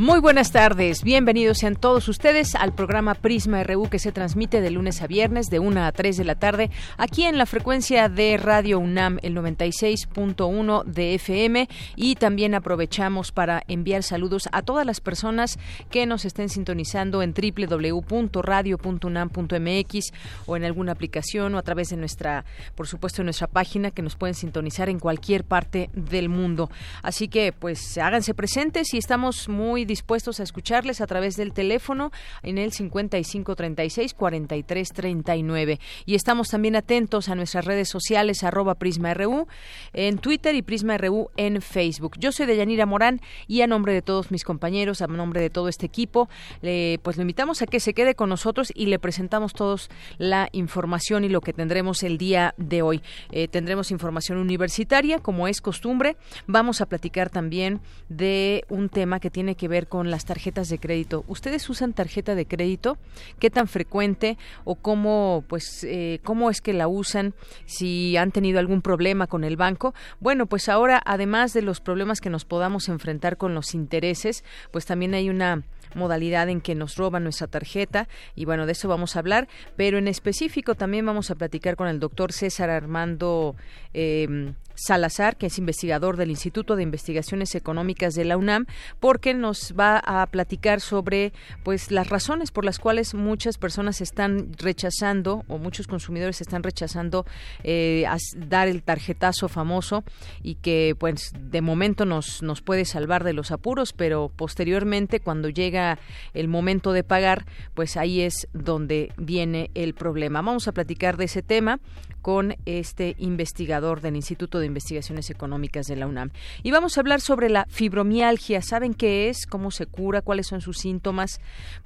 [0.00, 4.70] Muy buenas tardes, bienvenidos sean todos ustedes al programa Prisma RU que se transmite de
[4.70, 8.38] lunes a viernes de 1 a 3 de la tarde aquí en la frecuencia de
[8.38, 15.02] Radio UNAM el 96.1 de FM y también aprovechamos para enviar saludos a todas las
[15.02, 15.58] personas
[15.90, 20.12] que nos estén sintonizando en www.radio.unam.mx
[20.46, 24.16] o en alguna aplicación o a través de nuestra, por supuesto, nuestra página que nos
[24.16, 26.70] pueden sintonizar en cualquier parte del mundo.
[27.02, 32.12] Así que pues háganse presentes y estamos muy dispuestos a escucharles a través del teléfono
[32.44, 39.48] en el 5536 4339 y estamos también atentos a nuestras redes sociales arroba PrismaRU
[39.92, 42.14] en Twitter y PrismaRU en Facebook.
[42.18, 45.68] Yo soy Deyanira Morán y a nombre de todos mis compañeros, a nombre de todo
[45.68, 46.28] este equipo,
[46.60, 51.24] pues lo invitamos a que se quede con nosotros y le presentamos todos la información
[51.24, 53.02] y lo que tendremos el día de hoy.
[53.32, 56.16] Eh, tendremos información universitaria, como es costumbre.
[56.46, 60.78] Vamos a platicar también de un tema que tiene que ver con las tarjetas de
[60.78, 61.24] crédito.
[61.28, 62.98] ¿Ustedes usan tarjeta de crédito?
[63.38, 67.34] ¿Qué tan frecuente o cómo, pues, eh, cómo es que la usan?
[67.66, 69.94] Si han tenido algún problema con el banco.
[70.20, 74.86] Bueno, pues ahora, además de los problemas que nos podamos enfrentar con los intereses, pues
[74.86, 75.62] también hay una
[75.94, 79.98] modalidad en que nos roban nuestra tarjeta y bueno, de eso vamos a hablar, pero
[79.98, 83.56] en específico también vamos a platicar con el doctor César Armando
[83.92, 88.66] eh, Salazar, que es investigador del Instituto de Investigaciones Económicas de la UNAM,
[88.98, 91.32] porque nos va a platicar sobre
[91.62, 97.26] pues las razones por las cuales muchas personas están rechazando o muchos consumidores están rechazando
[97.62, 100.02] eh, dar el tarjetazo famoso
[100.42, 105.50] y que pues de momento nos, nos puede salvar de los apuros, pero posteriormente cuando
[105.50, 105.98] llega
[106.32, 110.40] el momento de pagar, pues ahí es donde viene el problema.
[110.40, 111.80] Vamos a platicar de ese tema
[112.22, 116.30] con este investigador del Instituto de Investigaciones Económicas de la UNAM.
[116.62, 118.62] Y vamos a hablar sobre la fibromialgia.
[118.62, 119.46] ¿Saben qué es?
[119.46, 120.22] ¿Cómo se cura?
[120.22, 121.40] ¿Cuáles son sus síntomas?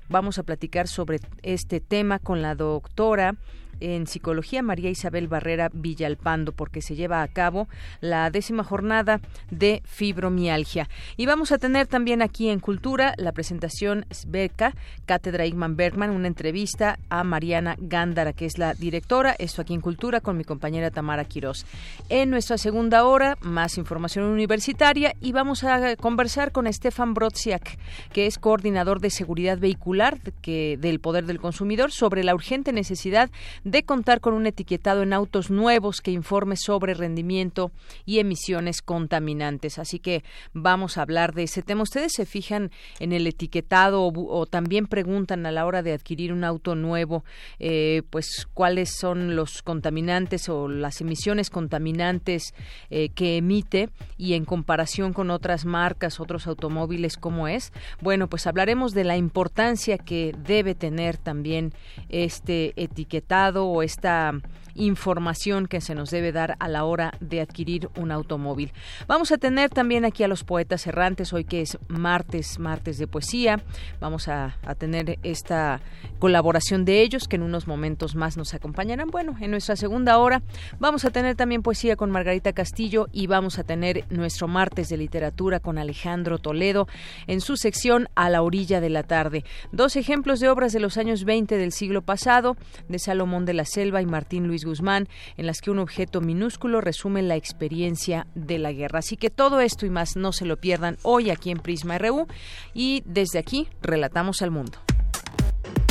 [0.08, 3.36] Vamos a platicar sobre este tema con la doctora
[3.84, 7.68] en Psicología María Isabel Barrera Villalpando porque se lleva a cabo
[8.00, 10.88] la décima jornada de fibromialgia.
[11.16, 14.74] Y vamos a tener también aquí en Cultura la presentación Beca,
[15.06, 19.80] Cátedra Igman Bergman, una entrevista a Mariana Gándara, que es la directora, esto aquí en
[19.80, 21.66] Cultura con mi compañera Tamara Quirós.
[22.08, 27.78] En nuestra segunda hora, más información universitaria y vamos a conversar con Stefan Brodziak,
[28.12, 33.30] que es coordinador de seguridad vehicular que, del Poder del Consumidor, sobre la urgente necesidad
[33.64, 37.72] de contar con un etiquetado en autos nuevos que informe sobre rendimiento
[38.04, 39.78] y emisiones contaminantes.
[39.78, 41.82] Así que vamos a hablar de ese tema.
[41.82, 42.70] Ustedes se fijan
[43.00, 47.24] en el etiquetado o, también preguntan a la hora de adquirir un auto nuevo,
[47.58, 52.54] eh, pues cuáles son los contaminantes o las emisiones contaminantes
[52.90, 57.72] eh, que emite y en comparación con otras marcas, otros automóviles, ¿cómo es?
[58.00, 61.72] Bueno, pues hablaremos de la importancia que debe tener también
[62.08, 64.32] este etiquetado o esta
[64.74, 68.72] información que se nos debe dar a la hora de adquirir un automóvil.
[69.06, 73.06] Vamos a tener también aquí a los poetas errantes, hoy que es martes, martes de
[73.06, 73.62] poesía.
[74.00, 75.80] Vamos a, tener esta
[76.18, 79.08] colaboración de ellos que en unos momentos más nos acompañarán.
[79.08, 80.42] Bueno, en nuestra segunda hora
[80.80, 84.96] vamos a tener también poesía con Margarita Castillo y vamos a tener nuestro martes de
[84.96, 86.88] literatura con Alejandro Toledo
[87.26, 89.44] en su sección A la orilla de la tarde.
[89.70, 92.56] Dos ejemplos de obras de los años 20 del siglo pasado,
[92.88, 96.80] de Salomón de la Selva y Martín Luis Guzmán, en las que un objeto minúsculo
[96.80, 99.00] resume la experiencia de la guerra.
[99.00, 102.26] Así que todo esto y más no se lo pierdan hoy aquí en Prisma RU
[102.72, 104.78] y desde aquí relatamos al mundo.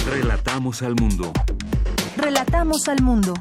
[0.10, 1.32] Relatamos al mundo.
[2.18, 3.34] Relatamos al mundo.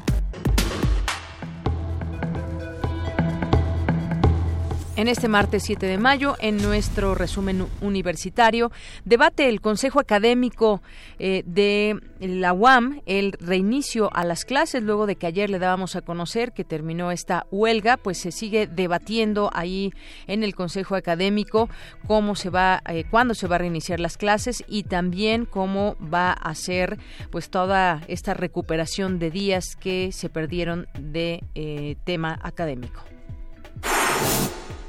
[4.95, 8.71] En este martes 7 de mayo, en nuestro resumen universitario,
[9.05, 10.83] debate el Consejo Académico
[11.17, 15.95] eh, de la UAM el reinicio a las clases luego de que ayer le dábamos
[15.95, 19.93] a conocer que terminó esta huelga, pues se sigue debatiendo ahí
[20.27, 21.69] en el Consejo Académico
[22.05, 26.33] cómo se va, eh, cuándo se va a reiniciar las clases y también cómo va
[26.33, 26.99] a ser
[27.31, 33.01] pues toda esta recuperación de días que se perdieron de eh, tema académico.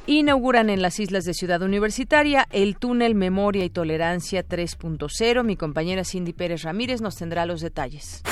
[0.06, 5.44] Inauguran en las islas de Ciudad Universitaria el túnel Memoria y Tolerancia 3.0.
[5.44, 8.22] Mi compañera Cindy Pérez Ramírez nos tendrá los detalles.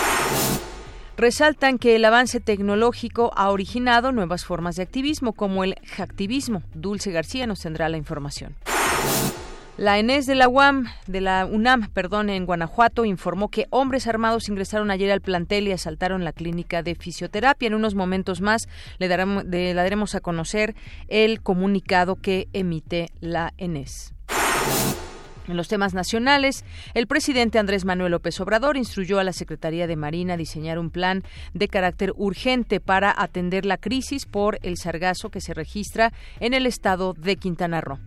[1.17, 6.63] Resaltan que el avance tecnológico ha originado nuevas formas de activismo, como el hacktivismo.
[6.75, 8.55] Dulce García nos tendrá la información.
[9.79, 14.51] La ENES de la UAM, de la UNAM, perdón, en Guanajuato, informó que hombres armados
[14.51, 17.69] ingresaron ayer al plantel y asaltaron la clínica de fisioterapia.
[17.69, 20.75] En unos momentos más le, daremos, a conocer
[21.09, 24.13] el comunicado que emite la ENES.
[25.49, 29.97] En los temas nacionales, el presidente Andrés Manuel López Obrador instruyó a la Secretaría de
[29.97, 31.23] Marina diseñar un plan
[31.55, 36.67] de carácter urgente para atender la crisis por el sargazo que se registra en el
[36.67, 37.99] estado de Quintana Roo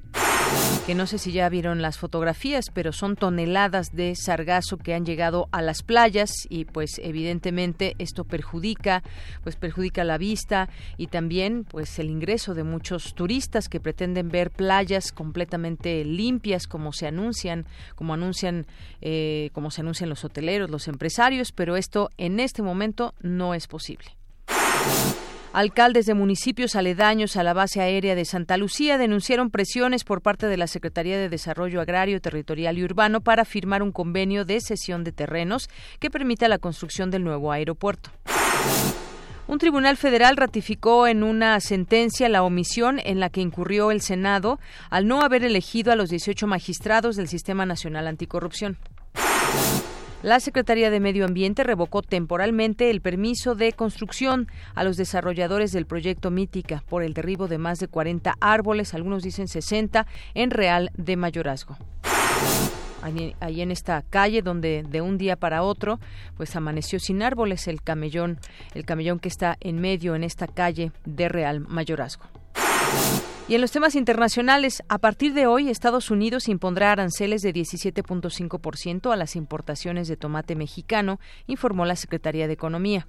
[0.85, 5.03] que no sé si ya vieron las fotografías, pero son toneladas de sargazo que han
[5.03, 9.01] llegado a las playas y pues evidentemente esto perjudica,
[9.43, 14.51] pues perjudica la vista y también pues el ingreso de muchos turistas que pretenden ver
[14.51, 17.65] playas completamente limpias como se anuncian,
[17.95, 18.67] como anuncian,
[19.01, 23.65] eh, como se anuncian los hoteleros, los empresarios, pero esto en este momento no es
[23.65, 24.11] posible.
[25.55, 30.47] Alcaldes de municipios aledaños a la base aérea de Santa Lucía denunciaron presiones por parte
[30.47, 35.05] de la Secretaría de Desarrollo Agrario, Territorial y Urbano para firmar un convenio de cesión
[35.05, 35.69] de terrenos
[36.01, 38.09] que permita la construcción del nuevo aeropuerto.
[39.47, 44.59] Un tribunal federal ratificó en una sentencia la omisión en la que incurrió el Senado
[44.89, 48.77] al no haber elegido a los 18 magistrados del Sistema Nacional Anticorrupción.
[50.25, 55.85] La Secretaría de Medio Ambiente revocó temporalmente el permiso de construcción a los desarrolladores del
[55.85, 60.89] proyecto Mítica por el derribo de más de 40 árboles, algunos dicen 60, en Real
[60.97, 61.77] de Mayorazgo
[63.03, 65.99] ahí, en esta calle donde de un día para otro
[66.37, 68.39] pues amaneció sin árboles el camellón
[68.73, 72.25] el camellón que está en medio en esta calle de Real Mayorazgo.
[73.47, 79.13] Y en los temas internacionales, a partir de hoy, Estados Unidos impondrá aranceles de 17.5%
[79.13, 83.07] a las importaciones de tomate mexicano, informó la Secretaría de Economía.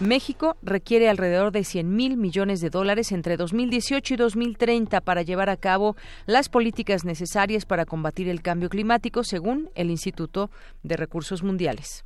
[0.00, 5.50] México requiere alrededor de 100 mil millones de dólares entre 2018 y 2030 para llevar
[5.50, 5.96] a cabo
[6.26, 10.50] las políticas necesarias para combatir el cambio climático, según el Instituto
[10.82, 12.04] de Recursos Mundiales.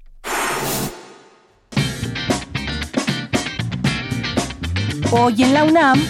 [5.11, 6.01] Hoy en la UNAM,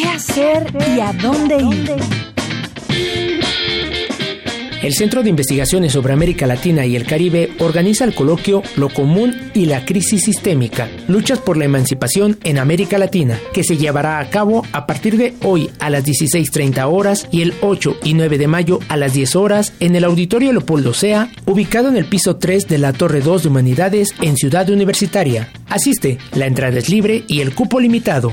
[0.00, 0.66] ¿Qué hacer
[0.96, 1.94] y a dónde ir?
[4.82, 9.50] El Centro de Investigaciones sobre América Latina y el Caribe organiza el coloquio Lo Común
[9.52, 14.30] y la Crisis Sistémica, Luchas por la Emancipación en América Latina, que se llevará a
[14.30, 18.46] cabo a partir de hoy a las 16.30 horas y el 8 y 9 de
[18.46, 22.68] mayo a las 10 horas en el Auditorio Leopoldo Sea, ubicado en el piso 3
[22.68, 25.52] de la Torre 2 de Humanidades en Ciudad Universitaria.
[25.68, 28.32] Asiste, la entrada es libre y el cupo limitado.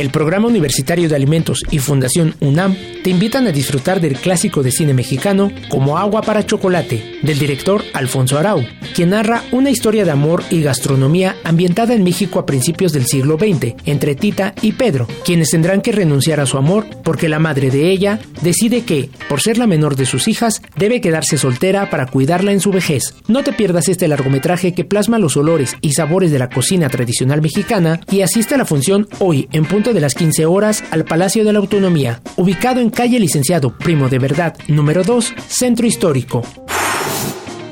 [0.00, 2.74] El Programa Universitario de Alimentos y Fundación UNAM
[3.04, 7.84] te invitan a disfrutar del clásico de cine mexicano como Agua para Chocolate, del director
[7.92, 8.64] Alfonso Arau,
[8.94, 13.36] quien narra una historia de amor y gastronomía ambientada en México a principios del siglo
[13.38, 17.70] XX, entre Tita y Pedro, quienes tendrán que renunciar a su amor porque la madre
[17.70, 22.06] de ella decide que, por ser la menor de sus hijas, debe quedarse soltera para
[22.06, 23.14] cuidarla en su vejez.
[23.28, 27.42] No te pierdas este largometraje que plasma los olores y sabores de la cocina tradicional
[27.42, 31.44] mexicana y asiste a la función hoy en punto de las 15 horas al Palacio
[31.44, 36.42] de la Autonomía, ubicado en calle Licenciado Primo de Verdad, número 2, Centro Histórico.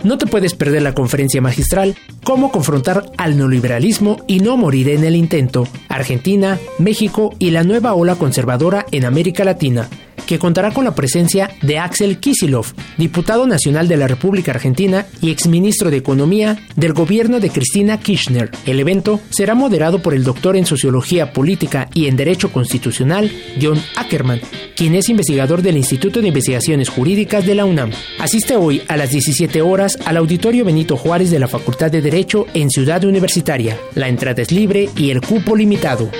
[0.04, 5.04] No te puedes perder la conferencia magistral Cómo confrontar al neoliberalismo y no morir en
[5.04, 5.66] el intento.
[5.88, 9.88] Argentina, México y la nueva ola conservadora en América Latina
[10.28, 12.66] que contará con la presencia de Axel Kisilov,
[12.98, 18.50] diputado nacional de la República Argentina y exministro de Economía del gobierno de Cristina Kirchner.
[18.66, 23.80] El evento será moderado por el doctor en Sociología Política y en Derecho Constitucional, John
[23.96, 24.42] Ackerman,
[24.76, 27.90] quien es investigador del Instituto de Investigaciones Jurídicas de la UNAM.
[28.18, 32.44] Asiste hoy a las 17 horas al Auditorio Benito Juárez de la Facultad de Derecho
[32.52, 33.78] en Ciudad Universitaria.
[33.94, 36.10] La entrada es libre y el cupo limitado.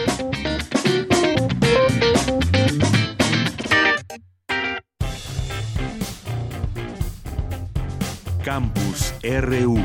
[9.28, 9.76] RU.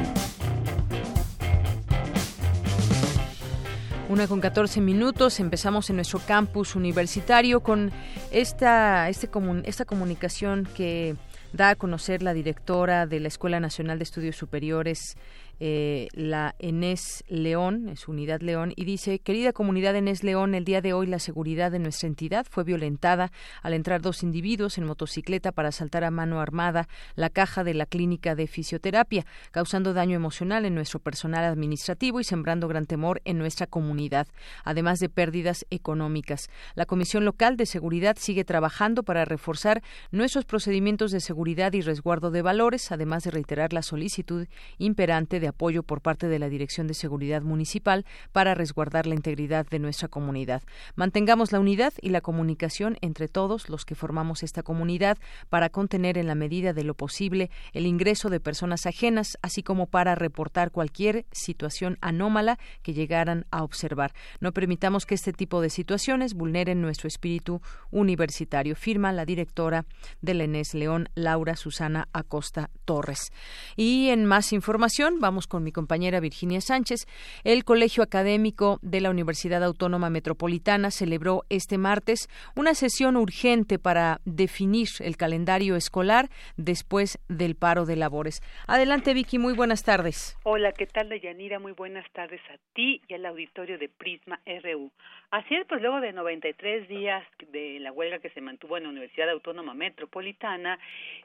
[4.08, 7.92] Una con 14 minutos, empezamos en nuestro campus universitario con
[8.32, 9.30] esta, este
[9.66, 11.16] esta comunicación que
[11.52, 15.18] da a conocer la directora de la Escuela Nacional de Estudios Superiores,
[15.60, 20.82] eh, la Enes León, es Unidad León, y dice, querida comunidad Enes León, el día
[20.82, 23.32] de hoy la seguridad de nuestra entidad fue violentada
[23.62, 27.86] al entrar dos individuos en motocicleta para asaltar a mano armada la caja de la
[27.86, 33.38] clínica de fisioterapia, causando daño emocional en nuestro personal administrativo y sembrando gran temor en
[33.38, 34.28] nuestra comunidad,
[34.64, 36.50] además de pérdidas económicas.
[36.76, 39.82] La Comisión Local de Seguridad sigue trabajando para reforzar
[40.12, 45.43] nuestros procedimientos de seguridad y resguardo de valores, además de reiterar la solicitud imperante de
[45.48, 50.08] apoyo por parte de la Dirección de Seguridad Municipal para resguardar la integridad de nuestra
[50.08, 50.64] comunidad.
[50.96, 55.18] Mantengamos la unidad y la comunicación entre todos los que formamos esta comunidad
[55.50, 59.88] para contener en la medida de lo posible el ingreso de personas ajenas, así como
[59.88, 64.14] para reportar cualquier situación anómala que llegaran a observar.
[64.40, 69.86] No permitamos que este tipo de situaciones vulneren nuestro espíritu universitario, firma la directora
[70.22, 73.32] del ENES León, Laura Susana Acosta Torres.
[73.76, 77.08] Y en más información, vamos con mi compañera Virginia Sánchez.
[77.44, 84.22] El Colegio Académico de la Universidad Autónoma Metropolitana celebró este martes una sesión urgente para
[84.26, 88.42] definir el calendario escolar después del paro de labores.
[88.68, 90.38] Adelante, Vicky, muy buenas tardes.
[90.44, 91.60] Hola, ¿qué tal, Deyanira?
[91.60, 94.92] Muy buenas tardes a ti y al auditorio de Prisma RU.
[95.32, 98.90] Así es, pues luego de 93 días de la huelga que se mantuvo en la
[98.90, 100.78] Universidad Autónoma Metropolitana,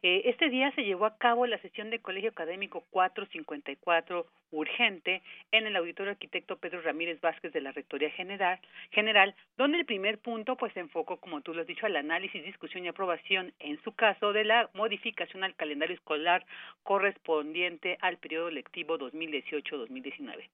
[0.03, 3.98] eh, este día se llevó a cabo la sesión de Colegio Académico 454
[4.51, 10.19] urgente en el auditorio arquitecto Pedro Ramírez Vázquez de la Rectoría General, donde el primer
[10.19, 13.83] punto pues se enfocó, como tú lo has dicho, al análisis, discusión y aprobación, en
[13.83, 16.45] su caso, de la modificación al calendario escolar
[16.83, 20.49] correspondiente al periodo lectivo 2018-2019.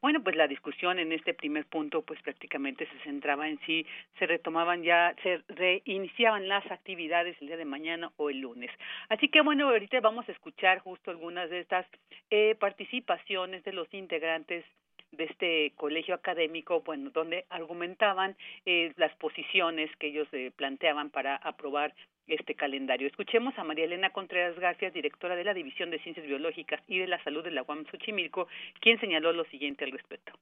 [0.00, 3.86] Bueno, pues la discusión en este primer punto pues prácticamente se centraba en si
[4.18, 8.70] se retomaban ya, se reiniciaban las actividades el día de mañana o el lunes.
[9.08, 11.86] Así que bueno, ahorita vamos a escuchar justo algunas de estas
[12.30, 14.64] eh, participaciones de los integrantes
[15.12, 21.36] de este colegio académico, bueno, donde argumentaban eh, las posiciones que ellos eh, planteaban para
[21.36, 21.94] aprobar
[22.26, 23.06] este calendario.
[23.06, 27.06] Escuchemos a María Elena Contreras García, directora de la División de Ciencias Biológicas y de
[27.06, 28.48] la Salud de la UAM Xochimilco,
[28.80, 30.32] quien señaló lo siguiente al respecto.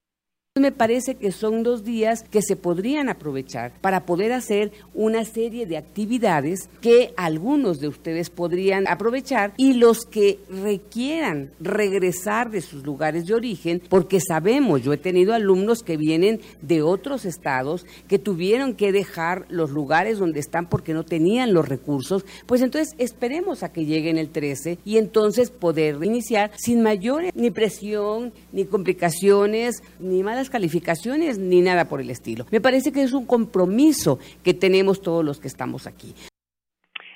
[0.58, 5.66] Me parece que son dos días que se podrían aprovechar para poder hacer una serie
[5.66, 12.84] de actividades que algunos de ustedes podrían aprovechar y los que requieran regresar de sus
[12.84, 18.18] lugares de origen, porque sabemos, yo he tenido alumnos que vienen de otros estados que
[18.18, 23.62] tuvieron que dejar los lugares donde están porque no tenían los recursos, pues entonces esperemos
[23.62, 29.82] a que lleguen el 13 y entonces poder iniciar sin mayor ni presión, ni complicaciones,
[30.00, 32.46] ni malas calificaciones ni nada por el estilo.
[32.50, 36.14] Me parece que es un compromiso que tenemos todos los que estamos aquí.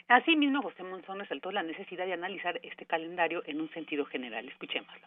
[0.09, 4.47] Asimismo, José Monzón resaltó la necesidad de analizar este calendario en un sentido general.
[4.49, 5.07] Escuchémoslo.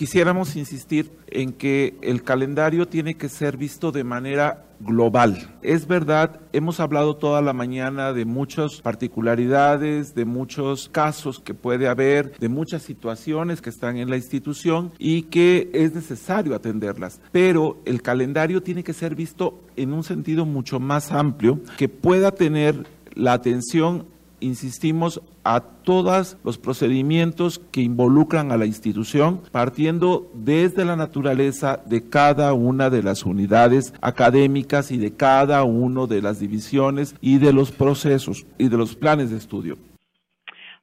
[0.00, 5.58] Quisiéramos insistir en que el calendario tiene que ser visto de manera global.
[5.60, 11.86] Es verdad, hemos hablado toda la mañana de muchas particularidades, de muchos casos que puede
[11.86, 17.20] haber, de muchas situaciones que están en la institución y que es necesario atenderlas.
[17.30, 22.30] Pero el calendario tiene que ser visto en un sentido mucho más amplio que pueda
[22.30, 24.06] tener la atención
[24.40, 32.08] insistimos a todos los procedimientos que involucran a la institución, partiendo desde la naturaleza de
[32.08, 37.52] cada una de las unidades académicas y de cada una de las divisiones y de
[37.52, 39.76] los procesos y de los planes de estudio.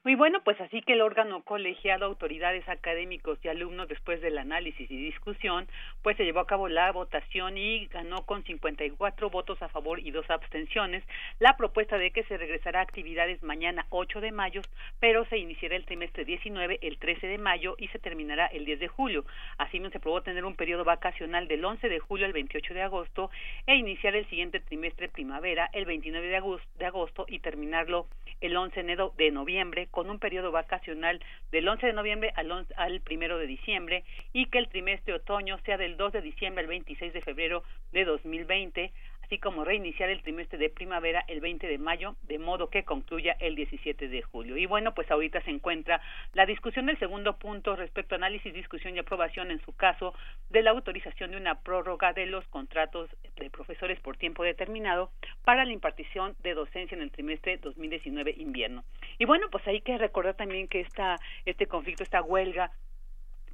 [0.08, 4.90] Muy bueno, pues así que el órgano colegiado, autoridades académicos y alumnos, después del análisis
[4.90, 5.68] y discusión,
[6.00, 10.10] pues se llevó a cabo la votación y ganó con 54 votos a favor y
[10.10, 11.04] dos abstenciones
[11.40, 14.62] la propuesta de que se regresará a actividades mañana 8 de mayo,
[14.98, 18.80] pero se iniciará el trimestre 19 el 13 de mayo y se terminará el 10
[18.80, 19.26] de julio.
[19.58, 23.30] Así se aprobó tener un periodo vacacional del 11 de julio al 28 de agosto
[23.66, 28.06] e iniciar el siguiente trimestre primavera el 29 de agosto, de agosto y terminarlo
[28.40, 28.84] el 11
[29.18, 33.48] de noviembre con un periodo vacacional del 11 de noviembre al, 11, al primero de
[33.48, 37.64] diciembre y que el trimestre otoño sea del 2 de diciembre al 26 de febrero
[37.90, 38.92] de 2020
[39.28, 43.36] así como reiniciar el trimestre de primavera el 20 de mayo, de modo que concluya
[43.40, 44.56] el 17 de julio.
[44.56, 46.00] Y bueno, pues ahorita se encuentra
[46.32, 50.14] la discusión del segundo punto respecto a análisis, discusión y aprobación, en su caso,
[50.48, 55.10] de la autorización de una prórroga de los contratos de profesores por tiempo determinado
[55.44, 58.82] para la impartición de docencia en el trimestre 2019 invierno.
[59.18, 62.70] Y bueno, pues hay que recordar también que esta, este conflicto, esta huelga,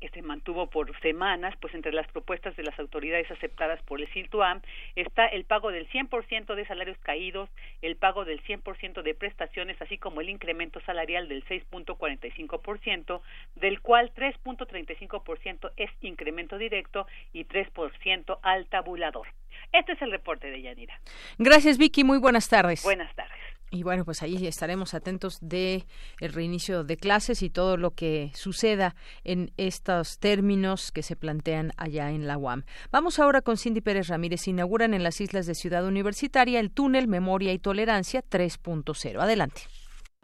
[0.05, 4.09] que se mantuvo por semanas, pues entre las propuestas de las autoridades aceptadas por el
[4.09, 4.61] CILTUAM
[4.97, 7.49] está el pago del 100% de salarios caídos,
[7.81, 13.23] el pago del 100% de prestaciones, así como el incremento salarial del 6.45%,
[13.55, 19.29] del cual 3.35% es incremento directo y 3% al tabulador.
[19.73, 21.01] Este es el reporte de Yanira.
[21.39, 22.05] Gracias, Vicky.
[22.05, 22.83] Muy buenas tardes.
[22.83, 23.44] Buenas tardes.
[23.75, 25.85] Y bueno, pues ahí estaremos atentos de
[26.21, 31.73] el reinicio de clases y todo lo que suceda en estos términos que se plantean
[31.77, 32.63] allá en la UAM.
[32.93, 34.47] Vamos ahora con Cindy Pérez Ramírez.
[34.47, 39.21] Inauguran en las islas de Ciudad Universitaria el túnel Memoria y Tolerancia 3.0.
[39.21, 39.63] Adelante.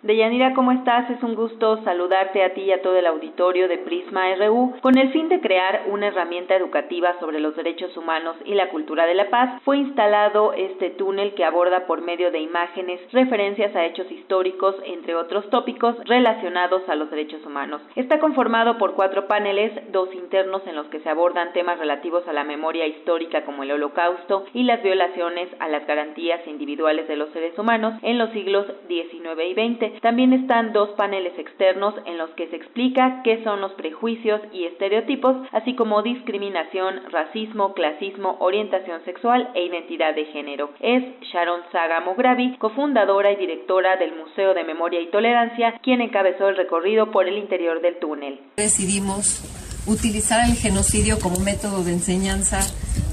[0.03, 1.11] Deyanira, ¿cómo estás?
[1.11, 4.73] Es un gusto saludarte a ti y a todo el auditorio de Prisma RU.
[4.81, 9.05] Con el fin de crear una herramienta educativa sobre los derechos humanos y la cultura
[9.05, 13.85] de la paz, fue instalado este túnel que aborda por medio de imágenes referencias a
[13.85, 17.83] hechos históricos, entre otros tópicos relacionados a los derechos humanos.
[17.95, 22.33] Está conformado por cuatro paneles, dos internos en los que se abordan temas relativos a
[22.33, 27.29] la memoria histórica como el holocausto y las violaciones a las garantías individuales de los
[27.33, 32.31] seres humanos en los siglos XIX y XX también están dos paneles externos en los
[32.31, 39.05] que se explica qué son los prejuicios y estereotipos, así como discriminación, racismo, clasismo, orientación
[39.05, 40.71] sexual e identidad de género.
[40.81, 46.49] Es Sharon Saga Mogravi, cofundadora y directora del Museo de Memoria y Tolerancia, quien encabezó
[46.49, 48.41] el recorrido por el interior del túnel.
[48.57, 49.43] Decidimos
[49.87, 52.61] utilizar el genocidio como método de enseñanza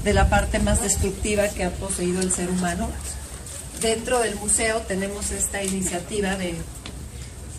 [0.04, 2.88] de la parte más destructiva que ha poseído el ser humano
[3.80, 6.54] dentro del museo tenemos esta iniciativa de,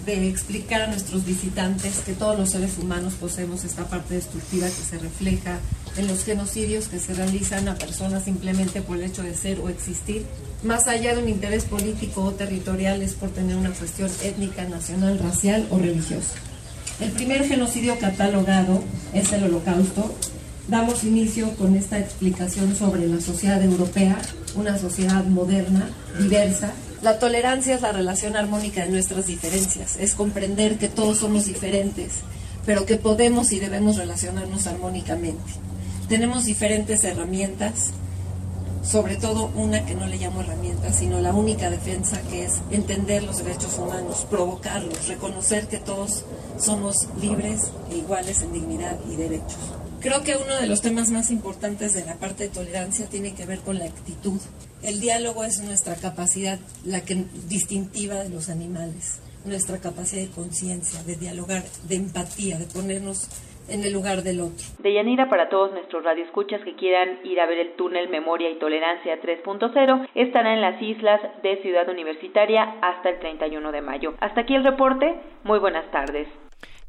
[0.08, 4.98] explicar a nuestros visitantes que todos los seres humanos poseemos esta parte destructiva que se
[4.98, 5.60] refleja
[5.98, 9.70] en los genocidios que se realizan a personas simplemente por el hecho de ser o
[9.70, 10.26] existir,
[10.64, 15.20] más allá de un interés político o territorial, es por tener una cuestión étnica, nacional,
[15.20, 16.34] racial o religiosa.
[17.00, 18.84] El primer genocidio catalogado
[19.14, 20.16] es el holocausto,
[20.70, 24.18] damos inicio con esta explicación sobre la sociedad europea,
[24.56, 26.72] una sociedad moderna, diversa.
[27.02, 32.20] La tolerancia es la relación armónica de nuestras diferencias, es comprender que todos somos diferentes,
[32.66, 35.52] pero que podemos y debemos relacionarnos armónicamente.
[36.08, 37.92] Tenemos diferentes herramientas,
[38.84, 43.24] sobre todo una que no le llamo herramienta, sino la única defensa que es entender
[43.24, 46.26] los derechos humanos, provocarlos, reconocer que todos
[46.60, 49.58] somos libres e iguales en dignidad y derechos.
[50.02, 53.46] Creo que uno de los temas más importantes de la parte de tolerancia tiene que
[53.46, 54.40] ver con la actitud.
[54.82, 57.16] El diálogo es nuestra capacidad, la que
[57.50, 63.28] distintiva de los animales, nuestra capacidad de conciencia, de dialogar, de empatía, de ponernos
[63.68, 64.66] en el lugar del otro.
[64.80, 68.58] De Yanira, para todos nuestros radioescuchas que quieran ir a ver el túnel Memoria y
[68.58, 74.14] Tolerancia 3.0, estará en las islas de Ciudad Universitaria hasta el 31 de mayo.
[74.22, 75.14] Hasta aquí el reporte.
[75.44, 76.30] Muy buenas tardes.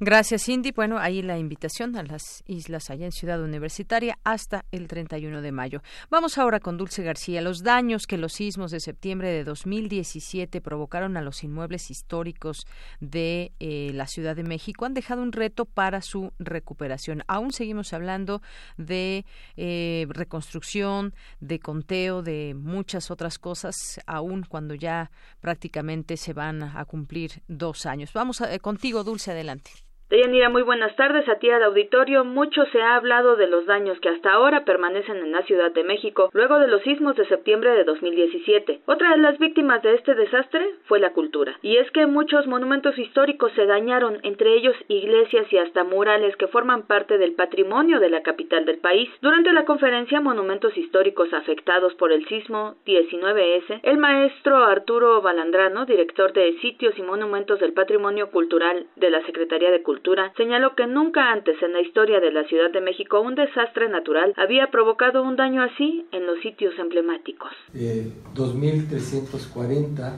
[0.02, 0.72] Gracias, Cindy.
[0.72, 5.52] Bueno, ahí la invitación a las islas allá en Ciudad Universitaria hasta el 31 de
[5.52, 5.82] mayo.
[6.08, 7.42] Vamos ahora con Dulce García.
[7.42, 12.66] Los daños que los sismos de septiembre de 2017 provocaron a los inmuebles históricos
[13.00, 17.22] de eh, la Ciudad de México han dejado un reto para su recuperación.
[17.26, 18.40] Aún seguimos hablando
[18.78, 19.26] de
[19.58, 25.10] eh, reconstrucción, de conteo, de muchas otras cosas, aún cuando ya
[25.42, 28.14] prácticamente se van a cumplir dos años.
[28.14, 29.89] Vamos a, eh, contigo, Dulce, adelante.
[30.10, 32.24] Deyanira, muy buenas tardes a ti al auditorio.
[32.24, 35.84] Mucho se ha hablado de los daños que hasta ahora permanecen en la Ciudad de
[35.84, 38.80] México luego de los sismos de septiembre de 2017.
[38.86, 41.56] Otra de las víctimas de este desastre fue la cultura.
[41.62, 46.48] Y es que muchos monumentos históricos se dañaron, entre ellos iglesias y hasta murales que
[46.48, 49.08] forman parte del patrimonio de la capital del país.
[49.20, 56.32] Durante la conferencia Monumentos Históricos afectados por el sismo 19S, el maestro Arturo Balandrano, director
[56.32, 59.99] de Sitios y Monumentos del Patrimonio Cultural de la Secretaría de Cultura,
[60.36, 64.34] señaló que nunca antes en la historia de la Ciudad de México un desastre natural
[64.36, 67.50] había provocado un daño así en los sitios emblemáticos.
[67.74, 70.12] Eh, 2.340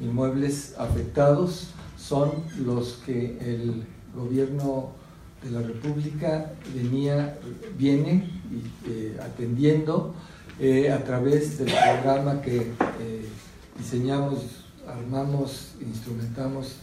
[0.00, 2.30] inmuebles afectados son
[2.64, 4.92] los que el gobierno
[5.42, 7.38] de la República venía,
[7.76, 8.28] viene
[8.86, 10.14] eh, atendiendo
[10.60, 13.28] eh, a través del programa que eh,
[13.78, 16.76] diseñamos, armamos, instrumentamos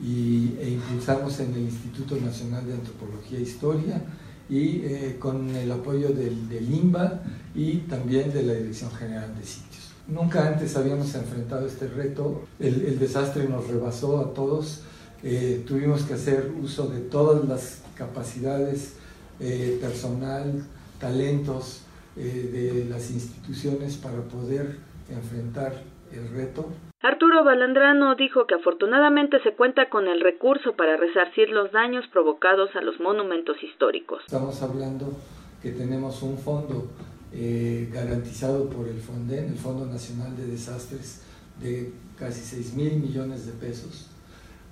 [0.00, 4.02] y, e impulsamos en el Instituto Nacional de Antropología e Historia
[4.48, 7.22] y eh, con el apoyo del, del, INBA
[7.54, 9.92] y también de la Dirección General de Sitios.
[10.06, 14.82] Nunca antes habíamos enfrentado este reto, el, desastre nos rebasó a todos,
[15.22, 18.94] eh, tuvimos que hacer uso de todas las capacidades
[19.40, 20.64] eh, personal,
[20.98, 21.80] talentos
[22.16, 24.78] de las instituciones para poder
[25.10, 26.68] enfrentar el reto
[27.04, 32.74] Arturo Balandrano dijo que afortunadamente se cuenta con el recurso para resarcir los daños provocados
[32.74, 34.22] a los monumentos históricos.
[34.24, 35.12] Estamos hablando
[35.60, 36.88] que tenemos un fondo
[37.30, 41.26] eh, garantizado por el FONDEN, el Fondo Nacional de Desastres,
[41.60, 44.08] de casi 6 mil millones de pesos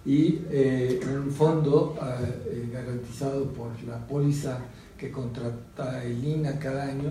[0.06, 4.58] y eh, un fondo eh, garantizado por la póliza
[4.96, 7.10] que contrata el INA cada año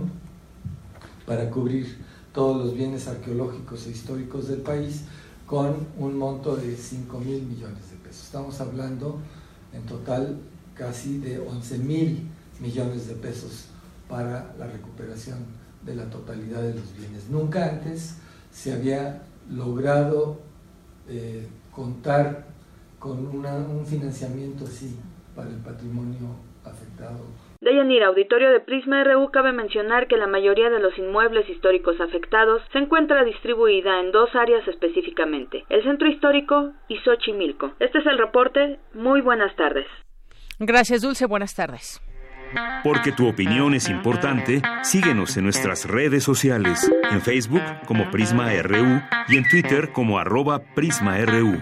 [1.28, 1.86] para cubrir
[2.34, 5.04] todos los bienes arqueológicos e históricos del país
[5.46, 8.26] con un monto de 5 mil millones de pesos.
[8.26, 9.20] Estamos hablando
[9.74, 10.40] en total
[10.76, 12.28] casi de 11 mil
[12.60, 13.66] millones de pesos
[14.08, 15.40] para la recuperación
[15.86, 17.30] de la totalidad de los bienes.
[17.30, 18.16] Nunca antes
[18.52, 20.40] se había logrado
[21.08, 22.48] eh, contar
[23.00, 24.96] con un financiamiento así
[25.36, 26.28] para el patrimonio
[26.64, 27.20] afectado.
[27.62, 32.02] De Yanira, auditorio de Prisma RU, cabe mencionar que la mayoría de los inmuebles históricos
[32.02, 37.74] afectados se encuentra distribuida en dos áreas específicamente, el Centro Histórico y Xochimilco.
[37.80, 38.80] Este es el reporte.
[38.96, 39.86] Muy buenas tardes.
[40.58, 41.28] Gracias, Dulce.
[41.28, 42.02] Buenas tardes.
[42.84, 49.02] Porque tu opinión es importante, síguenos en nuestras redes sociales, en Facebook como Prisma RU
[49.28, 51.62] y en Twitter como arroba PrismaRU.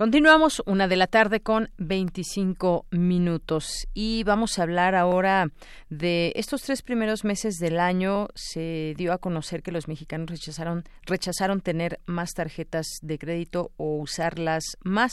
[0.00, 5.50] Continuamos una de la tarde con 25 minutos y vamos a hablar ahora
[5.90, 8.28] de estos tres primeros meses del año.
[8.34, 13.98] Se dio a conocer que los mexicanos rechazaron rechazaron tener más tarjetas de crédito o
[13.98, 15.12] usarlas más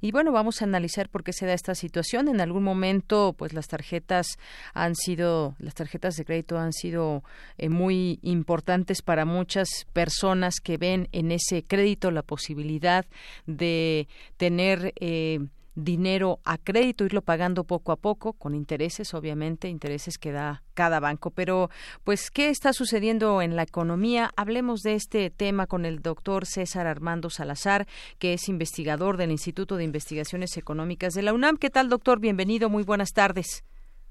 [0.00, 2.28] y bueno vamos a analizar por qué se da esta situación.
[2.28, 4.38] En algún momento pues las tarjetas
[4.72, 7.24] han sido las tarjetas de crédito han sido
[7.56, 13.04] eh, muy importantes para muchas personas que ven en ese crédito la posibilidad
[13.46, 15.40] de tener eh,
[15.74, 21.00] dinero a crédito, irlo pagando poco a poco, con intereses, obviamente, intereses que da cada
[21.00, 21.30] banco.
[21.30, 21.70] Pero,
[22.04, 24.30] pues, ¿qué está sucediendo en la economía?
[24.36, 27.86] Hablemos de este tema con el doctor César Armando Salazar,
[28.18, 31.56] que es investigador del Instituto de Investigaciones Económicas de la UNAM.
[31.56, 32.20] ¿Qué tal, doctor?
[32.20, 33.64] Bienvenido, muy buenas tardes.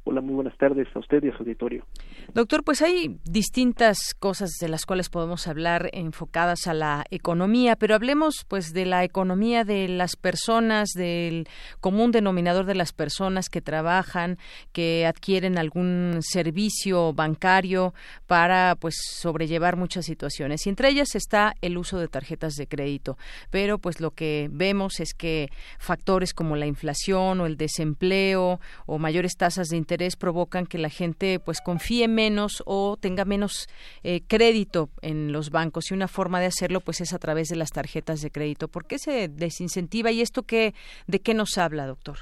[0.09, 1.85] Hola, muy buenas tardes a usted y a su auditorio.
[2.33, 7.93] Doctor, pues hay distintas cosas de las cuales podemos hablar enfocadas a la economía, pero
[7.93, 11.49] hablemos pues de la economía de las personas, del
[11.81, 14.37] común denominador de las personas que trabajan,
[14.71, 17.93] que adquieren algún servicio bancario
[18.27, 20.65] para pues sobrellevar muchas situaciones.
[20.65, 23.17] Y entre ellas está el uso de tarjetas de crédito,
[23.49, 28.99] pero pues lo que vemos es que factores como la inflación o el desempleo o
[28.99, 33.67] mayores tasas de interés provocan que la gente pues confíe menos o tenga menos
[34.03, 37.55] eh, crédito en los bancos y una forma de hacerlo pues es a través de
[37.55, 38.67] las tarjetas de crédito.
[38.67, 40.73] ¿Por qué se desincentiva y esto qué,
[41.07, 42.17] de qué nos habla, doctor?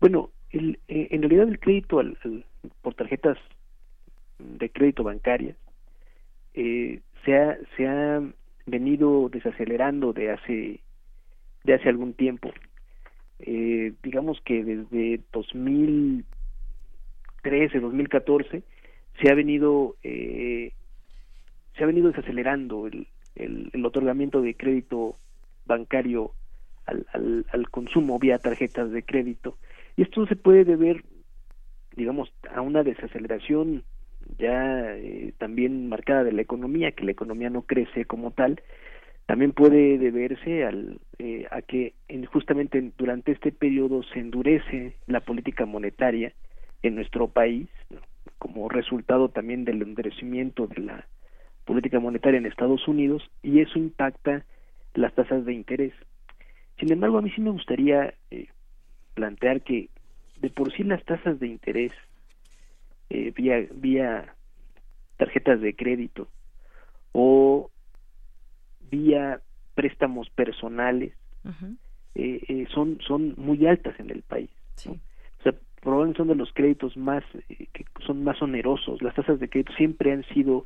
[0.00, 2.00] Bueno, eh, en realidad el crédito
[2.82, 3.38] por tarjetas
[4.38, 5.54] de crédito bancaria
[6.54, 8.22] eh, se, ha, se ha
[8.66, 10.80] venido desacelerando de hace
[11.64, 12.50] de hace algún tiempo.
[14.02, 16.24] Digamos que desde 2000
[17.42, 18.62] 2013, 2014,
[19.20, 20.72] se ha venido eh,
[21.76, 25.14] se ha venido desacelerando el, el, otorgamiento de crédito
[25.64, 26.32] bancario
[26.86, 29.56] al, al, al, consumo vía tarjetas de crédito.
[29.96, 31.04] Y esto se puede deber
[31.96, 33.84] digamos a una desaceleración
[34.38, 38.60] ya eh, también marcada de la economía que la economía no crece como tal.
[39.26, 45.20] También puede deberse al, eh, a que en, justamente durante este periodo se endurece la
[45.20, 46.32] política monetaria
[46.82, 47.68] en nuestro país,
[48.38, 51.06] como resultado también del endurecimiento de la
[51.64, 54.44] política monetaria en Estados Unidos, y eso impacta
[54.94, 55.92] las tasas de interés.
[56.78, 58.48] Sin embargo, a mí sí me gustaría eh,
[59.14, 59.88] plantear que
[60.40, 61.92] de por sí las tasas de interés
[63.10, 64.34] eh, vía, vía
[65.16, 66.28] tarjetas de crédito
[67.12, 67.70] o
[68.90, 69.40] vía
[69.74, 71.14] préstamos personales
[72.14, 74.50] eh, son son muy altas en el país
[75.80, 79.02] probablemente son de los créditos más eh, que son más onerosos.
[79.02, 80.64] Las tasas de crédito siempre han sido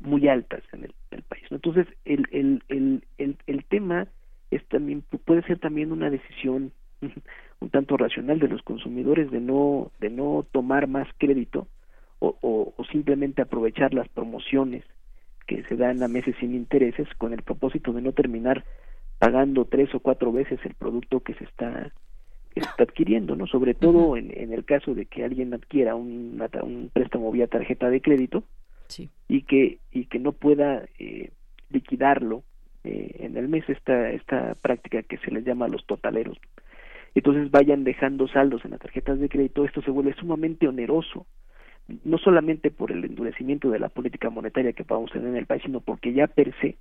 [0.00, 4.06] muy altas en el, país entonces el, el, el, el, tema
[4.50, 6.72] es también puede ser también una decisión
[7.60, 11.66] un tanto racional de los consumidores de no de no tomar más crédito
[12.18, 14.84] o simplemente aprovechar las promociones
[15.46, 18.64] que se dan a meses sin intereses con el propósito de no terminar
[19.18, 21.92] pagando tres o cuatro veces el producto que se está
[22.64, 23.46] está adquiriendo, ¿no?
[23.46, 27.90] Sobre todo en, en, el caso de que alguien adquiera un, un préstamo vía tarjeta
[27.90, 28.44] de crédito
[29.28, 31.30] y que y que no pueda eh,
[31.70, 32.44] liquidarlo
[32.84, 36.38] eh, en el mes esta esta práctica que se les llama los totaleros.
[37.14, 41.26] entonces vayan dejando saldos en las tarjetas de crédito, esto se vuelve sumamente oneroso,
[42.04, 45.62] no solamente por el endurecimiento de la política monetaria que podamos tener en el país,
[45.64, 46.76] sino porque ya per se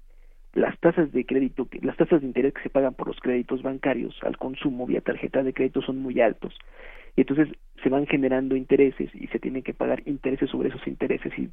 [0.55, 4.17] las tasas de crédito, las tasas de interés que se pagan por los créditos bancarios
[4.23, 6.57] al consumo vía tarjeta de crédito son muy altos.
[7.15, 7.49] Y entonces
[7.83, 11.49] se van generando intereses y se tienen que pagar intereses sobre esos intereses y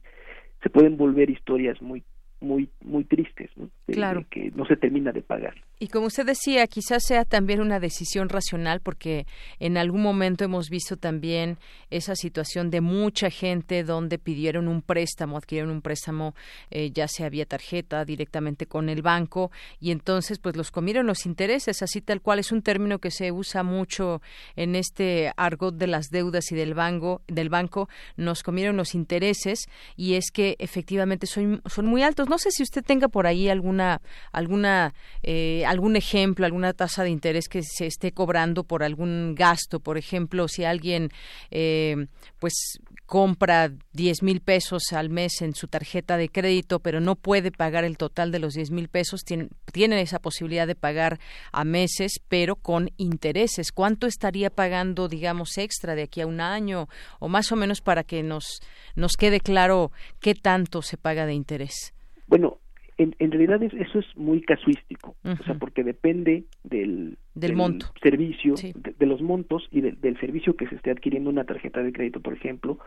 [0.62, 2.04] se pueden volver historias muy
[2.40, 3.68] muy muy tristes, ¿no?
[3.86, 4.24] claro.
[4.30, 5.54] que no se termina de pagar.
[5.78, 9.26] Y como usted decía, quizás sea también una decisión racional porque
[9.58, 11.58] en algún momento hemos visto también
[11.90, 16.35] esa situación de mucha gente donde pidieron un préstamo, adquirieron un préstamo,
[16.70, 21.26] eh, ya sea vía tarjeta, directamente con el banco, y entonces pues los comieron los
[21.26, 24.22] intereses, así tal cual es un término que se usa mucho
[24.54, 29.66] en este argot de las deudas y del banco, del banco, nos comieron los intereses
[29.96, 32.28] y es que efectivamente son, son muy altos.
[32.28, 37.08] No sé si usted tenga por ahí alguna alguna eh, algún ejemplo, alguna tasa de
[37.08, 41.08] interés que se esté cobrando por algún gasto, por ejemplo, si alguien
[41.50, 42.08] eh,
[42.38, 47.50] pues compra 10 mil pesos al mes en su tarjeta de crédito, pero no puede
[47.50, 51.18] pagar el total de los 10 mil pesos, tiene, tiene, esa posibilidad de pagar
[51.52, 53.72] a meses, pero con intereses.
[53.72, 58.04] ¿Cuánto estaría pagando, digamos, extra de aquí a un año o más o menos para
[58.04, 58.61] que nos,
[58.94, 61.94] nos quede claro qué tanto se paga de interés?
[62.26, 62.62] Bueno,
[63.02, 67.86] en, en realidad eso es muy casuístico, o sea, porque depende del, del, monto.
[68.02, 72.20] servicio, de, los montos y del servicio que se esté adquiriendo una tarjeta de crédito,
[72.20, 72.78] por ejemplo,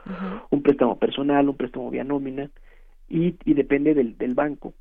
[0.50, 2.50] un préstamo personal, un préstamo vía nómina,
[3.10, 4.74] y, y depende del, del banco.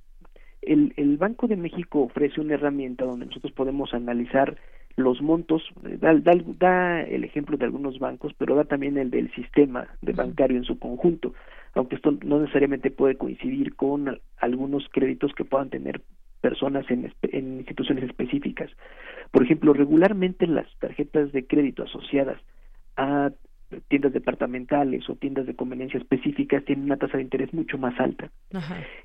[0.62, 4.56] El, el Banco de México ofrece una herramienta donde nosotros podemos analizar
[4.96, 9.10] los montos, eh, da, da, da, el ejemplo de algunos bancos, pero da también el
[9.10, 11.32] del sistema de bancario en su conjunto
[11.74, 16.00] aunque esto no necesariamente puede coincidir con algunos créditos que puedan tener
[16.40, 18.70] personas en, en instituciones específicas.
[19.30, 22.40] Por ejemplo, regularmente las tarjetas de crédito asociadas
[22.96, 23.30] a
[23.88, 28.30] tiendas departamentales o tiendas de conveniencia específicas tienen una tasa de interés mucho más alta.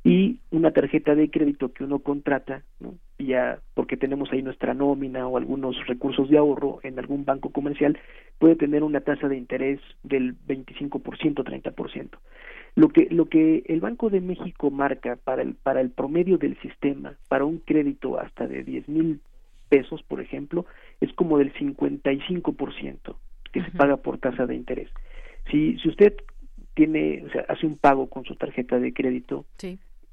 [0.03, 2.95] Y una tarjeta de crédito que uno contrata ¿no?
[3.19, 7.97] ya porque tenemos ahí nuestra nómina o algunos recursos de ahorro en algún banco comercial
[8.37, 12.09] puede tener una tasa de interés del 25% 30%
[12.75, 16.57] lo que lo que el Banco de México marca para el para el promedio del
[16.61, 19.21] sistema para un crédito hasta de 10 mil
[19.67, 20.65] pesos por ejemplo
[21.01, 23.15] es como del 55%
[23.51, 24.89] que se paga por tasa de interés.
[25.49, 26.15] Si, si usted
[26.73, 29.45] tiene, o sea, hace un pago con su tarjeta de crédito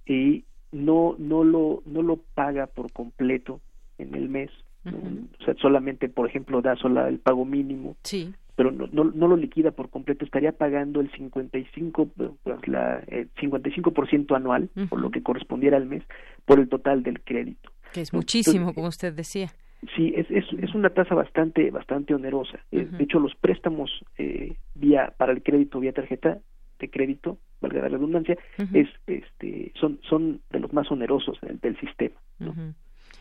[0.05, 3.61] y no, no, lo, no lo paga por completo
[3.99, 4.51] en el mes,
[4.85, 8.33] o sea, solamente, por ejemplo, da sola el pago mínimo, sí.
[8.55, 13.33] pero no, no, no lo liquida por completo, estaría pagando el 55, pues, la, el
[13.35, 16.05] 55% anual, por lo que correspondiera al mes,
[16.45, 17.71] por el total del crédito.
[17.93, 19.51] Que es muchísimo, como usted decía.
[19.95, 22.59] Sí, es, es, es una tasa bastante bastante onerosa.
[22.73, 26.39] Eh, de hecho, los préstamos eh, vía para el crédito vía tarjeta
[26.79, 28.37] de crédito, valga la redundancia,
[28.73, 32.15] es este son son de los más onerosos del, sistema.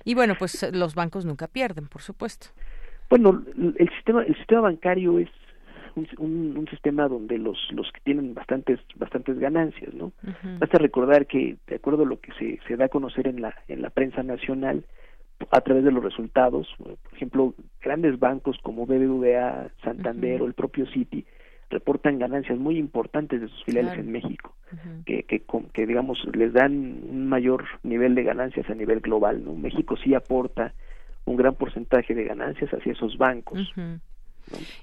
[0.04, 2.48] Y bueno, pues los bancos nunca pierden, por supuesto.
[3.10, 3.44] Bueno,
[3.78, 5.30] el sistema el sistema bancario es
[5.96, 10.12] un, un, sistema donde los los que tienen bastantes bastantes ganancias, ¿no?
[10.60, 13.56] Basta recordar que de acuerdo a lo que se se da a conocer en la
[13.68, 14.84] en la prensa nacional
[15.52, 20.86] a través de los resultados, por ejemplo, grandes bancos como BBVA, Santander o el propio
[20.88, 21.26] Citi
[21.69, 24.56] reportan ganancias muy importantes de sus filiales en México,
[25.06, 25.43] que, que,
[25.74, 29.43] que, digamos les dan un mayor nivel de ganancias a nivel global.
[29.43, 29.56] ¿no?
[29.56, 30.74] México sí aporta
[31.26, 33.74] un gran porcentaje de ganancias hacia esos bancos.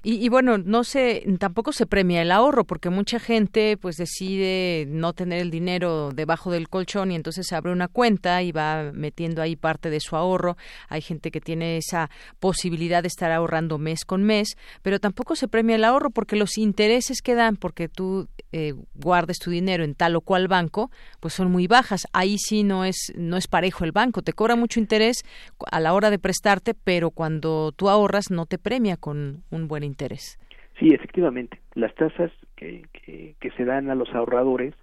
[0.03, 5.13] Y, bueno, no se, tampoco se premia el ahorro porque mucha gente pues decide no
[5.13, 9.55] tener el dinero debajo del colchón y entonces abre una cuenta y va metiendo ahí
[9.55, 10.57] parte de su ahorro.
[10.89, 15.47] Hay gente que tiene esa posibilidad de estar ahorrando mes con mes, pero tampoco se
[15.47, 19.95] premia el ahorro porque los intereses que dan porque tú eh, guardes tu dinero en
[19.95, 22.07] tal o cual banco, pues son muy bajas.
[22.11, 25.23] Ahí sí no es no es parejo el banco, te cobra mucho interés
[25.71, 29.83] a la hora de prestarte, pero cuando tú ahorras no te premia con un buen
[29.83, 30.39] interés.
[30.79, 31.59] Sí, efectivamente.
[31.75, 34.73] Las tasas que, que, se dan a los ahorradores,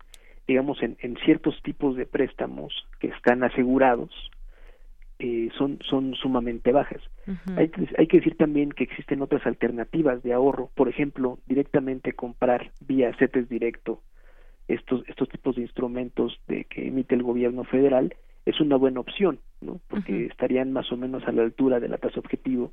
[0.47, 4.11] digamos, en, en, ciertos tipos de préstamos que están asegurados,
[5.19, 7.03] eh, son, son sumamente bajas.
[7.57, 12.71] hay, hay, que decir también que existen otras alternativas de ahorro, por ejemplo, directamente comprar
[12.81, 14.01] vía CETES directo
[14.69, 18.15] estos, estos tipos de instrumentos de que emite el gobierno federal,
[18.47, 19.81] es una buena opción, ¿no?
[19.89, 22.73] Porque estarían más o menos a la altura de la tasa objetivo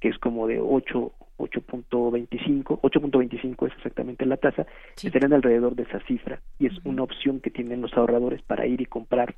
[0.00, 4.66] que es como de 8 8.25 8.25 es exactamente la tasa
[5.02, 8.80] estarían alrededor de esa cifra y es una opción que tienen los ahorradores para ir
[8.80, 9.34] y comprar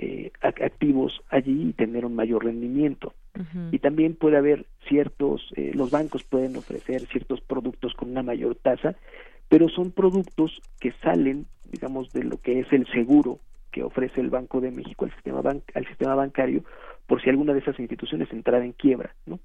[0.00, 3.14] eh, activos allí y tener un mayor rendimiento.
[3.70, 8.56] Y también puede haber ciertos, eh, los bancos pueden ofrecer ciertos productos con una mayor
[8.56, 8.96] tasa,
[9.48, 13.38] pero son productos que salen, digamos, de lo que es el seguro
[13.72, 16.64] que ofrece el Banco de México al sistema, al sistema bancario
[17.06, 19.40] por si alguna de esas instituciones entrara en quiebra, ¿no?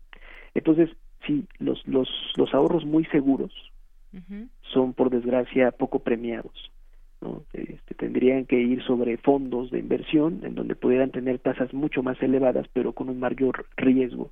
[0.55, 0.89] Entonces,
[1.25, 3.51] sí, los, los, los ahorros muy seguros
[4.71, 6.71] son, por desgracia, poco premiados.
[7.21, 7.43] ¿no?
[7.53, 12.21] Este, tendrían que ir sobre fondos de inversión en donde pudieran tener tasas mucho más
[12.21, 14.29] elevadas, pero con un mayor riesgo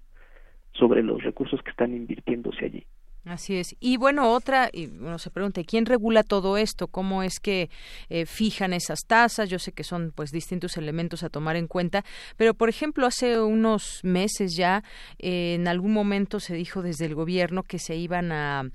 [0.73, 2.85] sobre los recursos que están invirtiéndose allí.
[3.23, 3.75] Así es.
[3.79, 6.87] Y bueno, otra, y uno se pregunta, ¿quién regula todo esto?
[6.87, 7.69] ¿Cómo es que
[8.09, 9.47] eh, fijan esas tasas?
[9.47, 12.03] Yo sé que son pues distintos elementos a tomar en cuenta,
[12.35, 14.83] pero por ejemplo, hace unos meses ya,
[15.19, 18.71] eh, en algún momento se dijo desde el gobierno que se iban a,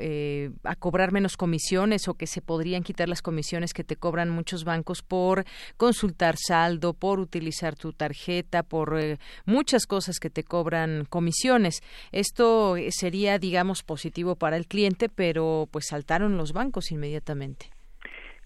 [0.00, 4.30] eh, a, cobrar menos comisiones o que se podrían quitar las comisiones que te cobran
[4.30, 5.44] muchos bancos por
[5.76, 8.98] consultar saldo, por utilizar tu tarjeta, por
[9.44, 11.82] muchas cosas que te cobran comisiones.
[12.10, 17.66] Esto sería, digamos, positivo para el cliente, pero pues saltaron los bancos inmediatamente.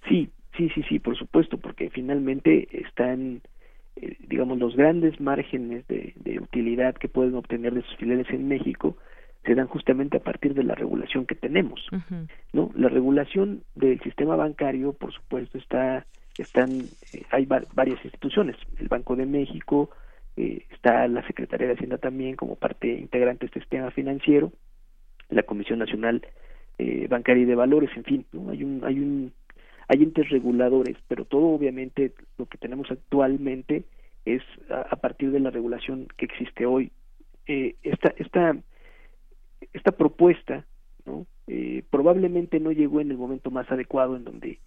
[0.09, 3.40] Sí, sí, sí, sí, por supuesto, porque finalmente están,
[3.96, 8.96] eh, digamos, los grandes márgenes de, utilidad que pueden obtener de sus filiales en México
[9.44, 11.87] se dan justamente a partir de la regulación que tenemos,
[12.55, 12.70] ¿no?
[12.74, 16.07] La regulación del sistema bancario, por supuesto, está,
[16.38, 16.70] están,
[17.12, 19.90] eh, hay varias instituciones, el Banco de México,
[20.37, 24.53] eh, está la Secretaría de Hacienda también como parte integrante de este sistema financiero,
[25.31, 26.27] la Comisión Nacional
[26.79, 28.51] eh, Bancaria y de Valores, en fin, ¿no?
[28.51, 29.33] hay un hay un
[29.89, 33.85] hay entes reguladores, pero todo obviamente lo que tenemos actualmente
[34.25, 36.91] es a, partir de la regulación que existe hoy.
[37.47, 38.57] Eh, esta esta
[39.73, 40.65] esta propuesta,
[41.05, 41.27] ¿no?
[41.47, 44.59] Eh, probablemente no llegó en el momento más adecuado en donde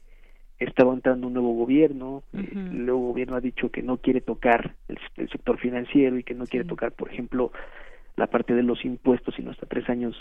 [0.59, 4.75] estaba entrando un nuevo gobierno, eh, el nuevo gobierno ha dicho que no quiere tocar
[4.87, 4.97] el,
[5.29, 7.51] sector financiero y que no quiere tocar, por ejemplo,
[8.15, 10.15] la parte de los impuestos, sino hasta tres años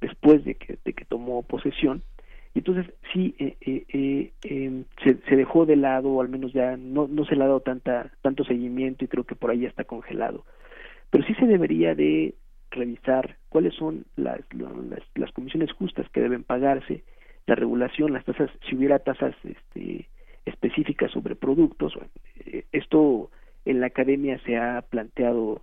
[0.00, 2.02] después de que, de que tomó posesión.
[2.54, 6.52] Y entonces sí eh, eh, eh em, se, se, dejó de lado, o al menos
[6.52, 9.60] ya no, no se le ha dado tanta, tanto seguimiento y creo que por ahí
[9.60, 10.44] ya está congelado.
[11.10, 12.34] Pero sí se debería de
[12.70, 17.04] revisar cuáles son las, las, las comisiones justas que deben pagarse,
[17.46, 20.08] la regulación, las tasas, si hubiera tasas este,
[20.44, 21.94] específicas sobre productos.
[22.46, 23.30] Eh, esto
[23.64, 25.62] en la academia se ha planteado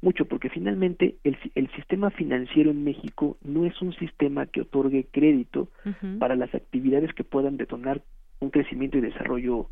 [0.00, 5.06] mucho, porque finalmente el, el, sistema financiero en México no es un sistema que otorgue
[5.10, 5.68] crédito
[6.18, 8.02] para las actividades que puedan detonar
[8.40, 9.66] un crecimiento y desarrollo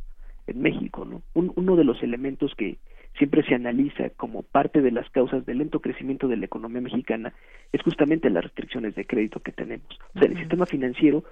[0.46, 1.04] en México.
[1.04, 1.22] ¿no?
[1.34, 2.78] uno de los elementos que
[3.18, 7.32] siempre se analiza como parte de las causas del lento crecimiento de la economía mexicana
[7.72, 9.88] es justamente las restricciones de crédito que tenemos.
[10.14, 11.24] O sea, el sistema financiero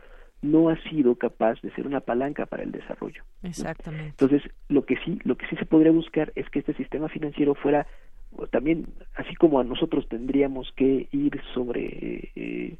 [0.42, 3.22] no ha sido capaz de ser una palanca para el desarrollo.
[3.42, 4.10] Exactamente.
[4.10, 7.54] Entonces, lo que sí, lo que sí se podría buscar es que este sistema financiero
[7.54, 7.86] fuera
[8.50, 12.76] también, así como a nosotros tendríamos que ir sobre eh,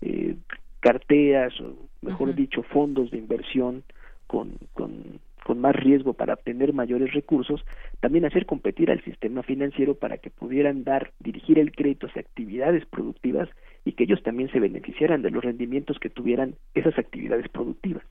[0.00, 0.36] eh,
[0.80, 3.84] carteras, o mejor dicho, fondos de inversión
[4.26, 7.64] con, con, con más riesgo para obtener mayores recursos,
[8.00, 12.84] también hacer competir al sistema financiero para que pudieran dar, dirigir el crédito hacia actividades
[12.86, 13.48] productivas
[13.84, 18.02] y que ellos también se beneficiaran de los rendimientos que tuvieran esas actividades productivas.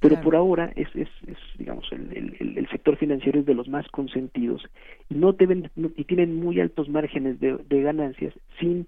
[0.00, 3.68] Pero por ahora es, es, es digamos, el, el, el, sector financiero es de los
[3.68, 4.62] más consentidos
[5.08, 8.86] y no deben y tienen muy altos márgenes de, de ganancias sin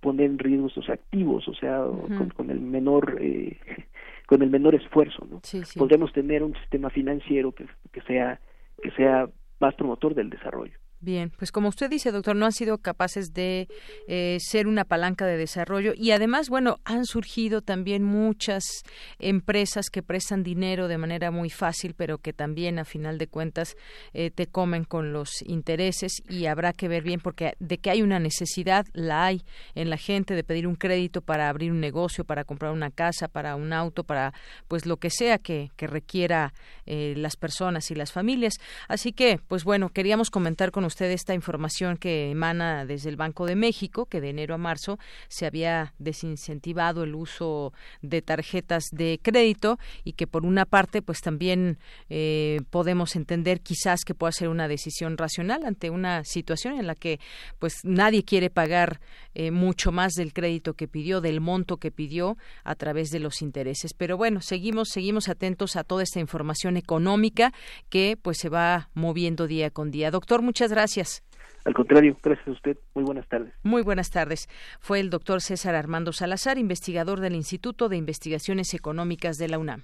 [0.00, 3.58] poner en riesgo sus activos, o sea, con, con, el menor eh,
[4.26, 5.40] con el menor esfuerzo, ¿no?
[5.76, 8.40] Podríamos tener un sistema financiero que, que sea
[8.82, 9.28] que sea
[9.60, 10.79] más promotor del desarrollo.
[11.02, 13.68] Bien, pues como usted dice, doctor, no han sido capaces de
[14.06, 18.82] eh, ser una palanca de desarrollo y además, bueno, han surgido también muchas
[19.18, 23.76] empresas que prestan dinero de manera muy fácil, pero que también a final de cuentas
[24.12, 28.02] eh, te comen con los intereses y habrá que ver bien porque de que hay
[28.02, 29.42] una necesidad, la hay
[29.74, 33.26] en la gente de pedir un crédito para abrir un negocio, para comprar una casa,
[33.26, 34.34] para un auto, para
[34.68, 36.52] pues lo que sea que, que requiera
[36.84, 38.58] eh, las personas y las familias.
[38.86, 43.46] Así que, pues bueno, queríamos comentar con usted esta información que emana desde el Banco
[43.46, 44.98] de México, que de enero a marzo
[45.28, 47.72] se había desincentivado el uso
[48.02, 54.04] de tarjetas de crédito y que por una parte, pues también eh, podemos entender quizás
[54.04, 57.20] que pueda ser una decisión racional ante una situación en la que
[57.60, 59.00] pues nadie quiere pagar
[59.34, 63.42] eh, mucho más del crédito que pidió, del monto que pidió a través de los
[63.42, 63.94] intereses.
[63.94, 67.52] Pero bueno, seguimos, seguimos atentos a toda esta información económica
[67.88, 70.10] que pues se va moviendo día con día.
[70.10, 71.22] Doctor, muchas gracias gracias.
[71.66, 72.78] Al contrario, gracias a usted.
[72.94, 73.52] Muy buenas tardes.
[73.62, 74.48] Muy buenas tardes.
[74.80, 79.82] Fue el doctor César Armando Salazar, investigador del Instituto de Investigaciones Económicas de la UNAM.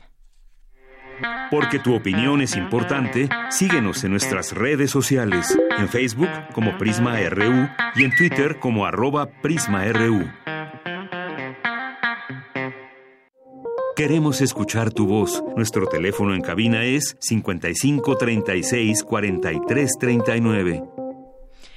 [1.50, 7.68] Porque tu opinión es importante, síguenos en nuestras redes sociales, en Facebook como Prisma RU
[7.94, 10.26] y en Twitter como arroba PrismaRU.
[13.96, 15.42] Queremos escuchar tu voz.
[15.56, 20.84] Nuestro teléfono en cabina es 55 36 43 39.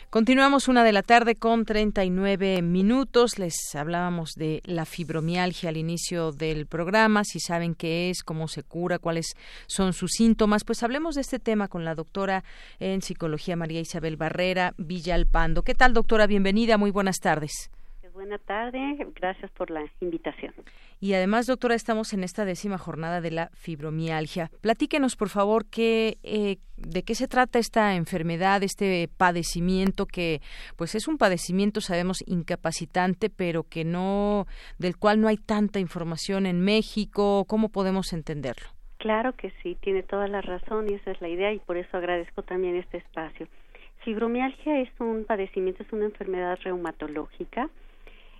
[0.09, 3.39] Continuamos una de la tarde con 39 minutos.
[3.39, 8.63] Les hablábamos de la fibromialgia al inicio del programa, si saben qué es, cómo se
[8.63, 10.65] cura, cuáles son sus síntomas.
[10.65, 12.43] Pues hablemos de este tema con la doctora
[12.81, 15.63] en psicología María Isabel Barrera Villalpando.
[15.63, 16.27] ¿Qué tal, doctora?
[16.27, 17.71] Bienvenida, muy buenas tardes.
[18.19, 20.53] Buenas tardes, gracias por la invitación.
[20.99, 24.51] Y además, doctora, estamos en esta décima jornada de la fibromialgia.
[24.59, 30.41] Platíquenos, por favor, qué, eh, de qué se trata esta enfermedad, este padecimiento que,
[30.75, 34.47] pues, es un padecimiento, sabemos, incapacitante, pero que no,
[34.79, 37.45] del cual no hay tanta información en México.
[37.47, 38.67] ¿Cómo podemos entenderlo?
[38.97, 41.95] Claro que sí, tiene toda la razón y esa es la idea y por eso
[41.95, 43.47] agradezco también este espacio.
[44.03, 47.69] Fibromialgia es un padecimiento, es una enfermedad reumatológica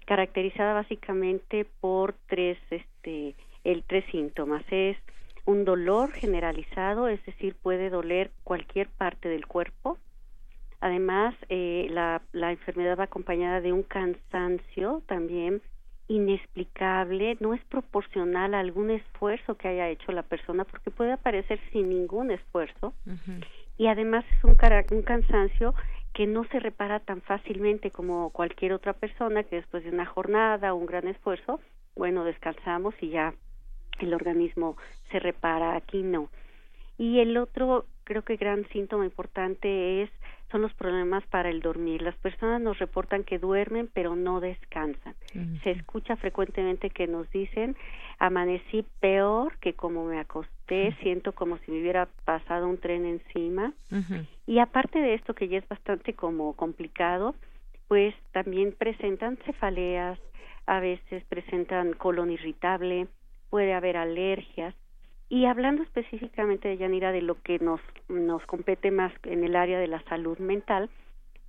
[0.10, 4.64] caracterizada básicamente por tres, este, el tres síntomas.
[4.72, 4.98] Es
[5.46, 10.00] un dolor generalizado, es decir, puede doler cualquier parte del cuerpo.
[10.82, 15.62] Además, eh, la, la enfermedad va acompañada de un cansancio también
[16.08, 21.60] inexplicable, no es proporcional a algún esfuerzo que haya hecho la persona, porque puede aparecer
[21.72, 22.96] sin ningún esfuerzo.
[23.78, 24.58] Y además es un,
[24.92, 25.76] un cansancio
[26.14, 30.74] que no se repara tan fácilmente como cualquier otra persona que después de una jornada
[30.74, 31.60] o un gran esfuerzo,
[31.96, 33.34] bueno, descansamos y ya
[34.00, 34.78] el organismo
[35.12, 36.30] se repara, aquí no.
[36.98, 40.10] Y el otro, creo que gran síntoma importante es
[40.52, 42.02] son los problemas para el dormir.
[42.02, 45.14] Las personas nos reportan que duermen pero no descansan.
[45.64, 47.76] Se escucha frecuentemente que nos dicen,
[48.18, 53.74] amanecí peor que como me acosté, siento como si me hubiera pasado un tren encima.
[54.48, 57.36] Y aparte de esto, que ya es bastante como complicado,
[57.88, 60.18] pues también presentan cefaleas,
[60.66, 63.06] a veces presentan colon irritable,
[63.52, 64.74] puede haber alergias.
[65.30, 69.80] Y hablando específicamente de Yanira de lo que nos, nos compete más en el área
[69.80, 70.90] de la salud mental,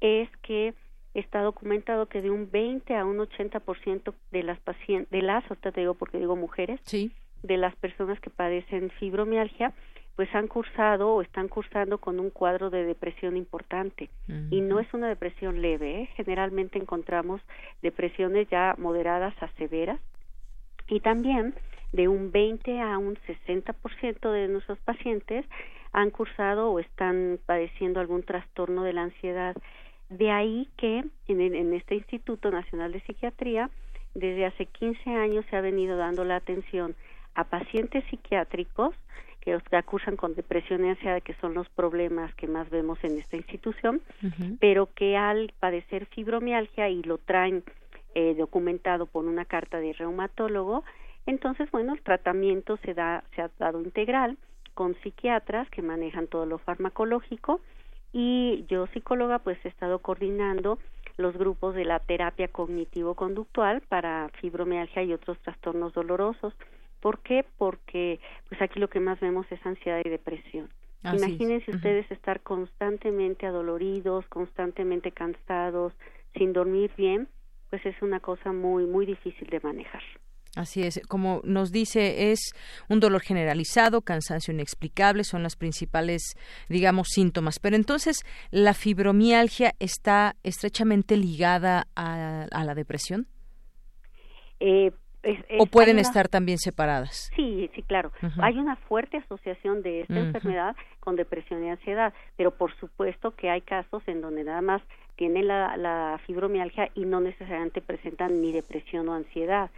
[0.00, 0.74] es que
[1.14, 5.72] está documentado que de un 20 a un 80% de las pacientes, de las, ahorita
[5.72, 7.12] te digo porque digo mujeres, sí.
[7.42, 9.72] de las personas que padecen fibromialgia,
[10.14, 14.10] pues han cursado o están cursando con un cuadro de depresión importante.
[14.50, 16.10] Y no es una depresión leve, ¿eh?
[16.14, 17.40] generalmente encontramos
[17.80, 19.98] depresiones ya moderadas a severas.
[20.90, 21.54] Y también
[21.92, 25.46] de un 20 a un 60% de nuestros pacientes
[25.92, 29.56] han cursado o están padeciendo algún trastorno de la ansiedad.
[30.08, 33.70] De ahí que en, en este Instituto Nacional de Psiquiatría,
[34.14, 36.94] desde hace 15 años se ha venido dando la atención
[37.34, 38.94] a pacientes psiquiátricos
[39.40, 43.18] que los cursan con depresión y ansiedad, que son los problemas que más vemos en
[43.18, 44.02] esta institución,
[44.60, 47.64] pero que al padecer fibromialgia y lo traen
[48.14, 50.84] eh, documentado por una carta de reumatólogo,
[51.26, 54.38] entonces, bueno, el tratamiento se, da, se ha dado integral
[54.74, 57.60] con psiquiatras que manejan todo lo farmacológico
[58.12, 60.78] y yo psicóloga pues he estado coordinando
[61.16, 66.54] los grupos de la terapia cognitivo-conductual para fibromialgia y otros trastornos dolorosos.
[67.00, 67.44] ¿Por qué?
[67.58, 70.70] Porque pues aquí lo que más vemos es ansiedad y depresión.
[71.02, 75.94] Imagínense ustedes estar constantemente adoloridos, constantemente cansados,
[76.34, 77.26] sin dormir bien,
[77.70, 80.02] pues es una cosa muy muy difícil de manejar.
[80.56, 82.52] Así es, como nos dice, es
[82.88, 86.34] un dolor generalizado, cansancio inexplicable, son las principales,
[86.68, 87.60] digamos, síntomas.
[87.60, 93.28] Pero entonces, ¿la fibromialgia está estrechamente ligada a, la depresión?
[94.58, 94.90] Eh,
[95.58, 97.30] ¿O pueden estar también separadas?
[97.36, 98.10] Sí, sí, claro.
[98.40, 103.50] Hay una fuerte asociación de esta enfermedad con depresión y ansiedad, pero por supuesto que
[103.50, 104.82] hay casos en donde nada más
[105.20, 109.70] tienen la fibromialgia y no necesariamente presentan ni depresión o ansiedad.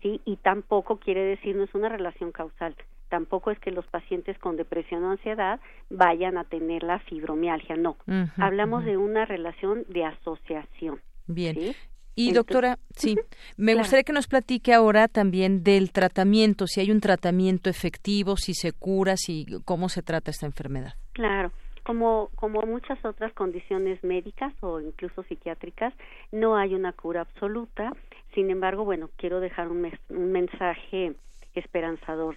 [0.00, 0.22] ¿sí?
[0.24, 2.74] Y tampoco quiere decir, no es una relación causal,
[3.10, 5.60] tampoco es que los pacientes con depresión o ansiedad
[5.90, 7.98] vayan a tener la fibromialgia, no.
[8.38, 11.02] Hablamos de una relación de asociación.
[11.26, 11.74] Bien.
[12.14, 13.16] Y doctora, sí,
[13.58, 18.54] me gustaría que nos platique ahora también del tratamiento, si hay un tratamiento efectivo, si
[18.54, 20.94] se cura, si cómo se trata esta enfermedad.
[21.12, 21.52] Claro,
[21.88, 25.94] como como muchas otras condiciones médicas o incluso psiquiátricas,
[26.30, 27.94] no hay una cura absoluta.
[28.34, 31.14] Sin embargo, bueno, quiero dejar un, mensaje
[31.54, 32.36] esperanzador.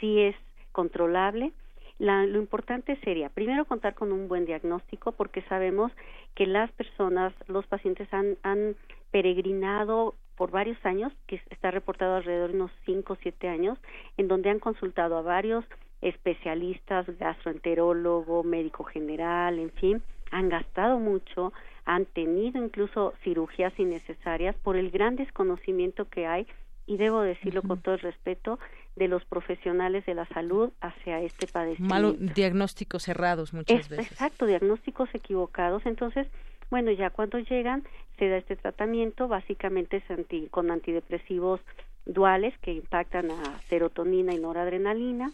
[0.00, 0.34] Si es
[0.72, 1.52] controlable,
[1.98, 5.92] lo importante sería, primero, contar con un buen diagnóstico, porque sabemos
[6.34, 8.76] que las personas, los pacientes han, han
[9.10, 13.78] peregrinado por varios años, que está reportado alrededor de unos 5 o 7 años,
[14.16, 15.66] en donde han consultado a varios
[16.08, 21.52] especialistas, gastroenterólogo, médico general, en fin, han gastado mucho,
[21.84, 26.46] han tenido incluso cirugías innecesarias por el gran desconocimiento que hay
[26.86, 28.58] y debo decirlo con todo el respeto
[28.94, 31.94] de los profesionales de la salud hacia este padecimiento.
[31.94, 34.12] Malos diagnósticos cerrados muchas veces.
[34.12, 35.84] Exacto, diagnósticos equivocados.
[35.84, 36.28] Entonces,
[36.70, 37.82] bueno, ya cuando llegan
[38.18, 41.60] se da este tratamiento, básicamente es con antidepresivos
[42.06, 45.32] duales que impactan a serotonina y noradrenalina.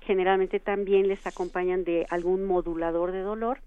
[0.00, 3.58] Generalmente también les acompañan de algún modulador de dolor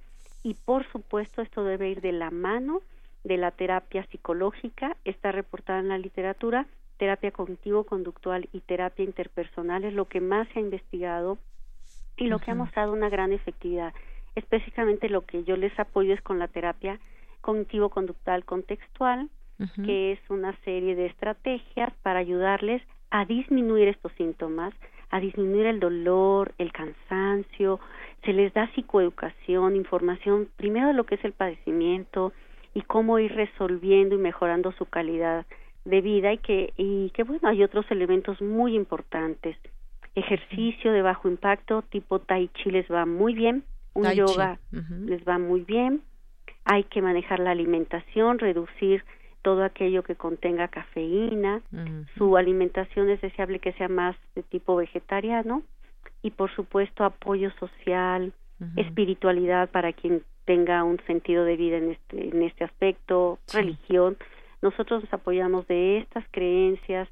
[0.43, 2.81] y por supuesto esto debe ir de la mano
[3.23, 6.65] de la terapia psicológica, está reportada en la literatura,
[6.97, 11.37] terapia cognitivo-conductual y terapia interpersonal es lo que más se ha investigado
[12.17, 13.93] y lo que ha mostrado una gran efectividad.
[14.35, 16.99] Específicamente lo que yo les apoyo es con la terapia
[17.41, 19.29] cognitivo-conductual contextual,
[19.85, 22.81] que es una serie de estrategias para ayudarles
[23.11, 24.73] a disminuir estos síntomas,
[25.13, 27.79] a disminuir el dolor, el cansancio,
[28.25, 32.33] se les da psicoeducación, información primero de lo que es el padecimiento
[32.73, 35.45] y cómo ir resolviendo y mejorando su calidad
[35.85, 39.55] de vida y que y que bueno, hay otros elementos muy importantes.
[40.15, 45.37] Ejercicio de bajo impacto tipo tai chi les va muy bien, un yoga les va
[45.37, 46.01] muy bien.
[46.65, 49.03] Hay que manejar la alimentación, reducir
[49.43, 51.61] todo aquello que contenga cafeína,
[52.17, 55.61] su alimentación es deseable que sea más de tipo vegetariano
[56.23, 58.33] y por supuesto apoyo social,
[58.77, 64.17] espiritualidad para quien tenga un sentido de vida en este, en este aspecto, religión.
[64.61, 67.09] Nosotros nos apoyamos de estas creencias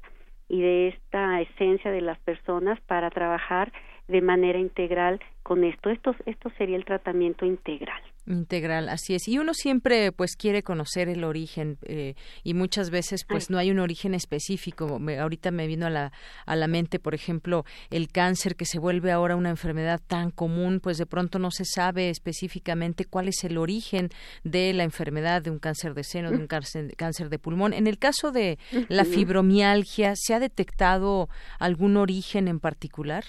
[0.48, 3.72] y de esta esencia de las personas para trabajar
[4.12, 5.90] de manera integral con esto.
[5.90, 8.00] Esto, esto sería el tratamiento integral.
[8.24, 9.26] Integral, así es.
[9.26, 13.72] Y uno siempre pues quiere conocer el origen eh, y muchas veces pues no hay
[13.72, 15.00] un origen específico.
[15.20, 16.12] ahorita me vino a la,
[16.46, 20.78] a la mente, por ejemplo, el cáncer que se vuelve ahora una enfermedad tan común,
[20.80, 24.10] pues de pronto no se sabe específicamente cuál es el origen
[24.44, 27.72] de la enfermedad de un cáncer de seno, de un cáncer, cáncer de pulmón.
[27.72, 28.58] En el caso de
[28.88, 33.24] la fibromialgia, ¿se ha detectado algún origen en particular?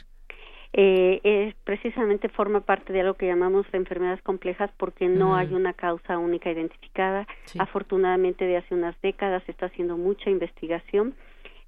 [0.75, 5.73] Eh, es precisamente forma parte de algo que llamamos enfermedades complejas porque no hay una
[5.73, 7.27] causa única identificada.
[7.59, 11.13] Afortunadamente de hace unas décadas se está haciendo mucha investigación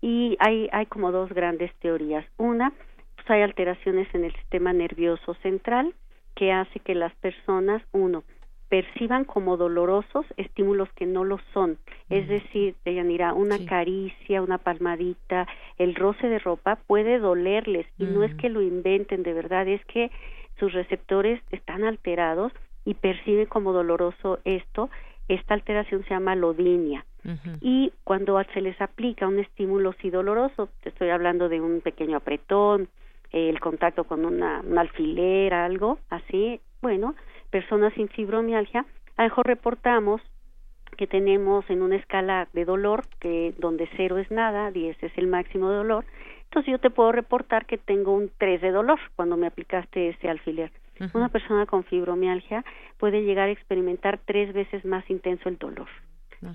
[0.01, 2.25] y hay, hay como dos grandes teorías.
[2.37, 2.73] Una,
[3.15, 5.93] pues hay alteraciones en el sistema nervioso central
[6.35, 8.23] que hace que las personas, uno,
[8.69, 11.77] perciban como dolorosos estímulos que no lo son.
[12.09, 15.47] Es decir, Deyanira, una caricia, una palmadita,
[15.77, 19.83] el roce de ropa puede dolerles y no es que lo inventen de verdad, es
[19.85, 20.11] que
[20.59, 22.51] sus receptores están alterados
[22.85, 24.89] y perciben como doloroso esto.
[25.27, 27.05] Esta alteración se llama lodinia.
[27.59, 32.17] Y cuando se les aplica un estímulo sí doloroso, te estoy hablando de un pequeño
[32.17, 32.87] apretón,
[33.31, 37.15] el contacto con una, un alfiler, algo así, bueno,
[37.55, 38.85] personas sin fibromialgia,
[39.15, 40.21] a lo mejor reportamos
[40.97, 45.27] que tenemos en una escala de dolor que donde cero es nada, 10 es el
[45.27, 46.03] máximo de dolor,
[46.43, 50.27] entonces yo te puedo reportar que tengo un 3 de dolor cuando me aplicaste ese
[50.27, 50.69] alfiler.
[51.13, 52.65] Una persona con fibromialgia
[52.97, 55.87] puede llegar a experimentar tres veces más intenso el dolor.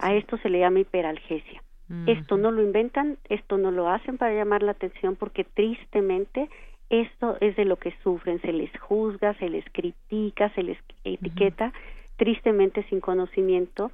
[0.00, 1.62] A esto se le llama hiperalgesia.
[2.06, 6.50] Esto no lo inventan, esto no lo hacen para llamar la atención porque tristemente
[6.90, 11.72] esto es de lo que sufren, se les juzga, se les critica, se les etiqueta,
[12.16, 13.92] tristemente sin conocimiento.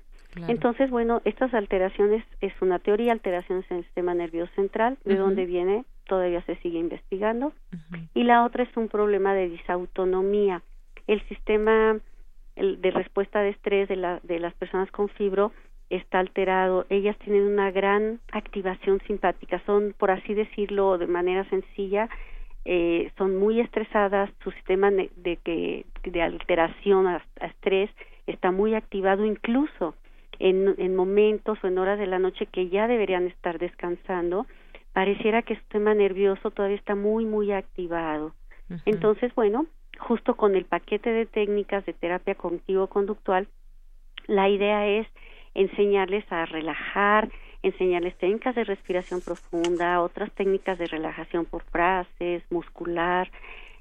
[0.49, 5.47] Entonces, bueno, estas alteraciones es una teoría, alteraciones en el sistema nervioso central, de dónde
[5.47, 7.53] viene, todavía se sigue investigando.
[8.14, 10.62] Y la otra es un problema de disautonomía.
[11.07, 11.99] El sistema
[12.57, 15.53] de respuesta de estrés de, la, de las personas con fibro
[15.90, 16.86] está alterado.
[16.90, 22.09] Ellas tienen una gran activación simpática, son, por así decirlo de manera sencilla,
[22.68, 27.90] eh, son muy estresadas, su sistema de, que, de alteración a, estrés
[28.26, 29.94] está muy activado incluso
[30.40, 34.46] en, en momentos o en horas de la noche que ya deberían estar descansando,
[34.92, 38.32] pareciera que su sistema nervioso todavía está muy, muy activado.
[38.84, 39.66] Entonces, bueno,
[40.00, 43.46] justo con el paquete de técnicas de terapia cognitivo-conductual,
[44.26, 45.06] la idea es
[45.54, 47.30] enseñarles a relajar,
[47.66, 53.30] enseñarles técnicas de respiración profunda, otras técnicas de relajación por frases, muscular,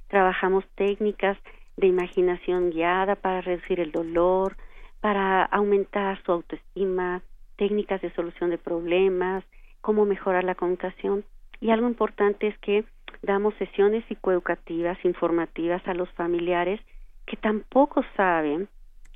[0.08, 1.38] trabajamos técnicas
[1.78, 4.56] de imaginación guiada para reducir el dolor,
[5.02, 7.22] para aumentar su autoestima,
[7.58, 9.44] técnicas de solución de problemas,
[9.82, 11.24] cómo mejorar la comunicación.
[11.62, 12.86] Y algo importante es que
[13.22, 16.80] damos sesiones psicoeducativas, informativas a los familiares
[17.26, 18.68] que tampoco saben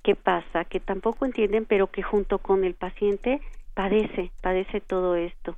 [0.03, 3.41] qué pasa, que tampoco entienden, pero que junto con el paciente
[3.80, 5.55] padece, padece todo esto.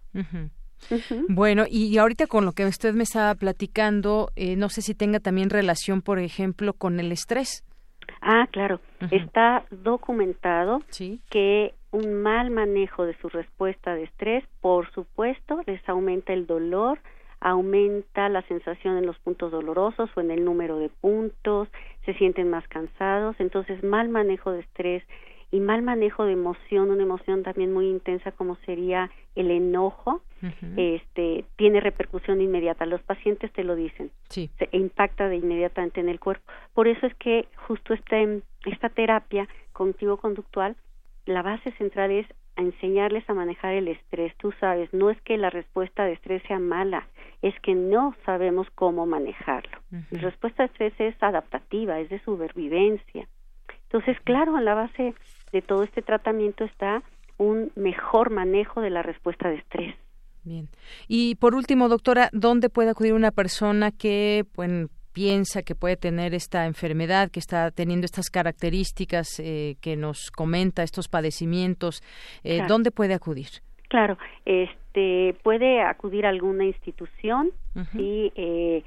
[1.28, 5.20] Bueno, y, ahorita con lo que usted me estaba platicando, eh, no sé si tenga
[5.20, 7.64] también relación, por ejemplo, con el estrés.
[8.22, 8.80] Ah, claro.
[9.10, 10.82] Está documentado
[11.30, 17.00] que un mal manejo de su respuesta de estrés, por supuesto, les aumenta el dolor,
[17.40, 21.70] aumenta la sensación en los puntos dolorosos o en el número de puntos,
[22.06, 25.04] se sienten más cansados, entonces mal manejo de estrés
[25.52, 30.22] y mal manejo de emoción, una emoción también muy intensa como sería el enojo,
[30.76, 32.86] este tiene repercusión inmediata.
[32.86, 36.44] Los pacientes te lo dicen, se impacta de inmediatamente en el cuerpo.
[36.74, 40.76] Por eso es que justo este, esta terapia cognitivo-conductual,
[41.26, 42.26] la base central es
[42.56, 44.36] enseñarles a manejar el estrés.
[44.38, 47.08] Tú sabes, no es que la respuesta de estrés sea mala,
[47.42, 49.80] es que no sabemos cómo manejarlo.
[50.12, 53.28] La respuesta de estrés es adaptativa, es de supervivencia.
[53.84, 55.14] Entonces, claro, en la base
[55.52, 57.04] de todo este tratamiento está
[57.38, 59.96] un mejor manejo de la respuesta de estrés.
[60.44, 60.70] Bien.
[61.08, 66.34] Y por último, doctora, ¿dónde puede acudir una persona que pues, piensa que puede tener
[66.34, 72.02] esta enfermedad, que está teniendo estas características eh, que nos comenta, estos padecimientos?
[72.44, 73.48] Eh, ¿Dónde puede acudir?
[73.88, 77.52] Claro, este puede acudir a alguna institución
[77.94, 78.84] y eh,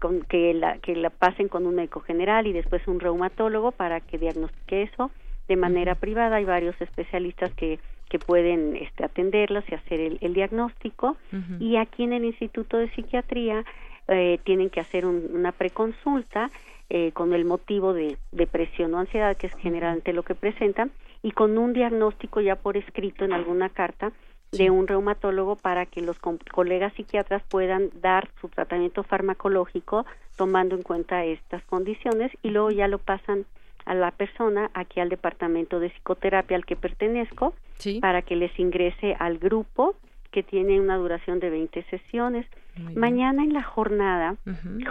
[0.00, 4.00] con, que la que la pasen con un médico general y después un reumatólogo para
[4.00, 5.10] que diagnostique eso
[5.48, 6.36] de manera privada.
[6.36, 7.78] Hay varios especialistas que,
[8.08, 11.16] que pueden este, atenderlas y hacer el, diagnóstico.
[11.58, 13.64] Y aquí en el Instituto de Psiquiatría
[14.08, 16.50] eh, tienen que hacer una preconsulta
[16.90, 20.90] eh, con el motivo de depresión o ansiedad, que es generalmente lo que presentan,
[21.22, 24.12] y con un diagnóstico ya por escrito en alguna carta
[24.52, 30.82] de un reumatólogo para que los colegas psiquiatras puedan dar su tratamiento farmacológico tomando en
[30.82, 33.46] cuenta estas condiciones y luego ya lo pasan
[33.84, 37.54] a la persona aquí al departamento de psicoterapia al que pertenezco
[38.00, 39.94] para que les ingrese al grupo
[40.30, 42.46] que tiene una duración de 20 sesiones.
[42.94, 44.36] Mañana en la jornada.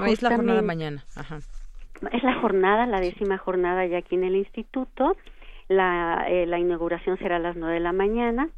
[0.07, 1.03] Es la jornada mañana.
[2.11, 5.17] Es la jornada, la décima jornada ya aquí en el instituto.
[5.67, 8.49] La, eh, la inauguración será a las nueve de la mañana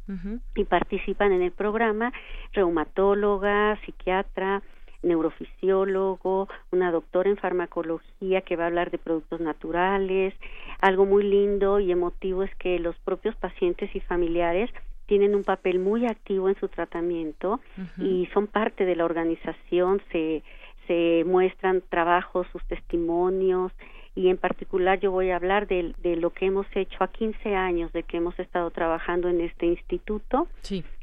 [0.54, 2.12] y participan en el programa
[2.52, 4.62] reumatóloga, psiquiatra,
[5.06, 10.34] neurofisiólogo, una doctora en farmacología que va a hablar de productos naturales.
[10.80, 14.70] Algo muy lindo y emotivo es que los propios pacientes y familiares
[15.06, 17.60] tienen un papel muy activo en su tratamiento
[17.96, 20.42] y son parte de la organización, se,
[20.86, 23.72] se muestran trabajos, sus testimonios
[24.16, 27.54] y en particular yo voy a hablar de, de, lo que hemos hecho a 15
[27.54, 30.48] años de que hemos estado trabajando en este instituto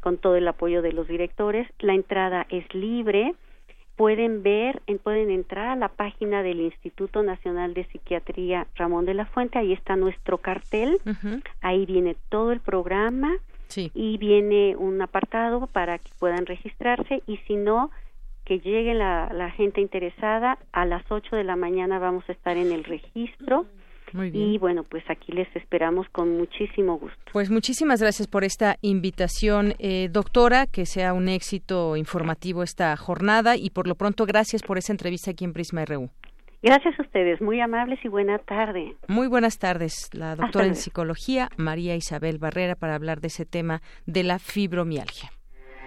[0.01, 1.67] con todo el apoyo de los directores.
[1.79, 3.35] La entrada es libre,
[3.95, 9.25] pueden ver, pueden entrar a la página del Instituto Nacional de Psiquiatría Ramón de la
[9.25, 10.99] Fuente, ahí está nuestro cartel,
[11.61, 13.33] ahí viene todo el programa
[13.75, 17.91] y viene un apartado para que puedan registrarse y si no,
[18.45, 22.57] que llegue la, la gente interesada, a las 8 de la mañana vamos a estar
[22.57, 23.65] en el registro
[24.31, 27.17] y bueno, pues aquí les esperamos con muchísimo gusto.
[27.31, 33.57] Pues muchísimas gracias por esta invitación, eh, doctora, que sea un éxito informativo esta jornada
[33.57, 36.09] y por lo pronto gracias por esa entrevista aquí en Prisma RU.
[36.61, 38.95] Gracias a ustedes, muy amables y buena tarde.
[39.09, 43.81] Muy buenas tardes, la doctora en psicología, María Isabel Barrera, para hablar de ese tema
[44.05, 45.29] de la fibromialgia.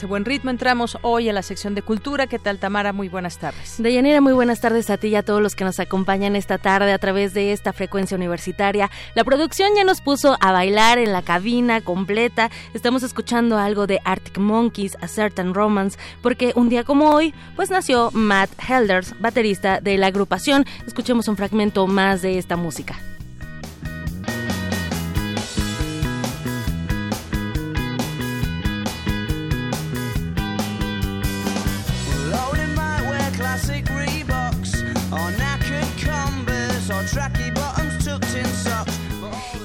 [0.00, 2.26] Este buen ritmo entramos hoy a la sección de cultura.
[2.26, 2.94] ¿Qué tal, Tamara?
[2.94, 3.74] Muy buenas tardes.
[3.76, 6.94] Deyanira, muy buenas tardes a ti y a todos los que nos acompañan esta tarde
[6.94, 8.90] a través de esta frecuencia universitaria.
[9.14, 12.50] La producción ya nos puso a bailar en la cabina completa.
[12.72, 17.68] Estamos escuchando algo de Arctic Monkeys, A Certain Romance, porque un día como hoy, pues
[17.68, 20.64] nació Matt Helders, baterista de la agrupación.
[20.86, 22.96] Escuchemos un fragmento más de esta música.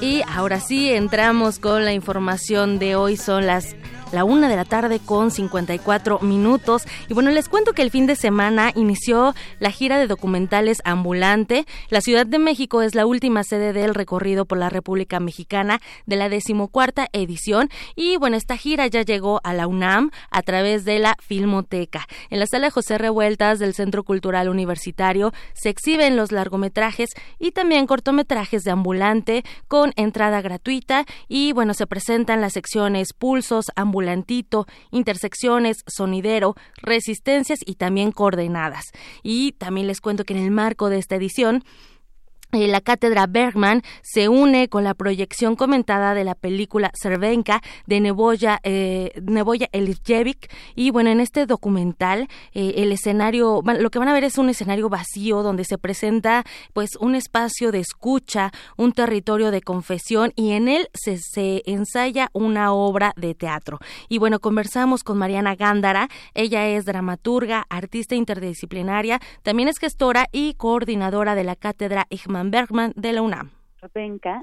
[0.05, 3.17] Y ahora sí, entramos con la información de hoy.
[3.17, 3.75] Son las
[4.11, 6.83] la una de la tarde con 54 minutos.
[7.09, 11.65] Y bueno, les cuento que el fin de semana inició la gira de documentales ambulante.
[11.89, 16.15] La Ciudad de México es la última sede del recorrido por la República Mexicana de
[16.15, 17.69] la decimocuarta edición.
[17.95, 22.07] Y bueno, esta gira ya llegó a la UNAM a través de la Filmoteca.
[22.29, 27.87] En la sala José Revueltas del Centro Cultural Universitario se exhiben los largometrajes y también
[27.87, 31.05] cortometrajes de ambulante con entrada gratuita.
[31.27, 38.91] Y bueno, se presentan las secciones Pulsos, Ambulante ambulantito, intersecciones, sonidero, resistencias y también coordenadas.
[39.23, 41.63] Y también les cuento que en el marco de esta edición
[42.51, 48.59] la cátedra Bergman se une con la proyección comentada de la película Cervenka de Neboya,
[48.63, 49.69] eh, Neboya
[50.75, 54.49] y bueno, en este documental eh, el escenario, lo que van a ver es un
[54.49, 56.43] escenario vacío donde se presenta
[56.73, 62.29] pues un espacio de escucha, un territorio de confesión y en él se, se ensaya
[62.33, 63.79] una obra de teatro.
[64.07, 70.53] Y bueno, conversamos con Mariana Gándara, ella es dramaturga, artista interdisciplinaria, también es gestora y
[70.53, 73.51] coordinadora de la cátedra Igman Bergman de la UNAM.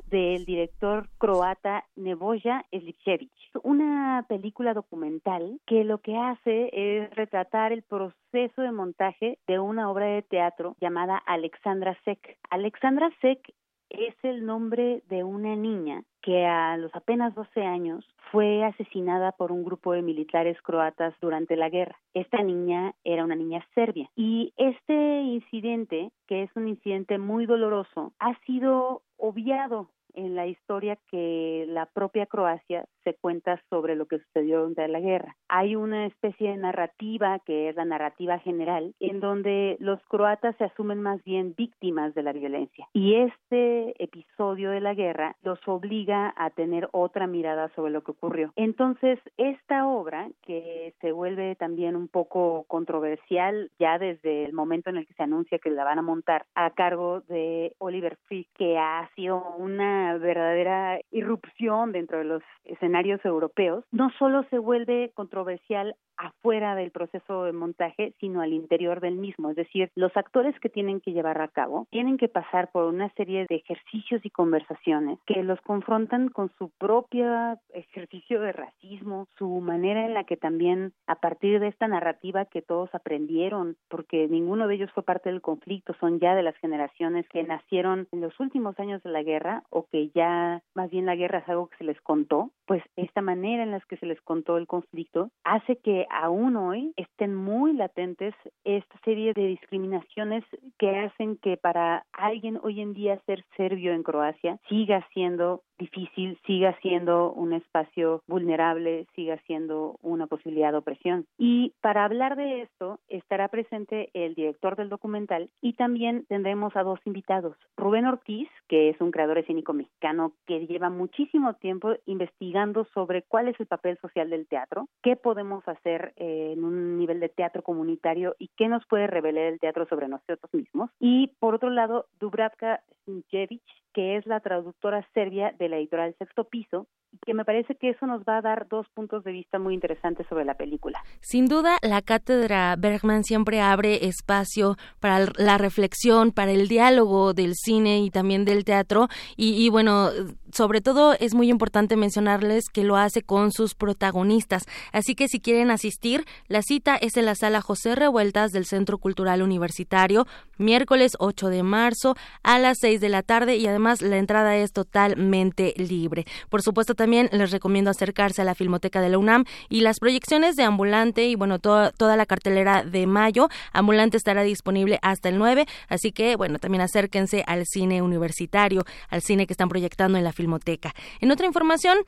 [0.06, 3.30] del director croata Neboja Elipchevich.
[3.62, 9.90] Una película documental que lo que hace es retratar el proceso de montaje de una
[9.90, 12.38] obra de teatro llamada Alexandra Sek.
[12.50, 13.52] Alexandra Sek
[13.92, 19.52] es el nombre de una niña que a los apenas 12 años fue asesinada por
[19.52, 21.98] un grupo de militares croatas durante la guerra.
[22.14, 28.12] Esta niña era una niña serbia y este incidente, que es un incidente muy doloroso,
[28.18, 34.18] ha sido obviado en la historia que la propia Croacia se cuenta sobre lo que
[34.18, 35.36] sucedió durante la guerra.
[35.48, 40.64] Hay una especie de narrativa que es la narrativa general en donde los croatas se
[40.64, 46.32] asumen más bien víctimas de la violencia y este episodio de la guerra los obliga
[46.36, 48.52] a tener otra mirada sobre lo que ocurrió.
[48.56, 54.98] Entonces, esta obra que se vuelve también un poco controversial ya desde el momento en
[54.98, 58.78] el que se anuncia que la van a montar a cargo de Oliver Frick, que
[58.78, 65.96] ha sido una verdadera irrupción dentro de los escenarios europeos, no solo se vuelve controversial
[66.16, 69.50] afuera del proceso de montaje, sino al interior del mismo.
[69.50, 73.08] Es decir, los actores que tienen que llevar a cabo tienen que pasar por una
[73.14, 79.48] serie de ejercicios y conversaciones que los confrontan con su propio ejercicio de racismo, su
[79.60, 84.68] manera en la que también a partir de esta narrativa que todos aprendieron, porque ninguno
[84.68, 88.38] de ellos fue parte del conflicto, son ya de las generaciones que nacieron en los
[88.38, 91.76] últimos años de la guerra o que ya más bien la guerra es algo que
[91.76, 95.76] se les contó, pues esta manera en la que se les contó el conflicto hace
[95.76, 98.34] que aún hoy estén muy latentes
[98.64, 100.44] esta serie de discriminaciones
[100.78, 106.38] que hacen que para alguien hoy en día ser serbio en Croacia siga siendo difícil,
[106.46, 111.26] siga siendo un espacio vulnerable, siga siendo una posibilidad de opresión.
[111.36, 116.84] Y para hablar de esto estará presente el director del documental y también tendremos a
[116.84, 117.56] dos invitados.
[117.76, 123.48] Rubén Ortiz, que es un creador escénico mexicano que lleva muchísimo tiempo investigando sobre cuál
[123.48, 127.62] es el papel social del teatro, qué podemos hacer eh, en un nivel de teatro
[127.62, 130.90] comunitario y qué nos puede revelar el teatro sobre nosotros mismos.
[131.00, 133.62] Y por otro lado, Dubravka Sinjevic,
[133.92, 136.86] que es la traductora serbia de la editorial Sexto Piso,
[137.24, 140.26] que me parece que eso nos va a dar dos puntos de vista muy interesantes
[140.28, 141.02] sobre la película.
[141.20, 147.54] Sin duda, la cátedra Bergman siempre abre espacio para la reflexión, para el diálogo del
[147.54, 150.10] cine y también del teatro, y, bueno,
[150.52, 154.64] sobre todo es muy importante mencionarles que lo hace con sus protagonistas.
[154.92, 158.98] Así que si quieren asistir, la cita es en la sala José Revueltas del Centro
[158.98, 160.26] Cultural Universitario,
[160.58, 164.72] miércoles 8 de marzo a las 6 de la tarde y además la entrada es
[164.72, 166.24] totalmente libre.
[166.48, 170.54] Por supuesto, también les recomiendo acercarse a la Filmoteca de la UNAM y las proyecciones
[170.54, 173.48] de Ambulante y bueno, toda la cartelera de mayo.
[173.72, 179.20] Ambulante estará disponible hasta el 9, así que bueno, también acérquense al cine universitario, al
[179.20, 180.94] cine que están proyectando en la Filmoteca.
[181.20, 181.98] En otra información,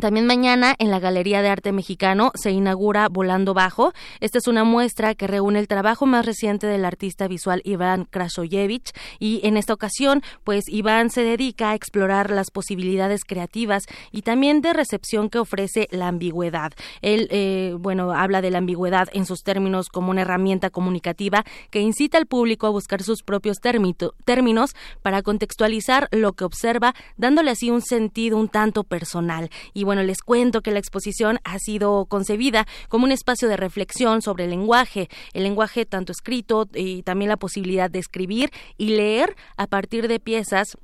[0.00, 3.92] también mañana en la Galería de Arte Mexicano se inaugura Volando Bajo.
[4.20, 8.92] Esta es una muestra que reúne el trabajo más reciente del artista visual Iván Krasoyevich
[9.18, 14.60] y en esta ocasión pues Iván se dedica a explorar las posibilidades creativas y también
[14.60, 16.72] de recepción que ofrece la ambigüedad.
[17.02, 21.80] Él, eh, bueno, habla de la ambigüedad en sus términos como una herramienta comunicativa que
[21.80, 23.58] incita al público a buscar sus propios
[24.24, 29.50] términos para contextualizar lo que observa, dándole así un sentido un tanto personal.
[29.74, 34.20] Y bueno, les cuento que la exposición ha sido concebida como un espacio de reflexión
[34.20, 39.34] sobre el lenguaje, el lenguaje tanto escrito y también la posibilidad de escribir y leer
[39.56, 40.76] a partir de piezas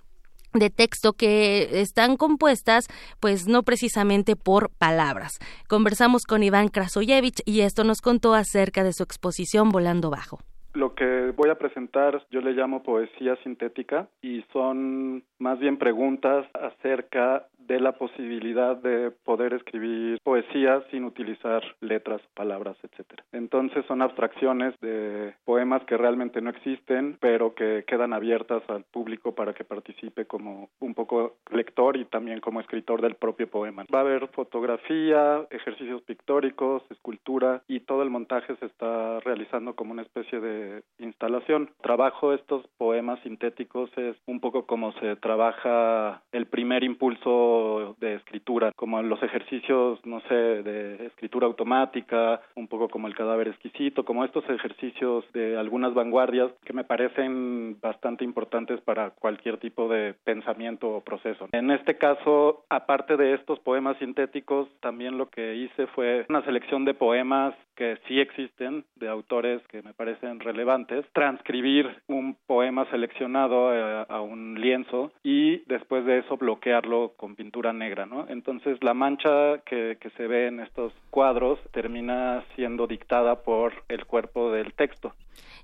[0.55, 2.87] de texto que están compuestas
[3.21, 5.39] pues no precisamente por palabras.
[5.69, 10.39] Conversamos con Iván Krasoyevich y esto nos contó acerca de su exposición Volando Bajo.
[10.73, 16.47] Lo que voy a presentar yo le llamo poesía sintética y son más bien preguntas
[16.55, 23.25] acerca de la posibilidad de poder escribir poesía sin utilizar letras, palabras, etcétera.
[23.33, 29.35] Entonces son abstracciones de poemas que realmente no existen, pero que quedan abiertas al público
[29.35, 33.85] para que participe como un poco lector y también como escritor del propio poema.
[33.93, 39.93] Va a haber fotografía, ejercicios pictóricos, escultura y todo el montaje se está realizando como
[39.93, 41.71] una especie de instalación.
[41.83, 47.54] Trabajo estos poemas sintéticos es un poco como se trabaja el primer impulso
[48.01, 53.49] de escritura, como los ejercicios, no sé, de escritura automática, un poco como el cadáver
[53.49, 59.89] exquisito, como estos ejercicios de algunas vanguardias que me parecen bastante importantes para cualquier tipo
[59.89, 61.49] de pensamiento o proceso.
[61.53, 66.85] En este caso, aparte de estos poemas sintéticos, también lo que hice fue una selección
[66.85, 73.75] de poemas que sí existen, de autores que me parecen relevantes, transcribir un poema seleccionado
[73.75, 78.27] eh, a un lienzo y después de eso bloquearlo con pintura negra, ¿no?
[78.31, 84.07] Entonces la mancha que, que se ve en estos cuadros termina siendo dictada por el
[84.07, 85.13] cuerpo del texto.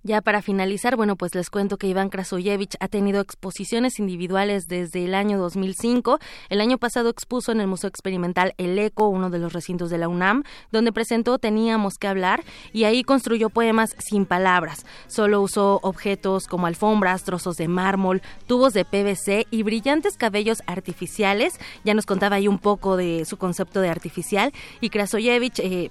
[0.03, 5.05] Ya para finalizar, bueno, pues les cuento que Iván Krasoyevich ha tenido exposiciones individuales desde
[5.05, 6.19] el año 2005.
[6.49, 9.99] El año pasado expuso en el Museo Experimental El Eco, uno de los recintos de
[9.99, 12.43] la UNAM, donde presentó Teníamos que hablar
[12.73, 14.87] y ahí construyó poemas sin palabras.
[15.07, 21.61] Solo usó objetos como alfombras, trozos de mármol, tubos de PVC y brillantes cabellos artificiales.
[21.85, 25.91] Ya nos contaba ahí un poco de su concepto de artificial y Krasoyevich eh,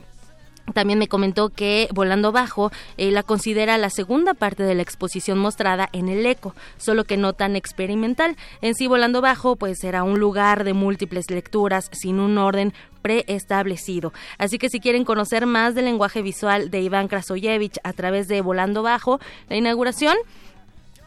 [0.74, 5.38] también me comentó que Volando Bajo eh, la considera la segunda parte de la exposición
[5.38, 8.36] mostrada en el ECO, solo que no tan experimental.
[8.62, 14.14] En sí, Volando Bajo pues era un lugar de múltiples lecturas sin un orden preestablecido.
[14.38, 18.42] Así que si quieren conocer más del lenguaje visual de Iván Krasoyevich a través de
[18.42, 20.16] Volando Bajo, la inauguración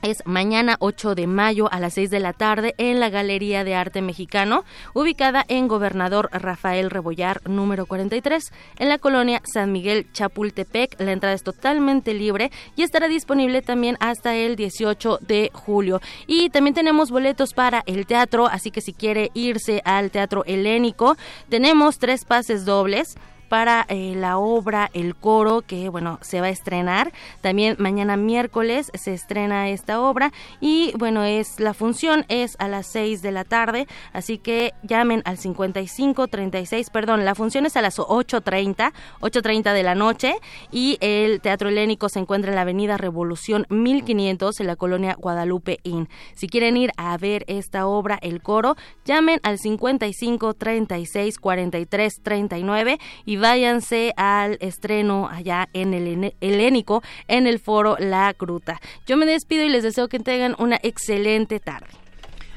[0.02, 3.74] es mañana 8 de mayo a las 6 de la tarde en la Galería de
[3.74, 11.00] Arte Mexicano, ubicada en Gobernador Rafael Rebollar número 43, en la colonia San Miguel Chapultepec.
[11.00, 16.00] La entrada es totalmente libre y estará disponible también hasta el 18 de julio.
[16.26, 21.16] Y también tenemos boletos para el teatro, así que si quiere irse al Teatro Helénico,
[21.48, 23.16] tenemos tres pases dobles
[23.52, 27.12] para eh, la obra El Coro, que bueno, se va a estrenar.
[27.42, 32.86] También mañana miércoles se estrena esta obra y bueno, es la función es a las
[32.86, 37.82] 6 de la tarde, así que llamen al 55 36, perdón, la función es a
[37.82, 40.32] las 8:30, 8:30 de la noche
[40.70, 45.78] y el Teatro Helénico se encuentra en la Avenida Revolución 1500 en la colonia Guadalupe
[45.82, 46.08] Inn.
[46.34, 52.98] Si quieren ir a ver esta obra El Coro, llamen al 55 36 43 39
[53.26, 58.80] y váyanse al estreno allá en el Helénico, en el foro La Gruta.
[59.06, 61.88] Yo me despido y les deseo que tengan una excelente tarde.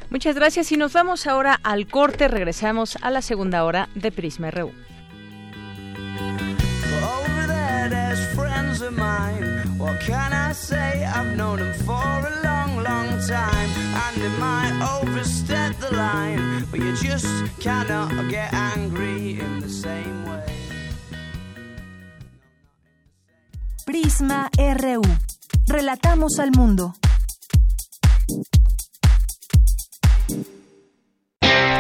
[0.10, 2.28] Muchas gracias y nos vamos ahora al corte.
[2.28, 4.72] Regresamos a la segunda hora de Prisma RU.
[9.78, 11.06] What can I say?
[11.06, 13.70] I've known him for a long, long time.
[14.04, 17.28] And it might overstep the line, but you just
[17.60, 20.64] cannot get angry in the same way.
[23.86, 25.04] Prisma RU.
[25.68, 26.96] Relatamos al mundo.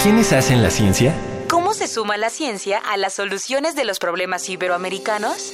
[0.03, 1.15] ¿Quiénes hacen la ciencia?
[1.49, 5.53] ¿Cómo se suma la ciencia a las soluciones de los problemas iberoamericanos?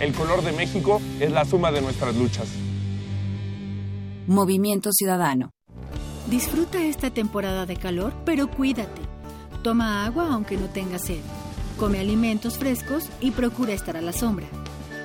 [0.00, 2.46] El color de México es la suma de nuestras luchas.
[4.28, 5.50] Movimiento Ciudadano.
[6.30, 9.00] Disfruta esta temporada de calor, pero cuídate.
[9.64, 11.20] Toma agua aunque no tengas sed.
[11.78, 14.46] Come alimentos frescos y procura estar a la sombra.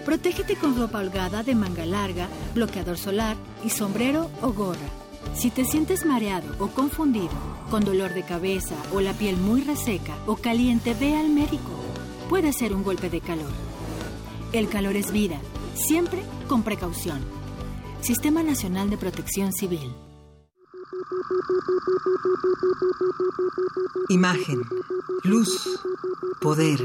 [0.05, 3.35] Protégete con ropa holgada de manga larga, bloqueador solar
[3.65, 4.89] y sombrero o gorra.
[5.33, 7.31] Si te sientes mareado o confundido,
[7.71, 11.71] con dolor de cabeza o la piel muy reseca o caliente, ve al médico.
[12.29, 13.72] Puede ser un golpe de calor.
[14.53, 15.41] El calor es vida,
[15.73, 17.19] siempre con precaución.
[18.01, 19.95] Sistema Nacional de Protección Civil.
[24.09, 24.61] Imagen,
[25.23, 25.79] luz,
[26.39, 26.79] poder,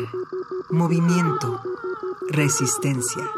[0.70, 1.60] movimiento,
[2.28, 3.30] resistencia.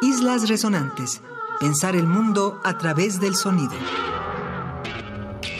[0.00, 1.20] Islas Resonantes.
[1.58, 3.74] Pensar el mundo a través del sonido.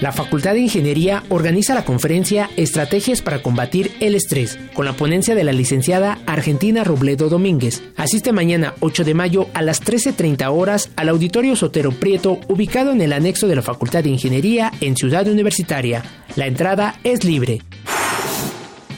[0.00, 5.34] La Facultad de Ingeniería organiza la conferencia Estrategias para combatir el estrés, con la ponencia
[5.34, 7.82] de la licenciada Argentina Robledo Domínguez.
[7.96, 13.00] Asiste mañana 8 de mayo a las 13.30 horas al Auditorio Sotero Prieto, ubicado en
[13.00, 16.02] el anexo de la Facultad de Ingeniería en Ciudad Universitaria.
[16.36, 17.62] La entrada es libre.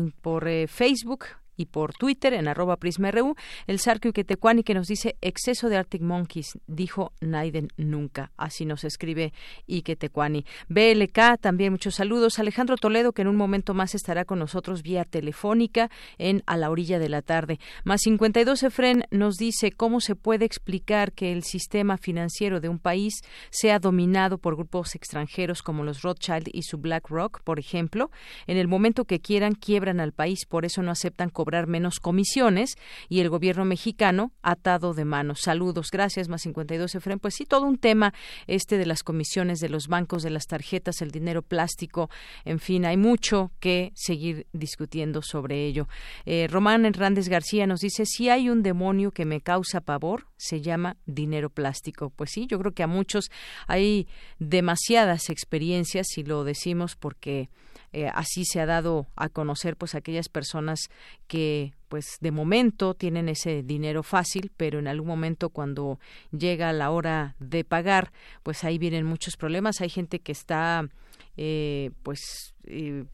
[0.49, 1.23] eh, Facebook
[1.59, 3.35] y por Twitter en arroba prisma.ru,
[3.67, 8.31] el Sarkio Quetecuani que nos dice exceso de Arctic Monkeys, dijo Naiden nunca.
[8.37, 9.33] Así nos escribe
[9.67, 10.45] Iquetecuani.
[10.69, 12.39] BLK, también muchos saludos.
[12.39, 16.69] Alejandro Toledo, que en un momento más estará con nosotros vía telefónica en A la
[16.69, 17.59] orilla de la tarde.
[17.83, 22.79] Más 52 Efren nos dice cómo se puede explicar que el sistema financiero de un
[22.79, 23.15] país
[23.49, 28.11] sea dominado por grupos extranjeros como los Rothschild y su BlackRock, por ejemplo.
[28.47, 32.77] En el momento que quieran, quiebran al país, por eso no aceptan cobrar menos comisiones
[33.07, 35.41] y el gobierno mexicano atado de manos.
[35.41, 37.19] Saludos, gracias, más 52 Efren.
[37.19, 38.13] Pues sí, todo un tema
[38.47, 42.09] este de las comisiones de los bancos, de las tarjetas, el dinero plástico,
[42.45, 45.87] en fin, hay mucho que seguir discutiendo sobre ello.
[46.25, 50.61] Eh, Román Hernández García nos dice, si hay un demonio que me causa pavor, se
[50.61, 52.09] llama dinero plástico.
[52.09, 53.31] Pues sí, yo creo que a muchos
[53.67, 54.07] hay
[54.39, 57.49] demasiadas experiencias, y lo decimos porque
[57.91, 60.89] eh, así se ha dado a conocer pues aquellas personas
[61.27, 65.99] que pues de momento tienen ese dinero fácil, pero en algún momento cuando
[66.31, 68.11] llega la hora de pagar,
[68.43, 69.81] pues ahí vienen muchos problemas.
[69.81, 70.87] Hay gente que está
[71.35, 73.05] eh, pues eh,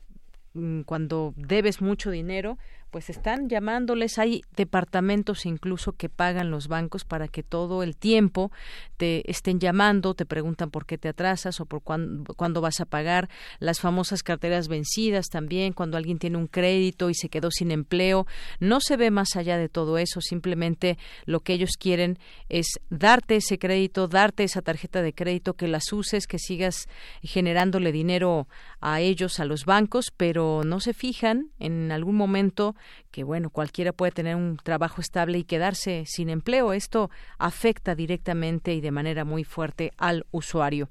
[0.54, 2.58] mm, cuando debes mucho dinero,
[2.96, 8.54] pues están llamándoles, hay departamentos incluso que pagan los bancos para que todo el tiempo
[8.96, 13.28] te estén llamando, te preguntan por qué te atrasas o por cuándo, vas a pagar,
[13.60, 18.28] las famosas carteras vencidas también, cuando alguien tiene un crédito y se quedó sin empleo,
[18.62, 22.18] no se ve más allá de todo eso, simplemente lo que ellos quieren
[22.48, 26.88] es darte ese crédito, darte esa tarjeta de crédito, que las uses, que sigas
[27.22, 28.48] generándole dinero
[28.80, 32.74] a ellos, a los bancos, pero no se fijan en algún momento
[33.12, 36.74] que bueno, cualquiera puede tener un trabajo estable y quedarse sin empleo.
[36.74, 40.90] Esto afecta directamente y de manera muy fuerte al usuario.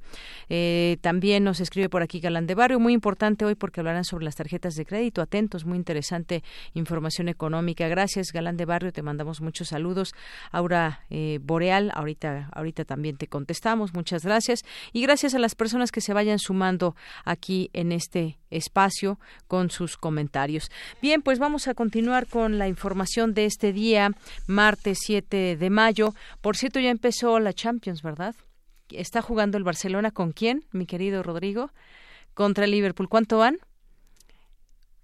[0.48, 4.24] Eh, también nos escribe por aquí Galán de Barrio, muy importante hoy porque hablarán sobre
[4.24, 5.20] las tarjetas de crédito.
[5.20, 6.42] Atentos, muy interesante
[6.72, 7.88] información económica.
[7.88, 10.14] Gracias, Galán de Barrio, te mandamos muchos saludos.
[10.50, 13.94] Aura eh, Boreal, ahorita, ahorita también te contestamos.
[13.94, 14.64] Muchas gracias.
[14.92, 19.96] Y gracias a las personas que se vayan sumando aquí en este espacio con sus
[19.96, 20.70] comentarios.
[21.02, 24.12] Bien, pues vamos a continuar con la información de este día,
[24.46, 26.14] martes 7 de mayo.
[26.40, 28.34] Por cierto, ya empezó la Champions, ¿verdad?
[28.90, 31.70] ¿Está jugando el Barcelona con quién, mi querido Rodrigo?
[32.34, 33.08] Contra el Liverpool.
[33.08, 33.58] ¿Cuánto van?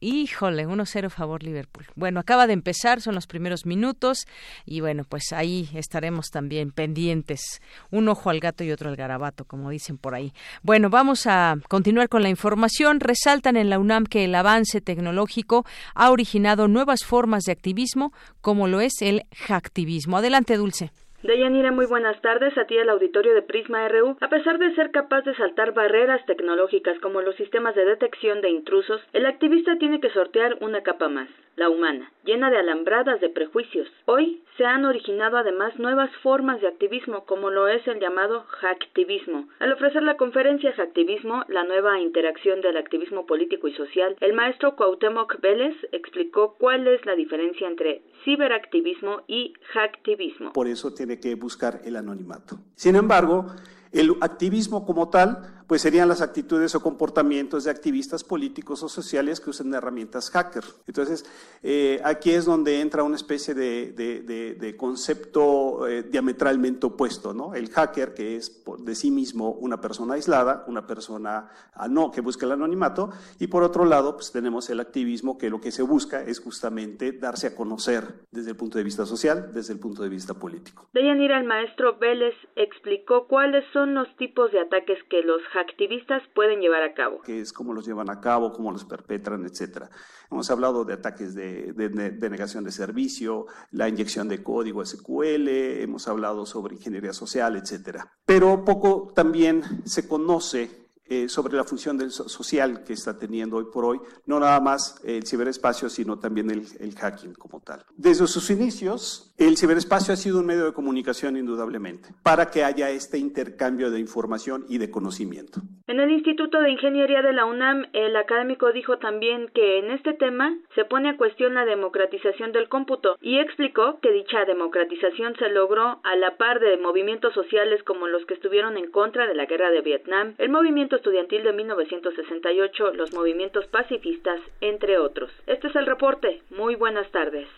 [0.03, 1.84] Híjole, 1-0 favor Liverpool.
[1.94, 4.26] Bueno, acaba de empezar, son los primeros minutos
[4.64, 7.61] y bueno, pues ahí estaremos también pendientes.
[7.90, 10.32] Un ojo al gato y otro al garabato, como dicen por ahí.
[10.62, 12.98] Bueno, vamos a continuar con la información.
[13.01, 18.68] Resaltan en la UNAM que el avance tecnológico ha originado nuevas formas de activismo, como
[18.68, 20.16] lo es el hacktivismo.
[20.16, 20.92] Adelante, Dulce.
[21.23, 24.16] Deyanira, muy buenas tardes a ti el auditorio de Prisma RU.
[24.23, 28.49] A pesar de ser capaz de saltar barreras tecnológicas como los sistemas de detección de
[28.49, 33.29] intrusos, el activista tiene que sortear una capa más, la humana, llena de alambradas de
[33.29, 33.87] prejuicios.
[34.07, 39.47] Hoy se han originado además nuevas formas de activismo como lo es el llamado hacktivismo.
[39.59, 44.75] Al ofrecer la conferencia Hacktivismo, la nueva interacción del activismo político y social, el maestro
[44.75, 50.53] Cuauhtémoc Vélez explicó cuál es la diferencia entre ciberactivismo y hacktivismo.
[50.53, 52.58] Por eso tiene que buscar el anonimato.
[52.76, 53.46] Sin embargo,
[53.92, 59.39] el activismo como tal pues serían las actitudes o comportamientos de activistas políticos o sociales
[59.39, 60.64] que usan herramientas hacker.
[60.89, 61.25] Entonces,
[61.62, 67.55] eh, aquí es donde entra una especie de, concepto eh, diametralmente opuesto, ¿no?
[67.55, 72.21] El hacker, que es de sí mismo una persona aislada, una persona ah, no, que
[72.21, 75.85] busca el anonimato, y por otro lado, pues tenemos el activismo, que lo que se
[75.85, 80.03] busca es justamente darse a conocer desde el punto de vista social, desde el punto
[80.03, 80.89] de vista político.
[80.95, 86.22] Deyanira, el maestro Vélez explicó cuáles son los tipos de ataques que los hackers activistas
[86.34, 87.20] pueden llevar a cabo.
[87.22, 89.90] Que es cómo los llevan a cabo, cómo los perpetran, etcétera.
[90.30, 96.08] Hemos hablado de ataques de, de, negación de servicio, la inyección de código SQL, hemos
[96.08, 98.12] hablado sobre ingeniería social, etcétera.
[98.24, 103.64] Pero poco también se conoce eh, sobre la función del social que está teniendo hoy
[103.72, 107.84] por hoy, no nada más el ciberespacio, sino también el, el, hacking como tal.
[107.96, 112.90] Desde sus inicios, el ciberespacio ha sido un medio de comunicación indudablemente, para que haya
[112.90, 115.61] este intercambio de información y de conocimiento.
[115.88, 120.12] En el Instituto de Ingeniería de la UNAM, el académico dijo también que en este
[120.12, 125.48] tema se pone a cuestión la democratización del cómputo y explicó que dicha democratización se
[125.48, 129.46] logró a la par de movimientos sociales como los que estuvieron en contra de la
[129.46, 135.30] guerra de Vietnam, el movimiento estudiantil de 1968, los movimientos pacifistas, entre otros.
[135.46, 136.42] Este es el reporte.
[136.51, 137.48] Muy buenas tardes.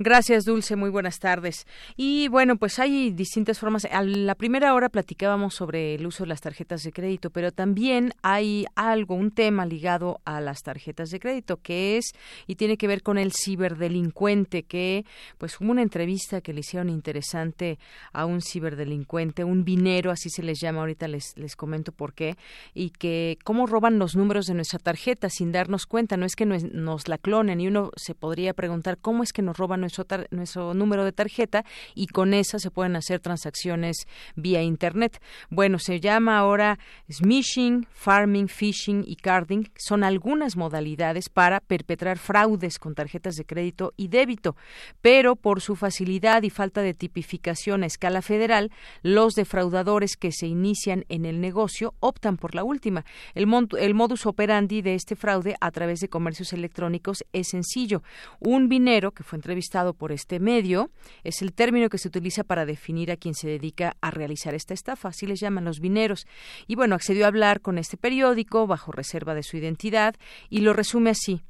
[0.00, 0.76] Gracias, Dulce.
[0.76, 1.66] Muy buenas tardes.
[1.96, 3.84] Y bueno, pues hay distintas formas.
[3.90, 8.12] A la primera hora platicábamos sobre el uso de las tarjetas de crédito, pero también
[8.22, 12.12] hay algo, un tema ligado a las tarjetas de crédito, que es
[12.46, 15.04] y tiene que ver con el ciberdelincuente, que
[15.36, 17.80] pues hubo una entrevista que le hicieron interesante
[18.12, 22.36] a un ciberdelincuente, un vinero, así se les llama, ahorita les, les comento por qué,
[22.72, 26.16] y que cómo roban los números de nuestra tarjeta sin darnos cuenta.
[26.16, 29.42] No es que nos, nos la clonen y uno se podría preguntar cómo es que
[29.42, 29.87] nos roban
[30.30, 31.64] nuestro, número de tarjeta
[31.94, 35.20] y con esa se pueden hacer transacciones vía Internet.
[35.50, 36.78] Bueno, se llama ahora
[37.10, 39.70] smishing, farming, phishing y carding.
[39.76, 44.56] Son algunas modalidades para perpetrar fraudes con tarjetas de crédito y débito,
[45.00, 48.70] pero por su facilidad y falta de tipificación a escala federal,
[49.02, 53.04] los defraudadores que se inician en el negocio optan por la última.
[53.34, 58.02] El, modus operandi de este fraude a través de comercios electrónicos es sencillo.
[58.40, 60.90] Un vinero que fue entrevistado por este medio
[61.24, 64.74] es el término que se utiliza para definir a quien se dedica a realizar esta
[64.74, 66.26] estafa, así les llaman los vineros.
[66.66, 70.14] Y bueno, accedió a hablar con este periódico bajo reserva de su identidad
[70.48, 71.42] y lo resume así: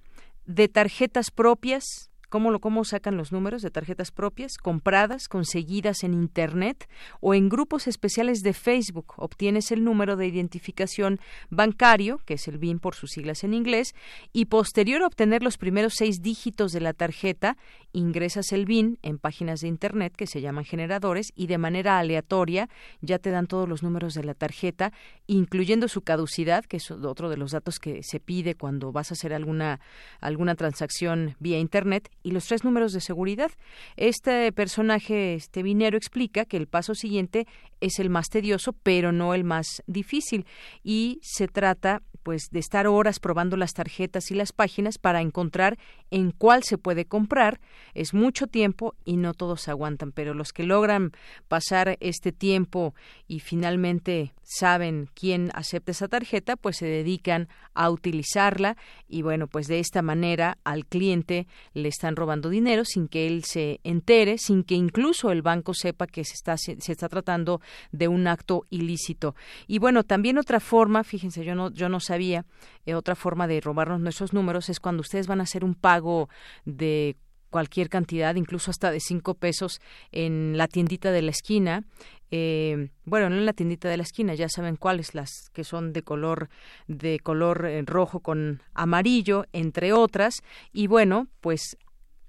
[0.47, 4.59] de tarjetas propias ¿Cómo, lo, ¿Cómo sacan los números de tarjetas propias?
[4.59, 6.87] Compradas, conseguidas en Internet
[7.21, 9.15] o en grupos especiales de Facebook.
[9.17, 13.95] Obtienes el número de identificación bancario, que es el BIN por sus siglas en inglés,
[14.33, 17.57] y posterior a obtener los primeros seis dígitos de la tarjeta,
[17.93, 22.69] ingresas el BIN en páginas de Internet que se llaman generadores y de manera aleatoria
[23.01, 24.93] ya te dan todos los números de la tarjeta,
[25.27, 29.15] incluyendo su caducidad, que es otro de los datos que se pide cuando vas a
[29.15, 29.81] hacer alguna,
[30.21, 33.51] alguna transacción vía Internet y los tres números de seguridad.
[33.97, 37.47] Este personaje, este vinero, explica que el paso siguiente
[37.81, 40.45] es el más tedioso, pero no el más difícil,
[40.83, 45.79] y se trata pues de estar horas probando las tarjetas y las páginas para encontrar
[46.11, 47.61] en cuál se puede comprar.
[47.95, 51.13] Es mucho tiempo y no todos aguantan, pero los que logran
[51.49, 52.95] pasar este tiempo
[53.27, 58.77] y finalmente saben quién acepta esa tarjeta, pues se dedican a utilizarla
[59.07, 63.45] y bueno, pues de esta manera al cliente le están robando dinero sin que él
[63.45, 67.61] se entere, sin que incluso el banco sepa que se está se está tratando
[67.93, 69.35] de un acto ilícito.
[69.67, 72.45] Y bueno, también otra forma, fíjense, yo no yo no sabía
[72.87, 76.29] eh, otra forma de robarnos nuestros números es cuando ustedes van a hacer un pago
[76.65, 77.17] de
[77.51, 79.81] cualquier cantidad, incluso hasta de cinco pesos
[80.13, 81.85] en la tiendita de la esquina.
[82.31, 85.95] Eh, bueno, no en la tiendita de la esquina, ya saben cuáles, las que son
[85.95, 86.51] de color
[86.89, 90.43] de color eh, rojo con amarillo, entre otras.
[90.73, 91.79] Y bueno, pues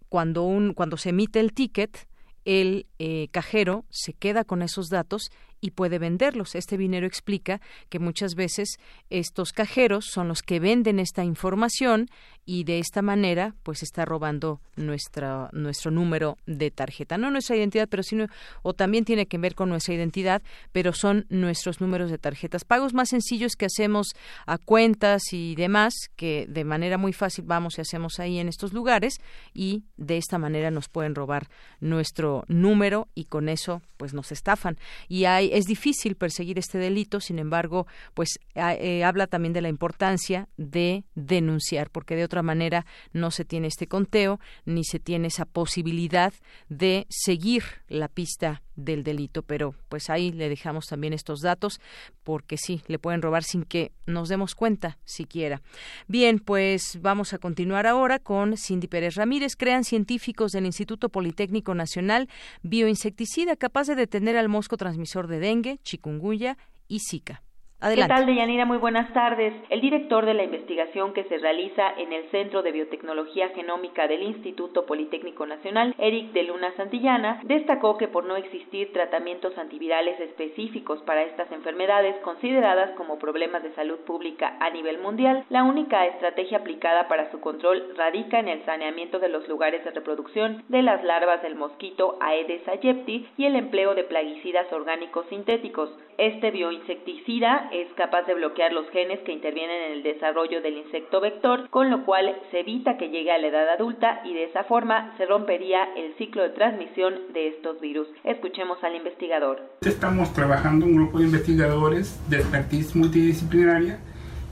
[0.08, 2.08] cuando un cuando se emite el ticket,
[2.46, 2.88] el
[3.32, 5.30] cajero se queda con esos datos
[5.62, 6.56] y puede venderlos.
[6.56, 8.78] Este vinero explica que muchas veces
[9.10, 12.10] estos cajeros son los que venden esta información
[12.46, 17.18] y de esta manera pues está robando nuestra, nuestro número de tarjeta.
[17.18, 18.26] No nuestra identidad, pero sino,
[18.64, 20.42] o también tiene que ver con nuestra identidad,
[20.72, 22.66] pero son nuestros números de tarjetas.
[22.66, 24.14] Pagos más sencillos que hacemos
[24.48, 28.74] a cuentas y demás, que de manera muy fácil vamos y hacemos ahí en estos
[28.74, 29.18] lugares
[29.54, 31.50] y de esta manera nos pueden robar
[31.80, 34.78] nuestro número y con eso pues nos estafan.
[35.08, 39.70] Y hay es difícil perseguir este delito, sin embargo, pues eh, habla también de la
[39.70, 45.28] importancia de denunciar, porque de otra manera no se tiene este conteo ni se tiene
[45.28, 46.34] esa posibilidad
[46.70, 51.80] de seguir la pista del delito, pero pues ahí le dejamos también estos datos
[52.24, 55.62] porque sí, le pueden robar sin que nos demos cuenta siquiera.
[56.08, 59.56] Bien, pues vamos a continuar ahora con Cindy Pérez Ramírez.
[59.56, 62.30] Crean científicos del Instituto Politécnico Nacional
[62.64, 66.58] bioinsecticida capaz de detener al mosco transmisor de dengue, chikungunya
[66.88, 67.42] y zika.
[67.82, 68.14] Adelante.
[68.14, 68.66] ¿Qué tal, Deyanira?
[68.66, 69.54] Muy buenas tardes.
[69.70, 74.22] El director de la investigación que se realiza en el Centro de Biotecnología Genómica del
[74.22, 81.02] Instituto Politécnico Nacional, Eric de Luna Santillana, destacó que por no existir tratamientos antivirales específicos
[81.04, 86.58] para estas enfermedades consideradas como problemas de salud pública a nivel mundial, la única estrategia
[86.58, 91.02] aplicada para su control radica en el saneamiento de los lugares de reproducción de las
[91.06, 95.90] larvas del mosquito Aedes aegypti y el empleo de plaguicidas orgánicos sintéticos.
[96.18, 101.22] Este bioinsecticida es capaz de bloquear los genes que intervienen en el desarrollo del insecto
[101.22, 104.64] vector, con lo cual se evita que llegue a la edad adulta y de esa
[104.64, 108.08] forma se rompería el ciclo de transmisión de estos virus.
[108.24, 109.62] Escuchemos al investigador.
[109.82, 114.00] Estamos trabajando un grupo de investigadores de expertise multidisciplinaria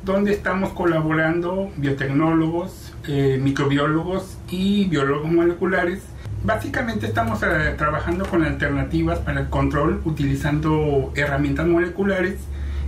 [0.04, 6.08] donde estamos colaborando biotecnólogos, eh, microbiólogos y biólogos moleculares
[6.44, 12.40] Básicamente estamos eh, trabajando con alternativas para el control utilizando herramientas moleculares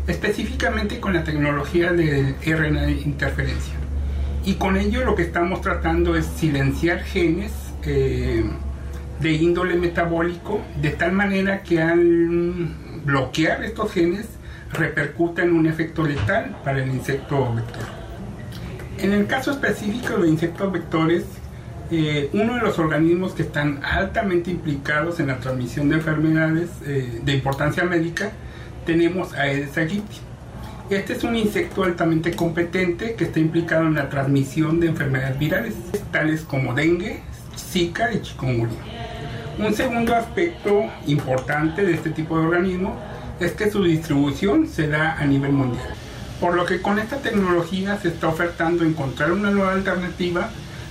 [0.09, 3.75] específicamente con la tecnología de RNA interferencia.
[4.43, 7.51] Y con ello lo que estamos tratando es silenciar genes
[7.83, 8.43] eh,
[9.19, 12.69] de índole metabólico de tal manera que al
[13.05, 14.27] bloquear estos genes
[14.73, 17.83] repercuta en un efecto letal para el insecto vector.
[18.97, 21.25] En el caso específico de insectos vectores,
[21.91, 27.21] eh, uno de los organismos que están altamente implicados en la transmisión de enfermedades eh,
[27.23, 28.31] de importancia médica
[28.85, 30.17] tenemos Aedes aegypti.
[30.89, 35.75] Este es un insecto altamente competente que está implicado en la transmisión de enfermedades virales,
[36.11, 37.21] tales como dengue,
[37.55, 38.79] zika y chikungunya.
[39.59, 42.97] Un segundo aspecto importante de este tipo de organismo
[43.39, 45.93] es que su distribución se da a nivel mundial.
[46.39, 50.49] Por lo que con esta tecnología se está ofertando encontrar una nueva alternativa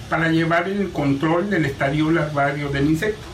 [0.09, 3.27] para llevar el control del estadio larvario del insecto,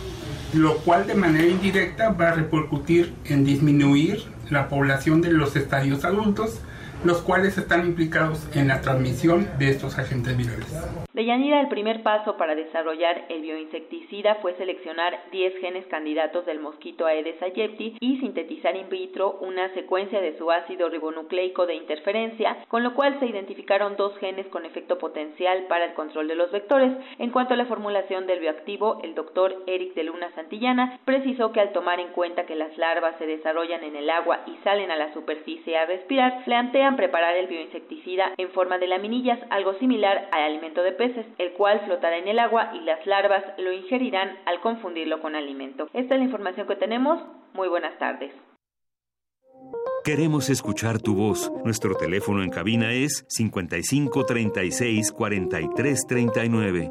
[0.55, 6.05] lo cual de manera indirecta va a repercutir en disminuir la población de los estadios
[6.05, 6.61] adultos,
[7.05, 11.05] los cuales están implicados en la transmisión de estos agentes virales.
[11.12, 17.06] Deyanira, el primer paso para desarrollar el bioinsecticida fue seleccionar 10 genes candidatos del mosquito
[17.06, 22.82] Aedes aegypti y sintetizar in vitro una secuencia de su ácido ribonucleico de interferencia, con
[22.82, 26.93] lo cual se identificaron dos genes con efecto potencial para el control de los vectores.
[27.18, 31.60] En cuanto a la formulación del bioactivo, el doctor Eric de Luna Santillana precisó que
[31.60, 34.97] al tomar en cuenta que las larvas se desarrollan en el agua y salen a
[34.97, 36.43] la superficie a respirar,
[36.97, 40.95] preparar el bioinsecticida en forma de laminillas, algo similar al alimento de
[41.39, 45.89] el cual flotará en el agua y las larvas lo ingerirán al confundirlo con alimento.
[45.93, 47.21] Esta es la información que tenemos.
[47.53, 48.33] Muy buenas tardes.
[50.05, 51.51] Queremos escuchar tu voz.
[51.65, 56.91] Nuestro teléfono en cabina es 55 36 43 39.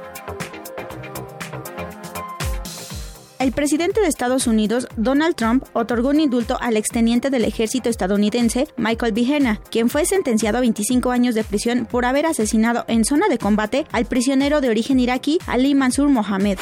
[3.41, 8.67] El presidente de Estados Unidos, Donald Trump, otorgó un indulto al exteniente del ejército estadounidense,
[8.77, 13.29] Michael Bihena, quien fue sentenciado a 25 años de prisión por haber asesinado en zona
[13.29, 16.59] de combate al prisionero de origen iraquí Ali Mansur Mohamed.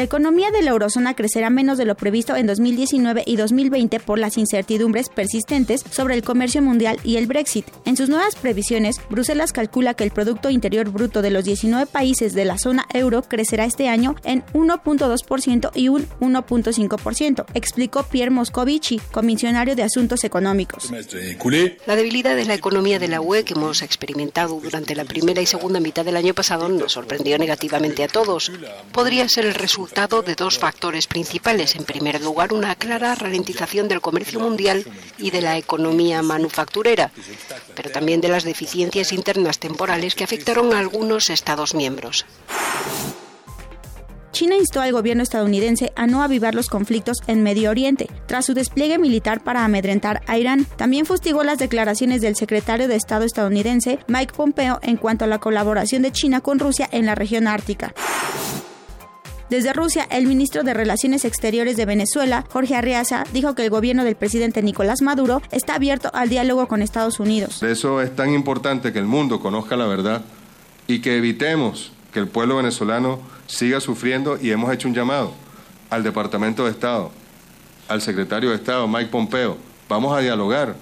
[0.00, 4.18] La economía de la eurozona crecerá menos de lo previsto en 2019 y 2020 por
[4.18, 7.66] las incertidumbres persistentes sobre el comercio mundial y el Brexit.
[7.84, 12.32] En sus nuevas previsiones, Bruselas calcula que el Producto Interior Bruto de los 19 países
[12.32, 19.02] de la zona euro crecerá este año en 1.2% y un 1.5%, explicó Pierre Moscovici,
[19.12, 20.90] comisionario de Asuntos Económicos.
[21.84, 25.46] La debilidad de la economía de la UE que hemos experimentado durante la primera y
[25.46, 28.50] segunda mitad del año pasado nos sorprendió negativamente a todos.
[28.92, 31.74] Podría ser el resultado de dos factores principales.
[31.74, 34.84] En primer lugar, una clara ralentización del comercio mundial
[35.18, 37.10] y de la economía manufacturera,
[37.74, 42.24] pero también de las deficiencias internas temporales que afectaron a algunos Estados miembros.
[44.32, 48.54] China instó al gobierno estadounidense a no avivar los conflictos en Medio Oriente, tras su
[48.54, 50.66] despliegue militar para amedrentar a Irán.
[50.76, 55.40] También fustigó las declaraciones del secretario de Estado estadounidense Mike Pompeo en cuanto a la
[55.40, 57.92] colaboración de China con Rusia en la región ártica.
[59.50, 64.04] Desde Rusia, el ministro de Relaciones Exteriores de Venezuela, Jorge Arriaza, dijo que el gobierno
[64.04, 67.60] del presidente Nicolás Maduro está abierto al diálogo con Estados Unidos.
[67.64, 70.22] eso es tan importante que el mundo conozca la verdad
[70.86, 73.18] y que evitemos que el pueblo venezolano
[73.48, 75.32] siga sufriendo y hemos hecho un llamado
[75.90, 77.10] al Departamento de Estado,
[77.88, 79.56] al secretario de Estado, Mike Pompeo.
[79.88, 80.76] Vamos a dialogar.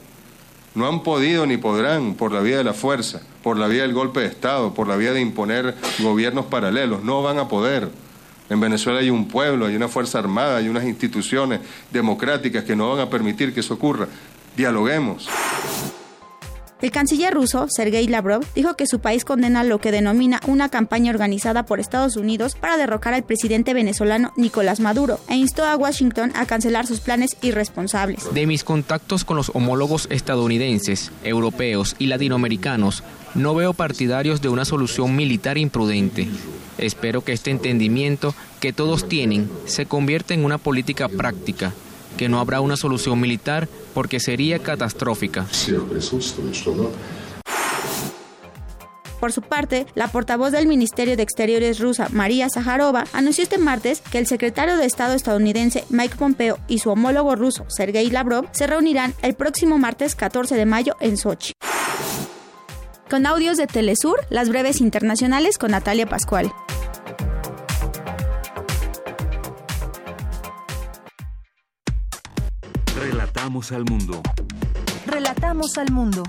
[0.75, 3.95] No han podido ni podrán por la vía de la fuerza, por la vía del
[3.95, 7.03] golpe de Estado, por la vía de imponer gobiernos paralelos.
[7.03, 7.89] No van a poder.
[8.51, 11.61] En Venezuela hay un pueblo, hay una fuerza armada, hay unas instituciones
[11.91, 14.09] democráticas que no van a permitir que eso ocurra.
[14.57, 15.29] Dialoguemos.
[16.81, 21.11] El canciller ruso, Sergei Lavrov, dijo que su país condena lo que denomina una campaña
[21.11, 26.31] organizada por Estados Unidos para derrocar al presidente venezolano Nicolás Maduro e instó a Washington
[26.37, 28.33] a cancelar sus planes irresponsables.
[28.33, 33.03] De mis contactos con los homólogos estadounidenses, europeos y latinoamericanos,
[33.35, 36.29] no veo partidarios de una solución militar imprudente.
[36.79, 41.73] Espero que este entendimiento que todos tienen se convierta en una política práctica,
[42.17, 43.69] que no habrá una solución militar
[43.99, 45.45] porque sería catastrófica.
[49.19, 54.01] Por su parte, la portavoz del Ministerio de Exteriores rusa, María Zaharova, anunció este martes
[54.01, 58.69] que el secretario de Estado estadounidense Mike Pompeo y su homólogo ruso, Sergei Lavrov, se
[58.69, 61.55] reunirán el próximo martes 14 de mayo en Sochi.
[63.11, 66.53] Con audios de Telesur, las breves internacionales con Natalia Pascual.
[73.29, 74.23] Relatamos al mundo.
[75.07, 76.23] Relatamos al mundo.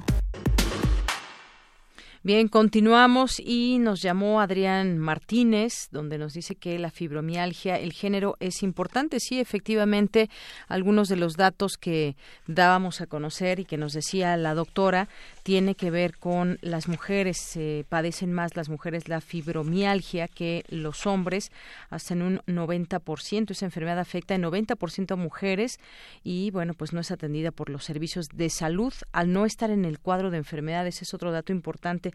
[2.21, 8.35] Bien, continuamos y nos llamó Adrián Martínez, donde nos dice que la fibromialgia, el género
[8.41, 9.21] es importante.
[9.21, 10.29] Sí, efectivamente,
[10.67, 15.07] algunos de los datos que dábamos a conocer y que nos decía la doctora
[15.43, 17.57] tiene que ver con las mujeres,
[17.87, 21.51] padecen más las mujeres la fibromialgia que los hombres,
[21.89, 23.51] hasta en un 90%.
[23.51, 25.79] Esa enfermedad afecta en 90% a mujeres
[26.23, 28.93] y, bueno, pues no es atendida por los servicios de salud.
[29.11, 32.13] Al no estar en el cuadro de enfermedades, es otro dato importante.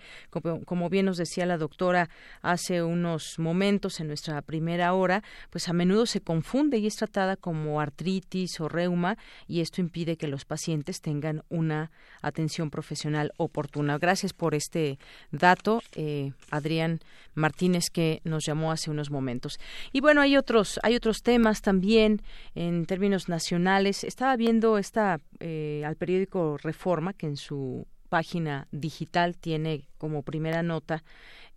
[0.67, 2.11] Como bien nos decía la doctora
[2.43, 7.37] hace unos momentos en nuestra primera hora, pues a menudo se confunde y es tratada
[7.37, 11.91] como artritis o reuma y esto impide que los pacientes tengan una
[12.23, 13.99] atención profesional oportuna.
[13.99, 14.99] Gracias por este
[15.31, 17.01] dato, eh, Adrián
[17.35, 19.59] Martínez, que nos llamó hace unos momentos.
[19.93, 22.23] Y bueno, hay otros, hay otros temas también
[22.55, 24.05] en términos nacionales.
[24.05, 30.63] Estaba viendo esta eh, al periódico Reforma, que en su página digital tiene como primera
[30.63, 31.03] nota,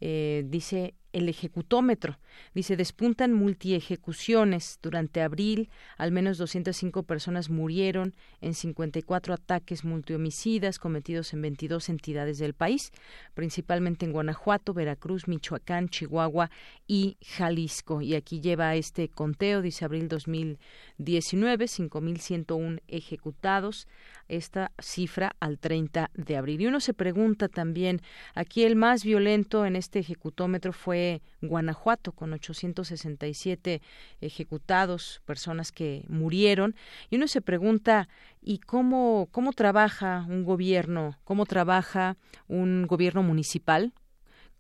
[0.02, 2.18] eh, dice el ejecutómetro.
[2.54, 4.80] Dice, despuntan multiejecuciones.
[4.82, 12.38] Durante abril, al menos 205 personas murieron en 54 ataques multihomicidas cometidos en 22 entidades
[12.38, 12.92] del país,
[13.34, 16.50] principalmente en Guanajuato, Veracruz, Michoacán, Chihuahua
[16.88, 18.02] y Jalisco.
[18.02, 23.88] Y aquí lleva este conteo, dice abril 2019, 5.101 ejecutados
[24.28, 26.62] esta cifra al 30 de abril.
[26.62, 28.02] Y uno se pregunta también,
[28.36, 33.82] aquí el más violento en este ejecutómetro fue Guanajuato, con 867
[34.22, 36.76] ejecutados, personas que murieron.
[37.10, 38.10] Y uno se pregunta,
[38.42, 41.18] ¿y cómo, cómo trabaja un gobierno?
[41.24, 42.18] ¿Cómo trabaja
[42.48, 43.94] un gobierno municipal?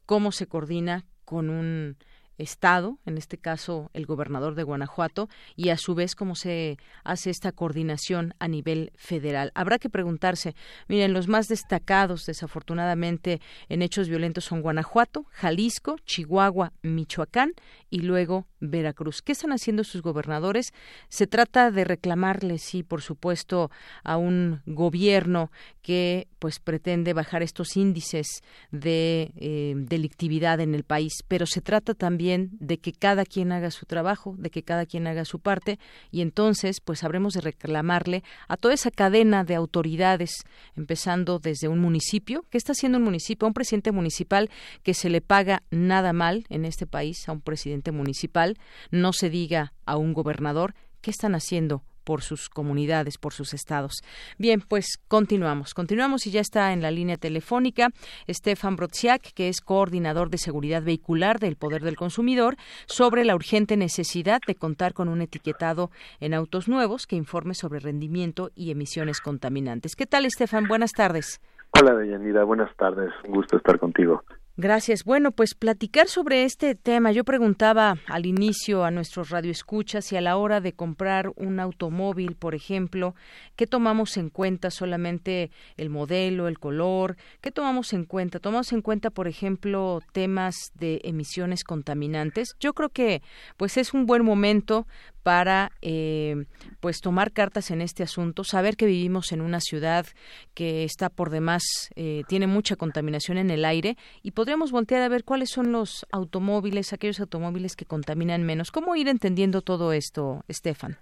[0.05, 1.97] ¿Cómo se coordina con un
[2.37, 7.29] Estado, en este caso el gobernador de Guanajuato, y a su vez cómo se hace
[7.29, 9.51] esta coordinación a nivel federal.
[9.55, 10.55] Habrá que preguntarse,
[10.87, 17.53] miren, los más destacados desafortunadamente en hechos violentos son Guanajuato, Jalisco, Chihuahua, Michoacán
[17.89, 19.21] y luego Veracruz.
[19.21, 20.73] ¿Qué están haciendo sus gobernadores?
[21.09, 23.71] Se trata de reclamarle, sí, por supuesto,
[24.03, 25.51] a un gobierno
[25.81, 28.41] que pues pretende bajar estos índices
[28.71, 33.71] de eh, delictividad en el país, pero se trata también de que cada quien haga
[33.71, 35.79] su trabajo, de que cada quien haga su parte
[36.11, 40.31] y entonces pues habremos de reclamarle a toda esa cadena de autoridades,
[40.75, 43.45] empezando desde un municipio, ¿qué está haciendo un municipio?
[43.45, 44.49] A un presidente municipal
[44.83, 48.57] que se le paga nada mal en este país, a un presidente municipal
[48.91, 54.01] no se diga a un gobernador qué están haciendo por sus comunidades, por sus estados.
[54.37, 55.73] Bien, pues continuamos.
[55.73, 57.89] Continuamos y ya está en la línea telefónica
[58.29, 62.55] Stefan Brodziak, que es coordinador de seguridad vehicular del Poder del Consumidor,
[62.85, 67.81] sobre la urgente necesidad de contar con un etiquetado en autos nuevos que informe sobre
[67.81, 69.97] rendimiento y emisiones contaminantes.
[69.97, 70.69] ¿Qué tal, Stefan?
[70.69, 71.41] Buenas tardes.
[71.77, 72.45] Hola, Deyanira.
[72.45, 73.11] Buenas tardes.
[73.25, 74.23] Un gusto estar contigo.
[74.59, 75.03] Gracias.
[75.03, 77.11] Bueno, pues platicar sobre este tema.
[77.11, 82.35] Yo preguntaba al inicio a nuestros radioescuchas si a la hora de comprar un automóvil,
[82.35, 83.13] por ejemplo,
[83.55, 84.71] ¿qué tomamos en cuenta?
[84.71, 87.17] Solamente el modelo, el color.
[87.39, 88.39] ¿Qué tomamos en cuenta?
[88.39, 92.55] Tomamos en cuenta, por ejemplo, temas de emisiones contaminantes.
[92.59, 93.21] Yo creo que,
[93.57, 94.87] pues, es un buen momento
[95.27, 96.45] para eh,
[96.79, 100.05] pues tomar cartas en este asunto, saber que vivimos en una ciudad
[100.53, 101.63] que está por demás,
[101.97, 106.07] eh, tiene mucha contaminación en el aire y podríamos voltear a ver cuáles son los
[106.13, 108.71] automóviles, aquellos automóviles que contaminan menos.
[108.71, 110.95] ¿Cómo ir entendiendo todo esto, Estefan?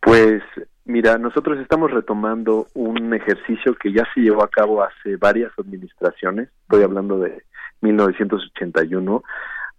[0.00, 0.42] Pues
[0.84, 6.48] mira, nosotros estamos retomando un ejercicio que ya se llevó a cabo hace varias administraciones,
[6.62, 7.44] estoy hablando de
[7.82, 9.22] 1981,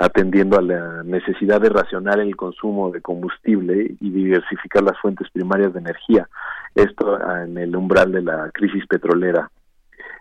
[0.01, 5.73] atendiendo a la necesidad de racionar el consumo de combustible y diversificar las fuentes primarias
[5.73, 6.27] de energía.
[6.73, 9.51] Esto en el umbral de la crisis petrolera.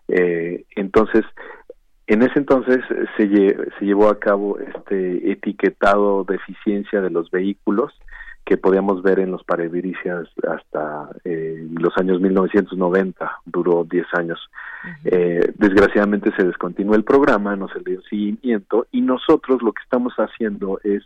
[0.09, 1.25] Eh, entonces,
[2.07, 2.81] en ese entonces
[3.17, 7.91] se, se llevó a cabo este etiquetado de eficiencia de los vehículos
[8.45, 14.51] que podíamos ver en los parabrisas hasta eh, los años 1990, duró 10 años.
[15.05, 19.83] eh, desgraciadamente se descontinuó el programa, no se le dio seguimiento y nosotros lo que
[19.83, 21.05] estamos haciendo es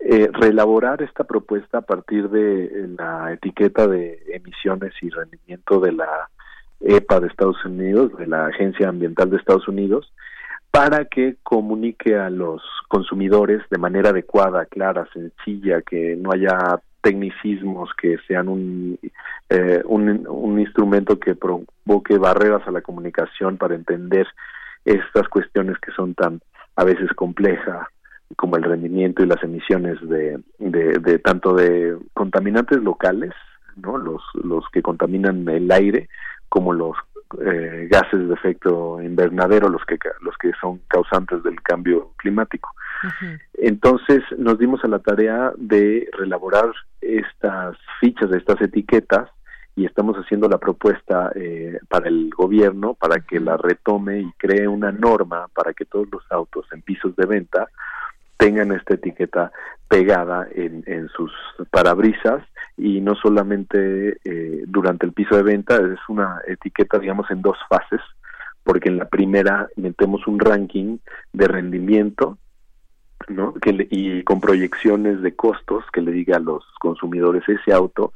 [0.00, 6.28] eh, reelaborar esta propuesta a partir de la etiqueta de emisiones y rendimiento de la
[6.80, 10.12] EPA de Estados Unidos, de la Agencia Ambiental de Estados Unidos,
[10.78, 16.56] para que comunique a los consumidores de manera adecuada, clara, sencilla, que no haya
[17.00, 18.96] tecnicismos que sean un,
[19.50, 24.28] eh, un, un, instrumento que provoque barreras a la comunicación para entender
[24.84, 26.40] estas cuestiones que son tan
[26.76, 27.88] a veces complejas
[28.36, 33.32] como el rendimiento y las emisiones de, de, de tanto de contaminantes locales,
[33.74, 36.08] no los, los que contaminan el aire,
[36.48, 36.96] como los
[37.40, 42.74] eh, gases de efecto invernadero los que los que son causantes del cambio climático.
[43.54, 49.28] Entonces nos dimos a la tarea de relaborar estas fichas de estas etiquetas
[49.76, 54.66] y estamos haciendo la propuesta eh, para el gobierno para que la retome y cree
[54.66, 57.68] una norma para que todos los autos en pisos de venta
[58.38, 59.52] tengan esta etiqueta
[59.88, 61.32] pegada en, en sus
[61.70, 62.42] parabrisas
[62.76, 67.58] y no solamente eh, durante el piso de venta, es una etiqueta, digamos, en dos
[67.68, 68.00] fases,
[68.62, 70.98] porque en la primera metemos un ranking
[71.32, 72.38] de rendimiento,
[73.28, 73.54] ¿no?
[73.54, 78.12] Que le, y con proyecciones de costos que le diga a los consumidores ese auto,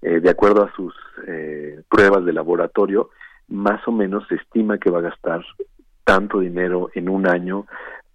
[0.00, 0.94] eh, de acuerdo a sus
[1.26, 3.10] eh, pruebas de laboratorio,
[3.48, 5.44] más o menos se estima que va a gastar
[6.04, 7.66] tanto dinero en un año,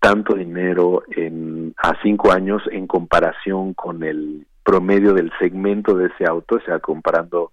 [0.06, 6.26] tanto dinero en a cinco años en comparación con el promedio del segmento de ese
[6.30, 7.52] auto, o sea, comparando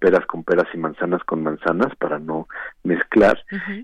[0.00, 2.48] peras con peras y manzanas con manzanas para no
[2.82, 3.38] mezclar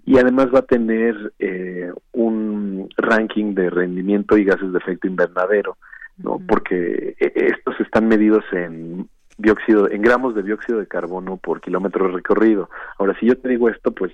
[0.05, 5.77] y además va a tener eh, un ranking de rendimiento y gases de efecto invernadero,
[6.19, 6.41] ¿no?
[6.49, 9.09] Porque eh, estos están medidos en
[9.39, 12.71] dióxido, en gramos de dióxido de carbono por kilómetro recorrido.
[12.99, 14.13] Ahora, si yo te digo esto, pues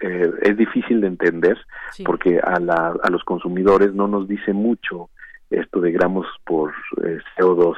[0.00, 1.58] eh, es difícil de entender
[2.04, 5.10] porque a, la, a los consumidores no nos dice mucho
[5.50, 6.72] esto de gramos por
[7.04, 7.76] eh, CO2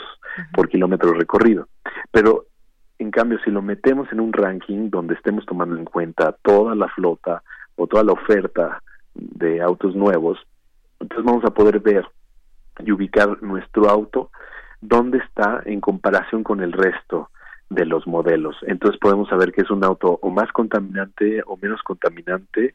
[0.52, 1.68] por kilómetro recorrido.
[2.10, 2.46] Pero
[2.98, 6.88] en cambio, si lo metemos en un ranking donde estemos tomando en cuenta toda la
[6.88, 7.42] flota
[7.76, 8.82] o toda la oferta
[9.14, 10.38] de autos nuevos,
[10.98, 12.04] entonces vamos a poder ver
[12.84, 14.30] y ubicar nuestro auto
[14.80, 17.30] dónde está en comparación con el resto
[17.70, 18.56] de los modelos.
[18.66, 22.74] Entonces podemos saber que es un auto o más contaminante o menos contaminante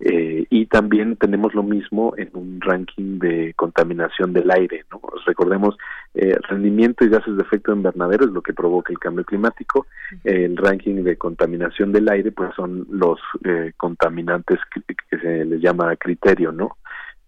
[0.00, 4.84] eh, y también tenemos lo mismo en un ranking de contaminación del aire.
[4.90, 5.00] ¿no?
[5.26, 5.76] Recordemos,
[6.14, 9.86] eh, rendimiento y gases de efecto invernadero es lo que provoca el cambio climático.
[10.24, 15.60] el ranking de contaminación del aire pues son los eh, contaminantes que, que, se les
[15.60, 16.76] llama criterio, ¿no?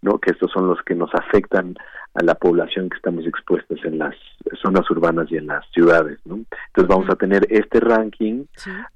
[0.04, 0.18] ¿No?
[0.18, 1.74] Que estos son los que nos afectan
[2.14, 4.14] a la población que estamos expuestos en las
[4.62, 6.36] zonas urbanas y en las ciudades, ¿no?
[6.36, 8.44] Entonces vamos a tener este ranking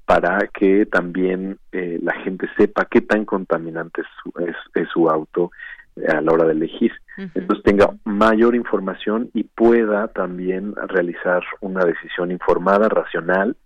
[0.05, 4.31] para que también eh, la gente sepa qué tan contaminante es su,
[4.79, 5.51] es, su auto
[5.95, 6.93] eh, a la hora de elegir.
[7.17, 13.57] Entonces tenga mayor información y pueda también realizar una decisión informada, racional,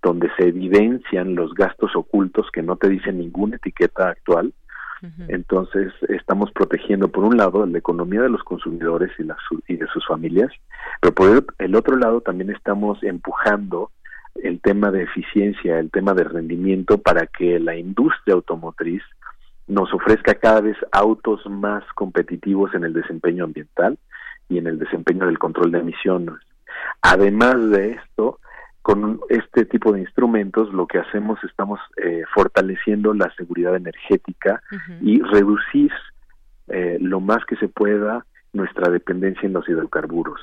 [0.00, 4.52] donde se evidencian los gastos ocultos que no te dice ninguna etiqueta actual,
[5.28, 10.06] entonces, estamos protegiendo, por un lado, la economía de los consumidores y, y de sus
[10.06, 10.50] familias,
[11.00, 13.90] pero por el otro lado también estamos empujando
[14.42, 19.02] el tema de eficiencia, el tema de rendimiento para que la industria automotriz
[19.66, 23.98] nos ofrezca cada vez autos más competitivos en el desempeño ambiental
[24.48, 26.34] y en el desempeño del control de emisiones.
[27.02, 28.40] Además de esto,
[28.82, 34.62] con este tipo de instrumentos lo que hacemos estamos eh, fortaleciendo la seguridad energética
[35.02, 35.92] y reducir
[36.68, 40.40] eh, lo más que se pueda nuestra dependencia en los hidrocarburos.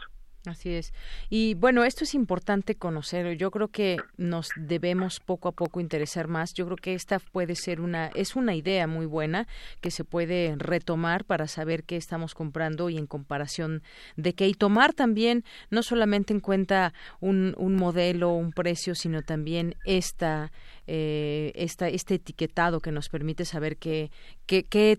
[0.47, 0.93] Así es.
[1.29, 3.37] Y bueno, esto es importante conocer.
[3.37, 6.53] Yo creo que nos debemos poco a poco interesar más.
[6.53, 9.47] Yo creo que esta puede ser una, es una idea muy buena
[9.81, 13.83] que se puede retomar para saber qué estamos comprando y en comparación
[14.15, 14.47] de qué.
[14.47, 20.51] Y tomar también no solamente en cuenta un, un modelo, un precio, sino también esta
[20.87, 24.09] eh, esta, este etiquetado que nos permite saber qué,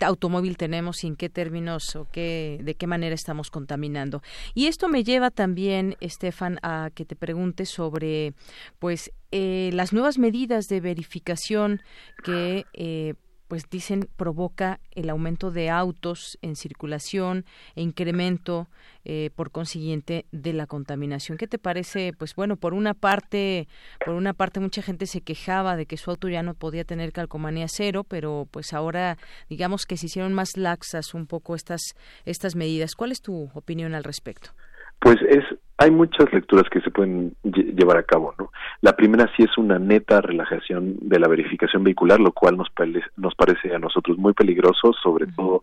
[0.01, 4.23] automóvil tenemos y en qué términos o qué, de qué manera estamos contaminando.
[4.55, 8.35] Y esto me lleva también, Estefan, a que te pregunte sobre
[8.79, 11.81] pues eh, las nuevas medidas de verificación
[12.23, 13.15] que eh,
[13.49, 17.45] pues dicen provoca el aumento de autos en circulación
[17.75, 18.69] e incremento
[19.05, 21.39] eh, por consiguiente de la contaminación.
[21.39, 22.13] ¿Qué te parece?
[22.17, 23.67] Pues bueno, por una parte,
[24.05, 27.13] por una parte mucha gente se quejaba de que su auto ya no podía tener
[27.13, 29.17] calcomanía cero, pero pues ahora
[29.49, 31.81] digamos que se hicieron más laxas un poco estas
[32.27, 32.95] estas medidas.
[32.95, 34.51] ¿Cuál es tu opinión al respecto?
[35.01, 35.45] Pues es
[35.79, 38.51] hay muchas lecturas que se pueden llevar a cabo, ¿no?
[38.81, 42.69] La primera sí es una neta relajación de la verificación vehicular, lo cual nos,
[43.17, 45.63] nos parece a nosotros muy peligroso, sobre todo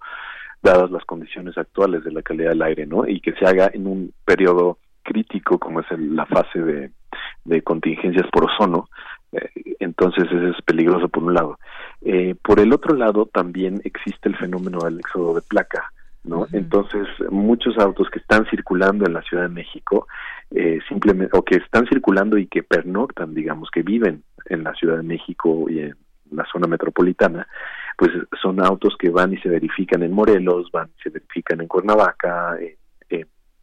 [0.64, 3.08] dadas las condiciones actuales de la calidad del aire, ¿no?
[3.08, 6.92] Y que se haga en un periodo crítico como es la fase de,
[7.44, 8.88] de contingencias por ozono,
[9.32, 11.60] eh, entonces eso es peligroso por un lado.
[12.02, 15.92] Eh, por el otro lado también existe el fenómeno del éxodo de placa,
[16.26, 16.48] ¿no?
[16.52, 20.08] Entonces, muchos autos que están circulando en la Ciudad de México,
[20.52, 24.98] eh, simplemente, o que están circulando y que pernoctan, digamos, que viven en la Ciudad
[24.98, 25.96] de México y en
[26.32, 27.48] la zona metropolitana,
[27.98, 28.12] pues
[28.42, 32.58] son autos que van y se verifican en Morelos, van y se verifican en Cuernavaca,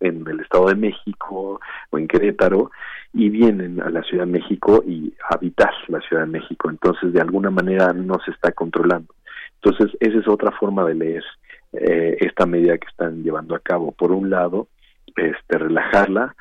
[0.02, 1.60] en el Estado de México
[1.90, 2.70] o en Querétaro,
[3.12, 6.70] y vienen a la Ciudad de México y habitar la Ciudad de México.
[6.70, 9.14] Entonces, de alguna manera no se está controlando.
[9.62, 11.24] Entonces, esa es otra forma de leer
[11.72, 13.92] eh, esta medida que están llevando a cabo.
[13.92, 14.68] Por un lado,
[15.16, 16.34] este, relajarla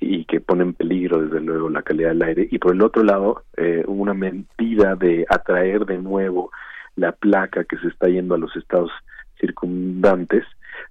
[0.00, 2.48] y que pone en peligro, desde luego, la calidad del aire.
[2.50, 6.50] Y por el otro lado, eh, una medida de atraer de nuevo
[6.96, 8.90] la placa que se está yendo a los estados
[9.40, 10.44] circundantes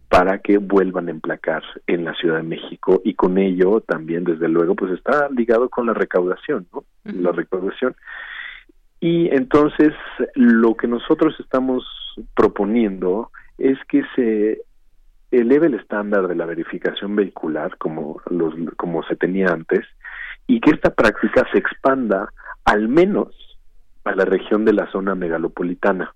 [0.10, 4.50] para que vuelvan a emplacar en la Ciudad de México y con ello también desde
[4.50, 6.84] luego pues está ligado con la recaudación, ¿no?
[7.06, 7.96] La recaudación.
[9.00, 9.94] Y entonces
[10.36, 11.84] lo que nosotros estamos
[12.36, 13.32] proponiendo
[13.62, 14.62] es que se
[15.30, 19.86] eleve el estándar de la verificación vehicular como los como se tenía antes
[20.48, 22.34] y que esta práctica se expanda
[22.66, 23.30] al menos
[24.04, 26.14] a la región de la zona megalopolitana,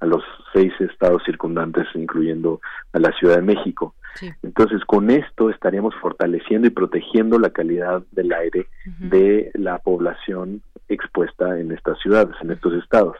[0.00, 0.22] a los
[0.52, 2.60] seis estados circundantes, incluyendo
[2.92, 3.94] a la Ciudad de México.
[4.42, 8.68] Entonces, con esto estaríamos fortaleciendo y protegiendo la calidad del aire
[8.98, 13.16] de la población expuesta en estas ciudades, en estos estados.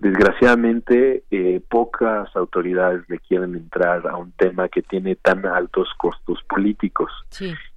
[0.00, 6.38] Desgraciadamente, eh, pocas autoridades le quieren entrar a un tema que tiene tan altos costos
[6.48, 7.10] políticos.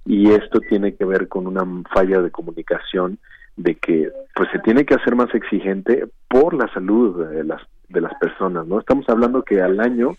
[0.06, 3.18] Y esto tiene que ver con una falla de comunicación
[3.56, 8.00] de que pues se tiene que hacer más exigente por la salud de las de
[8.00, 8.78] las personas, ¿no?
[8.78, 10.16] Estamos hablando que al año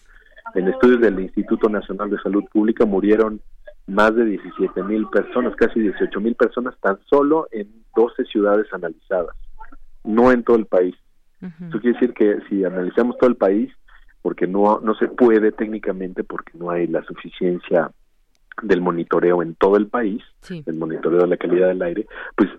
[0.55, 3.41] en estudios del Instituto Nacional de Salud Pública murieron
[3.87, 9.35] más de 17 mil personas, casi 18 mil personas tan solo en 12 ciudades analizadas,
[10.03, 10.95] no en todo el país.
[11.43, 13.71] Eso quiere decir que si analizamos todo el país,
[14.21, 17.91] porque no, no se puede técnicamente, porque no hay la suficiencia
[18.61, 22.49] del monitoreo en todo el país, el monitoreo de la calidad del aire, pues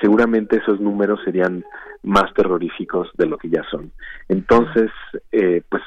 [0.00, 1.64] seguramente esos números serían
[2.02, 3.92] más terroríficos de lo que ya son.
[4.28, 4.90] Entonces,
[5.32, 5.82] eh, pues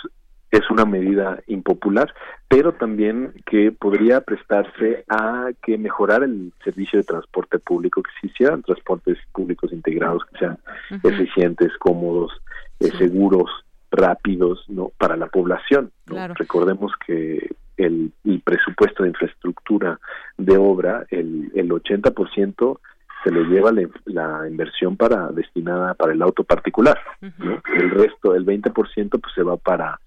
[0.51, 2.13] es una medida impopular,
[2.47, 8.27] pero también que podría prestarse a que mejorar el servicio de transporte público, que se
[8.27, 10.57] hicieran transportes públicos integrados, que sean
[11.03, 12.31] eficientes, cómodos,
[12.79, 13.49] eh, seguros,
[13.91, 15.91] rápidos, no para la población.
[16.35, 18.11] Recordemos que el,
[18.43, 19.99] presupuesto de infraestructura
[20.37, 22.79] de obra, el, el 80%
[23.23, 23.71] se le lleva
[24.05, 26.97] la, inversión para destinada para el auto particular.
[27.21, 29.99] El resto, el 20%, pues se va para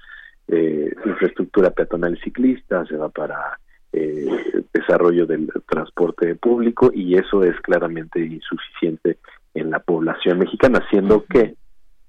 [0.50, 3.58] eh, infraestructura peatonal y ciclista, se va para
[3.92, 4.26] eh,
[4.72, 9.18] desarrollo del transporte público y eso es claramente insuficiente
[9.54, 11.54] en la población mexicana, siendo que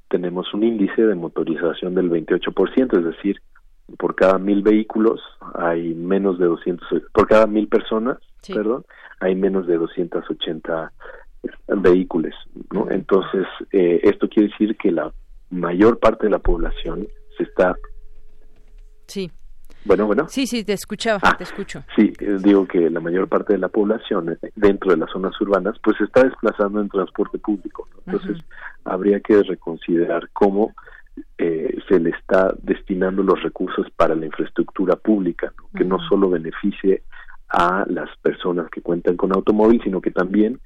[0.09, 3.41] tenemos un índice de motorización del 28%, es decir,
[3.97, 5.21] por cada mil vehículos
[5.55, 8.85] hay menos de 200, por cada mil personas, perdón,
[9.19, 10.91] hay menos de 280
[11.67, 12.33] vehículos,
[12.71, 12.89] ¿no?
[12.89, 15.11] Entonces, eh, esto quiere decir que la
[15.49, 17.07] mayor parte de la población
[17.37, 17.75] se está...
[19.11, 19.29] Sí.
[19.83, 20.27] Bueno, bueno.
[20.29, 21.83] Sí, sí, te escuchaba, ah, te escucho.
[21.95, 25.39] Sí, eh, digo que la mayor parte de la población eh, dentro de las zonas
[25.41, 27.87] urbanas, pues se está desplazando en transporte público.
[28.05, 28.37] Entonces,
[28.85, 30.73] habría que reconsiderar cómo
[31.37, 37.03] se le está destinando los recursos para la infraestructura pública, que no solo beneficie
[37.49, 40.59] a las personas que cuentan con automóvil, sino que también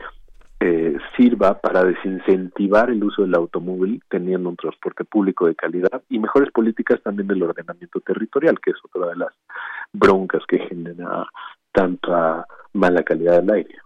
[0.60, 6.20] eh, sirva para desincentivar el uso del automóvil teniendo un transporte público de calidad y
[6.20, 9.34] mejores políticas también del ordenamiento territorial, que es otra de las
[9.92, 11.28] broncas que genera
[11.72, 13.85] tanta mala calidad del aire.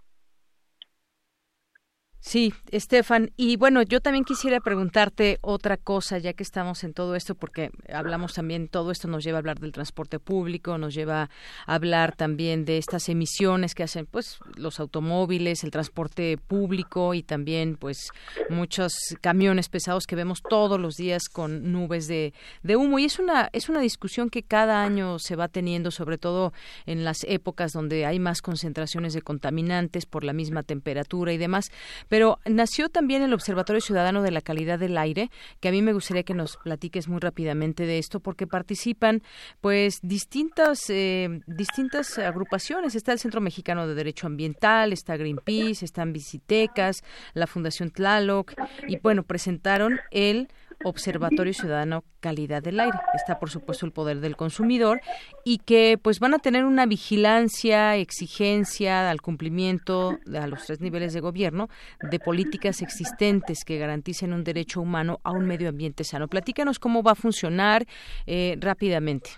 [2.22, 3.30] Sí, Estefan.
[3.38, 7.70] Y bueno, yo también quisiera preguntarte otra cosa, ya que estamos en todo esto, porque
[7.90, 11.30] hablamos también, todo esto nos lleva a hablar del transporte público, nos lleva
[11.66, 17.22] a hablar también de estas emisiones que hacen pues los automóviles, el transporte público y
[17.22, 18.10] también pues
[18.50, 18.92] muchos
[19.22, 22.98] camiones pesados que vemos todos los días con nubes de, de humo.
[22.98, 26.52] Y es una, es una discusión que cada año se va teniendo, sobre todo
[26.84, 31.70] en las épocas donde hay más concentraciones de contaminantes por la misma temperatura y demás
[32.10, 35.30] pero nació también el Observatorio Ciudadano de la Calidad del Aire,
[35.60, 39.22] que a mí me gustaría que nos platiques muy rápidamente de esto, porque participan
[39.60, 42.96] pues distintas, eh, distintas agrupaciones.
[42.96, 48.54] Está el Centro Mexicano de Derecho Ambiental, está Greenpeace, están Visitecas, la Fundación Tlaloc,
[48.88, 50.48] y bueno, presentaron el
[50.84, 52.98] Observatorio Ciudadano Calidad del Aire.
[53.14, 55.00] Está, por supuesto, el poder del consumidor
[55.44, 61.12] y que pues van a tener una vigilancia, exigencia al cumplimiento a los tres niveles
[61.12, 61.68] de gobierno
[62.10, 66.28] de políticas existentes que garanticen un derecho humano a un medio ambiente sano.
[66.28, 67.84] Platícanos cómo va a funcionar
[68.26, 69.30] eh, rápidamente.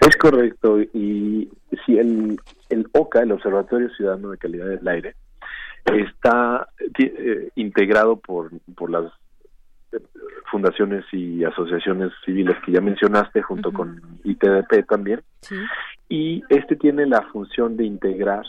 [0.00, 1.48] Es correcto y
[1.84, 2.38] si el,
[2.68, 5.14] el OCA, el Observatorio Ciudadano de Calidad del Aire,
[5.86, 9.12] está eh, integrado por, por las
[10.54, 15.20] fundaciones y asociaciones civiles que ya mencionaste, junto con ITDP también.
[16.08, 18.44] Y este tiene la función de integrar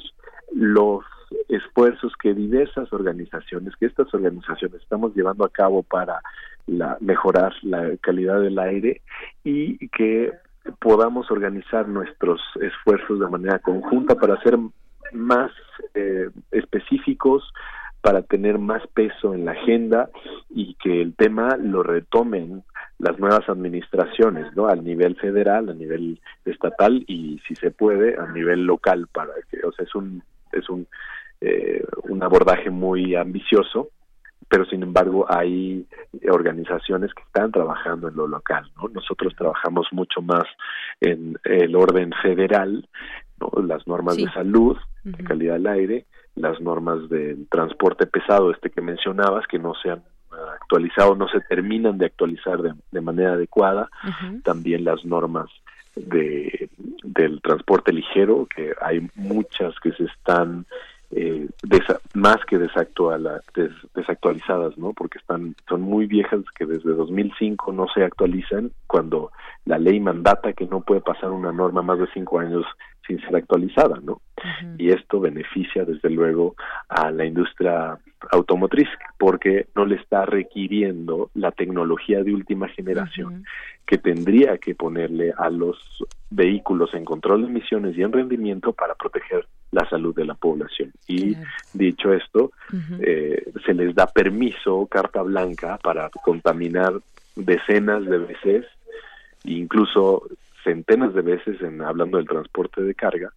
[0.53, 1.03] los
[1.49, 6.21] esfuerzos que diversas organizaciones, que estas organizaciones estamos llevando a cabo para
[6.67, 9.01] la, mejorar la calidad del aire
[9.43, 10.31] y que
[10.79, 14.59] podamos organizar nuestros esfuerzos de manera conjunta para ser
[15.11, 15.51] más
[15.95, 17.51] eh, específicos,
[18.05, 20.11] para tener más peso en la agenda
[20.51, 22.61] y que el tema lo retomen
[22.99, 24.67] las nuevas administraciones, ¿no?
[24.67, 29.57] Al nivel federal, a nivel estatal y si se puede a nivel local para que,
[29.65, 30.21] o sea, es un
[30.51, 30.85] es un
[31.41, 33.89] eh, un abordaje muy ambicioso,
[34.47, 35.87] pero sin embargo hay
[36.29, 38.87] organizaciones que están trabajando en lo local, ¿no?
[38.89, 40.45] Nosotros trabajamos mucho más
[41.01, 42.87] en el orden federal,
[43.39, 43.63] ¿no?
[43.63, 46.05] Las normas de salud, de calidad del aire,
[46.35, 50.03] las normas del transporte pesado, este que mencionabas, que no se han
[50.61, 53.89] actualizado, no se terminan de actualizar de, manera adecuada,
[54.43, 55.49] también las normas
[55.95, 56.69] de,
[57.03, 60.65] del transporte ligero, que hay muchas que se están
[61.11, 61.47] eh,
[62.13, 63.41] más que desactuala,
[63.93, 64.91] desactualizadas, ¿no?
[64.93, 69.31] Porque están son muy viejas que desde 2005 no se actualizan cuando
[69.65, 72.65] la ley mandata que no puede pasar una norma más de cinco años
[73.07, 74.21] sin ser actualizada, ¿no?
[74.77, 76.55] Y esto beneficia desde luego
[76.87, 77.97] a la industria
[78.31, 78.87] automotriz
[79.17, 83.45] porque no le está requiriendo la tecnología de última generación
[83.85, 85.77] que tendría que ponerle a los
[86.29, 90.91] vehículos en control de emisiones y en rendimiento para proteger la salud de la población.
[91.07, 91.35] Y
[91.73, 92.51] dicho esto,
[92.99, 96.93] eh, se les da permiso, carta blanca, para contaminar
[97.35, 98.65] decenas de veces,
[99.43, 100.23] incluso
[100.65, 103.31] centenas de veces, en hablando del transporte de carga,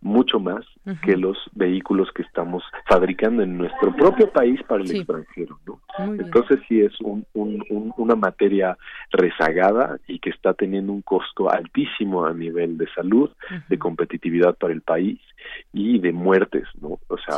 [0.00, 0.64] mucho más
[1.02, 5.58] que los vehículos que estamos fabricando en nuestro propio país para el extranjero.
[5.66, 5.80] ¿no?
[6.14, 8.78] Entonces sí es un, una materia
[9.10, 13.30] rezagada y que está teniendo un costo altísimo a nivel de salud,
[13.68, 15.20] de competitividad para el país
[15.72, 17.00] y de muertes, ¿no?
[17.08, 17.36] O sea,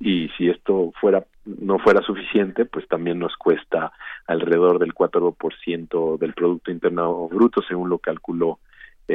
[0.00, 3.92] y si esto fuera no fuera suficiente, pues también nos cuesta
[4.26, 8.58] alrededor del 4% del Producto Interno Bruto, según lo calculó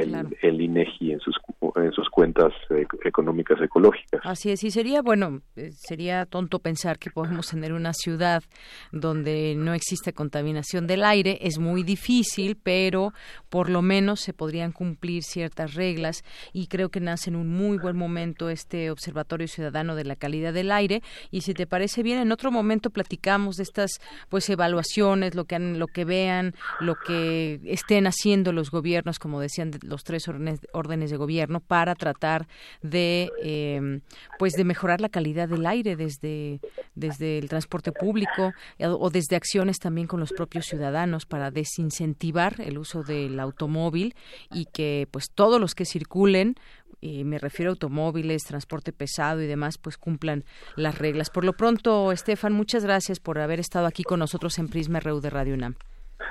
[0.02, 1.36] el, INEGI en sus
[1.76, 4.22] en sus cuentas eh, económicas ecológicas.
[4.24, 8.44] Así es, y sería bueno, eh, sería tonto pensar que podemos tener una ciudad
[8.92, 13.14] donde no existe contaminación del aire, es muy difícil, pero
[13.50, 16.24] por lo menos se podrían cumplir ciertas reglas
[16.54, 20.54] y creo que nace en un muy buen momento este Observatorio Ciudadano de la Calidad
[20.54, 21.02] del Aire.
[21.32, 23.92] Y si te parece bien en otro momento platicamos de estas
[24.30, 29.72] pues evaluaciones, lo que lo que vean, lo que estén haciendo los gobiernos, como decían
[29.86, 32.48] los tres órdenes, de gobierno para tratar
[32.82, 34.02] de em,
[34.40, 36.60] pues de mejorar la calidad del aire desde
[36.96, 42.56] desde el transporte público eh, o desde acciones también con los propios ciudadanos para desincentivar
[42.60, 44.16] el uso del automóvil
[44.52, 46.56] y que pues todos los que circulen
[47.02, 50.44] y me refiero a automóviles, transporte pesado y demás, pues cumplan
[50.76, 51.30] las reglas.
[51.30, 55.20] Por lo pronto, Estefan, muchas gracias por haber estado aquí con nosotros en Prisma RU
[55.22, 55.76] de Radio UNAM.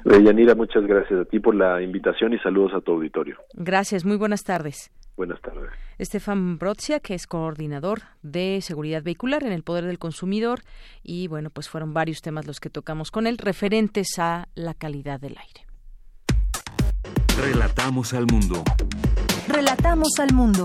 [0.04, 3.36] Yanira, muchas gracias a ti por la invitación y saludos a tu auditorio.
[3.54, 4.90] Gracias, muy buenas tardes.
[5.16, 5.70] Buenas tardes.
[5.98, 10.60] Estefan Brotzia, que es coordinador de seguridad vehicular en el Poder del Consumidor,
[11.02, 15.20] y bueno, pues fueron varios temas los que tocamos con él referentes a la calidad
[15.20, 15.66] del aire.
[17.40, 18.64] Relatamos al mundo.
[19.48, 20.64] Relatamos al mundo.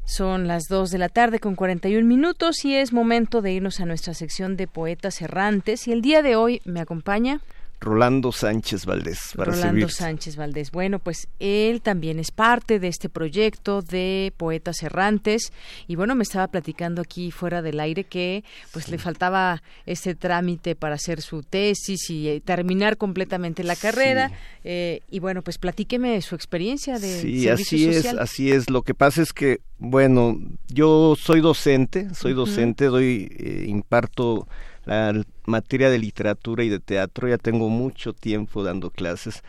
[0.05, 3.87] Son las 2 de la tarde con 41 minutos y es momento de irnos a
[3.87, 7.43] nuestra sección de poetas errantes y el día de hoy me acompaña
[7.81, 9.33] Rolando Sánchez Valdés.
[9.35, 10.71] Rolando Sánchez Valdés.
[10.71, 15.53] Bueno, pues él también es parte de este proyecto de Poetas Errantes
[15.87, 20.75] y bueno, me estaba platicando aquí fuera del aire que pues le faltaba ese trámite
[20.75, 24.33] para hacer su tesis y eh, terminar completamente la carrera
[24.65, 28.71] eh, y bueno, pues platíqueme su experiencia de Sí, así es, así es.
[28.71, 30.39] Lo que pasa es que bueno,
[30.69, 34.49] yo soy docente, soy docente, doy eh, imparto
[34.87, 39.43] la materia de literatura y de teatro, ya tengo mucho tiempo dando clases,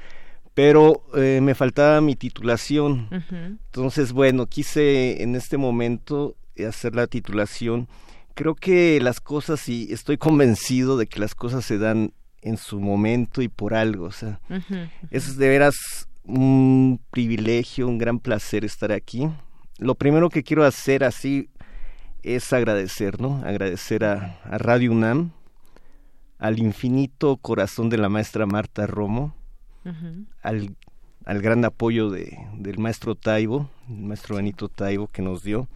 [0.53, 3.07] pero eh, me faltaba mi titulación.
[3.31, 6.35] Entonces, bueno, quise en este momento
[6.67, 7.87] hacer la titulación.
[8.33, 12.11] Creo que las cosas, y estoy convencido de que las cosas se dan
[12.41, 14.05] en su momento y por algo.
[14.05, 14.39] O sea,
[15.11, 19.29] es de veras un privilegio, un gran placer estar aquí.
[19.77, 21.49] Lo primero que quiero hacer así
[22.35, 23.41] es agradecer, ¿no?
[23.45, 25.31] Agradecer a, Radio UNAM,
[26.39, 29.33] al infinito corazón de la maestra Marta Romo,
[30.41, 30.75] al,
[31.25, 35.67] al, gran apoyo de, del maestro Taibo, el maestro Benito Taibo que nos dio,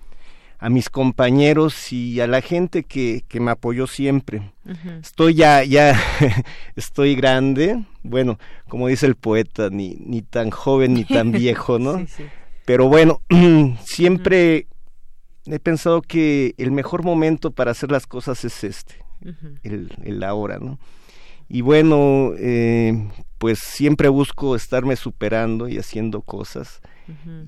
[0.61, 4.53] a mis compañeros y a la gente que, que me apoyó siempre.
[5.01, 5.99] Estoy ya, ya,
[6.75, 8.37] estoy grande, bueno,
[8.67, 12.05] como dice el poeta, ni, ni tan joven ni tan viejo, ¿no?
[12.65, 13.21] Pero bueno,
[13.85, 14.67] siempre
[15.55, 18.95] he pensado que el mejor momento para hacer las cosas es este,
[19.63, 20.79] el, el, ahora, ¿no?
[21.49, 26.81] Y bueno, eh, pues siempre busco estarme superando y haciendo cosas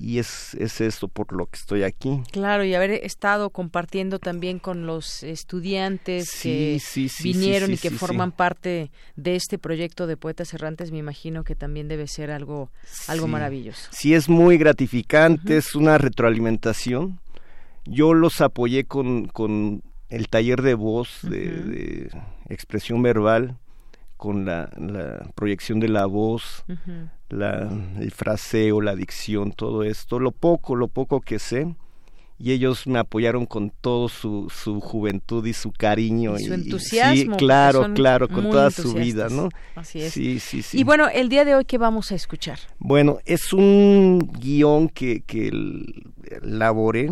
[0.00, 2.22] y es, es eso por lo que estoy aquí.
[2.32, 6.78] Claro, y haber estado compartiendo también con los estudiantes que
[7.22, 11.88] vinieron y que forman parte de este proyecto de Poetas Errantes, me imagino que también
[11.88, 12.70] debe ser algo,
[13.08, 13.88] algo maravilloso.
[13.92, 17.20] Sí, es muy gratificante, es una retroalimentación.
[17.86, 22.10] Yo los apoyé con, con el taller de voz, de,
[22.48, 23.58] expresión verbal,
[24.16, 24.70] con la,
[25.34, 26.64] proyección de la voz,
[27.28, 31.74] la, el fraseo, la dicción, todo esto, lo poco, lo poco que sé,
[32.38, 36.36] y ellos me apoyaron con todo su, su juventud y su cariño.
[36.38, 37.34] Y su entusiasmo.
[37.34, 39.48] sí, claro, claro, con toda su vida, ¿no?
[39.74, 40.12] Así es.
[40.12, 40.78] Sí, sí, sí.
[40.78, 42.58] Y bueno, el día de hoy, ¿qué vamos a escuchar?
[42.78, 45.52] Bueno, es un guion que, que
[46.42, 47.10] elaboré.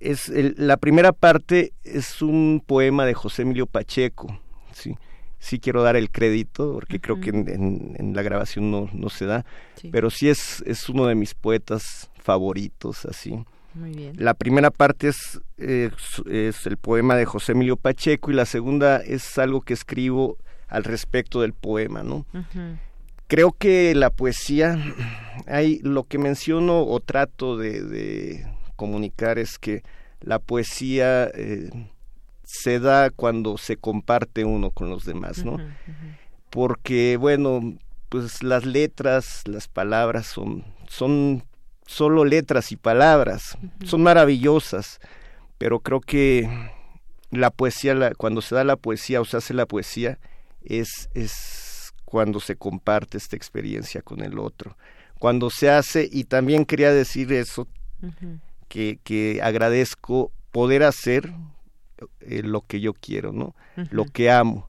[0.00, 4.40] es la primera parte es un poema de José Emilio Pacheco,
[4.72, 4.96] ¿sí?
[5.40, 9.44] sí quiero dar el crédito, porque creo que en, la grabación no, no se da,
[9.90, 13.44] pero sí es, es uno de mis poetas favoritos, así.
[13.74, 14.14] Muy bien.
[14.18, 19.38] La primera parte es, es, el poema de José Emilio Pacheco y la segunda es
[19.38, 20.38] algo que escribo
[20.68, 22.26] al respecto del poema, ¿no?
[23.26, 24.76] Creo que la poesía,
[25.46, 29.82] hay lo que menciono o trato de, comunicar es que
[30.20, 31.70] la poesía eh,
[32.42, 35.58] se da cuando se comparte uno con los demás, ¿no?
[36.50, 37.60] Porque, bueno,
[38.08, 41.44] pues las letras, las palabras son, son
[41.90, 45.00] solo letras y palabras, son maravillosas,
[45.58, 46.48] pero creo que
[47.32, 50.20] la poesía, la, cuando se da la poesía o se hace la poesía,
[50.62, 54.76] es, es cuando se comparte esta experiencia con el otro.
[55.18, 57.66] Cuando se hace, y también quería decir eso,
[58.68, 61.32] que, que agradezco poder hacer
[62.20, 63.56] eh, lo que yo quiero, ¿no?
[63.90, 64.68] Lo que amo.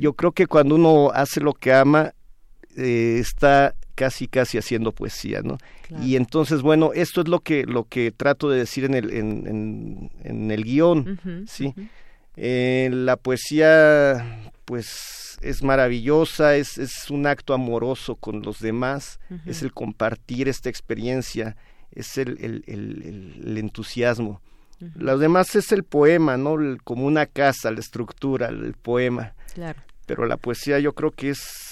[0.00, 2.14] Yo creo que cuando uno hace lo que ama,
[2.76, 5.58] eh, está casi casi haciendo poesía, ¿no?
[6.02, 10.10] Y entonces, bueno, esto es lo que lo que trato de decir en el en,
[10.24, 11.74] en, el guion, ¿sí?
[12.36, 19.62] Eh, la poesía, pues, es maravillosa, es, es un acto amoroso con los demás, es
[19.62, 21.56] el compartir esta experiencia,
[21.90, 24.40] es el, el, el entusiasmo.
[24.96, 26.56] Lo demás es el poema, ¿no?
[26.82, 29.34] como una casa, la estructura, el poema.
[29.54, 29.80] Claro.
[30.06, 31.71] Pero la poesía yo creo que es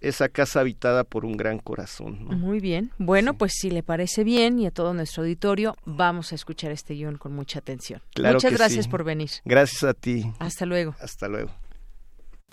[0.00, 2.24] esa casa habitada por un gran corazón.
[2.24, 2.90] Muy bien.
[2.98, 6.94] Bueno, pues si le parece bien y a todo nuestro auditorio, vamos a escuchar este
[6.94, 8.02] guion con mucha atención.
[8.16, 9.30] Muchas gracias por venir.
[9.44, 10.30] Gracias a ti.
[10.38, 10.94] Hasta luego.
[11.00, 11.50] Hasta luego.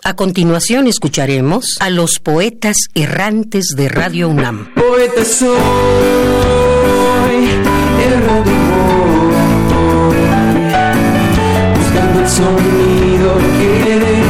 [0.02, 4.74] A continuación escucharemos a los poetas errantes de Radio UNAM.
[4.74, 5.54] Poeta soy,
[12.26, 14.23] sonido que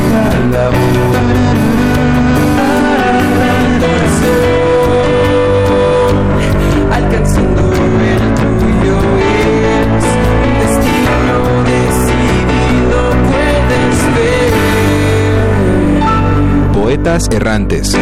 [16.94, 17.92] Errantes.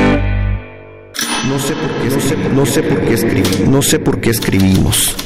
[1.48, 5.16] No sé por qué, no sé por qué escribimos, no sé por qué escribimos.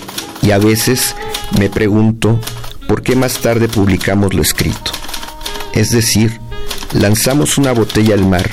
[0.40, 1.16] Y a veces
[1.58, 2.38] me pregunto
[2.86, 4.92] ¿por qué más tarde publicamos lo escrito?
[5.72, 6.38] Es decir,
[6.92, 8.48] lanzamos una botella al mar,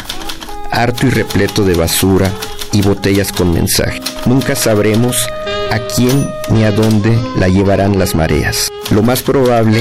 [0.72, 2.32] harto y repleto de basura
[2.72, 4.02] y botellas con mensaje.
[4.26, 5.30] Nunca sabremos
[5.72, 8.68] a quién ni a dónde la llevarán las mareas.
[8.90, 9.80] Lo más probable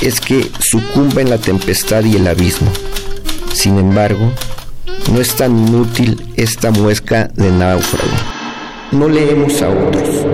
[0.00, 2.72] es que sucumba en la tempestad y el abismo.
[3.52, 4.32] Sin embargo,
[5.12, 8.12] no es tan inútil esta muesca de náufrago.
[8.92, 10.26] No leemos a otros,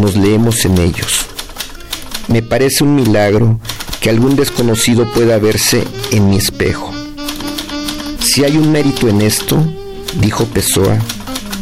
[0.00, 1.26] nos leemos en ellos.
[2.28, 3.58] Me parece un milagro
[4.00, 6.92] que algún desconocido pueda verse en mi espejo.
[8.20, 9.62] Si hay un mérito en esto,
[10.20, 10.98] dijo Pessoa,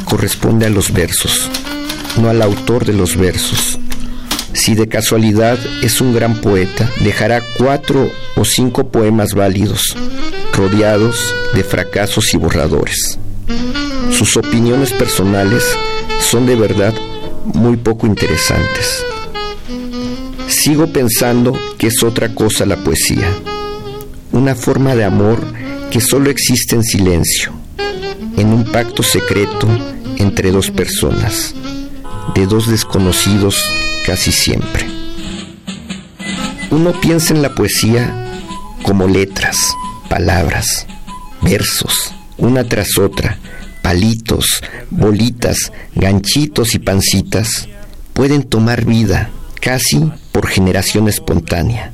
[0.05, 1.49] corresponde a los versos,
[2.21, 3.79] no al autor de los versos.
[4.53, 9.97] Si de casualidad es un gran poeta, dejará cuatro o cinco poemas válidos,
[10.61, 13.19] rodeados de fracasos y borradores.
[14.13, 15.65] Sus opiniones personales
[16.21, 16.93] son de verdad
[17.47, 19.03] muy poco interesantes.
[20.49, 23.27] Sigo pensando que es otra cosa la poesía,
[24.33, 25.41] una forma de amor
[25.91, 27.53] que solo existe en silencio,
[28.37, 29.67] en un pacto secreto
[30.19, 31.55] entre dos personas,
[32.35, 33.65] de dos desconocidos
[34.05, 34.87] casi siempre.
[36.71, 38.15] Uno piensa en la poesía
[38.83, 39.57] como letras,
[40.11, 40.87] palabras,
[41.41, 43.39] versos, una tras otra,
[43.81, 44.45] palitos,
[44.91, 47.69] bolitas, ganchitos y pancitas,
[48.13, 49.31] pueden tomar vida
[49.61, 51.93] casi por generación espontánea.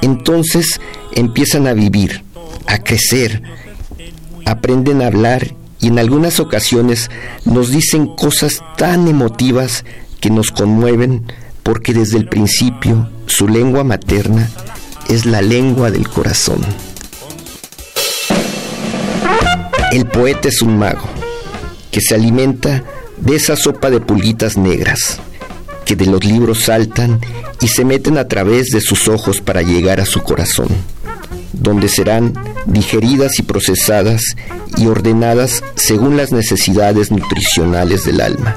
[0.00, 0.80] Entonces
[1.12, 2.24] empiezan a vivir,
[2.66, 3.42] a crecer,
[4.46, 7.10] aprenden a hablar y en algunas ocasiones
[7.44, 9.84] nos dicen cosas tan emotivas
[10.20, 11.30] que nos conmueven
[11.62, 14.48] porque desde el principio su lengua materna
[15.10, 16.60] es la lengua del corazón.
[19.92, 21.08] El poeta es un mago
[21.92, 22.82] que se alimenta
[23.18, 25.20] de esa sopa de pulguitas negras
[25.84, 27.20] que de los libros saltan
[27.60, 30.66] y se meten a través de sus ojos para llegar a su corazón,
[31.52, 32.34] donde serán
[32.66, 34.34] digeridas y procesadas
[34.76, 38.56] y ordenadas según las necesidades nutricionales del alma,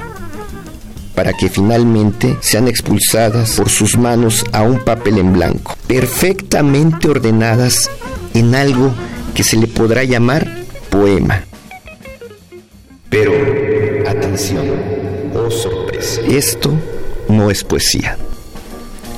[1.14, 7.88] para que finalmente sean expulsadas por sus manos a un papel en blanco, perfectamente ordenadas
[8.34, 8.92] en algo
[9.34, 10.59] que se le podrá llamar
[10.90, 11.44] poema.
[13.08, 13.32] Pero,
[14.08, 14.66] atención,
[15.34, 16.72] oh sorpresa, esto
[17.28, 18.18] no es poesía.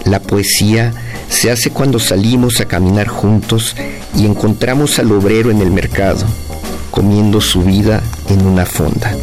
[0.04, 0.92] La poesía
[1.28, 3.74] se hace cuando salimos a caminar juntos
[4.14, 6.24] y encontramos al obrero en el mercado,
[6.90, 9.14] comiendo su vida en una fonda.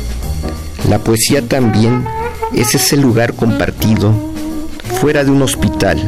[0.90, 2.06] La poesía también
[2.54, 4.14] es ese lugar compartido
[5.00, 6.00] fuera de un hospital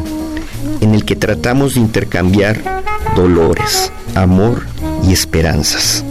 [0.81, 2.83] en el que tratamos de intercambiar
[3.15, 4.65] dolores, amor
[5.07, 6.03] y esperanzas.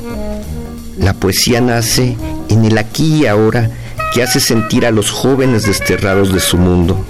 [1.00, 2.14] La poesía nace
[2.50, 3.70] en el aquí y ahora
[4.12, 7.02] que hace sentir a los jóvenes desterrados de su mundo,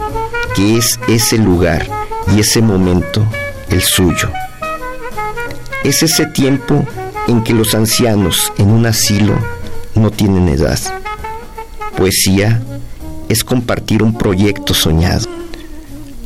[0.55, 1.89] que es ese lugar
[2.33, 3.27] y ese momento
[3.69, 4.31] el suyo.
[5.83, 6.87] Es ese tiempo
[7.27, 9.35] en que los ancianos en un asilo
[9.97, 10.79] no tienen edad.
[11.97, 12.63] Poesía
[13.29, 15.27] es compartir un proyecto soñado.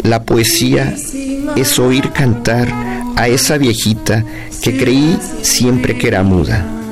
[0.03, 0.95] La poesía
[1.57, 2.69] es oír cantar
[3.17, 4.23] a esa viejita
[4.63, 6.84] que creí siempre que era muda.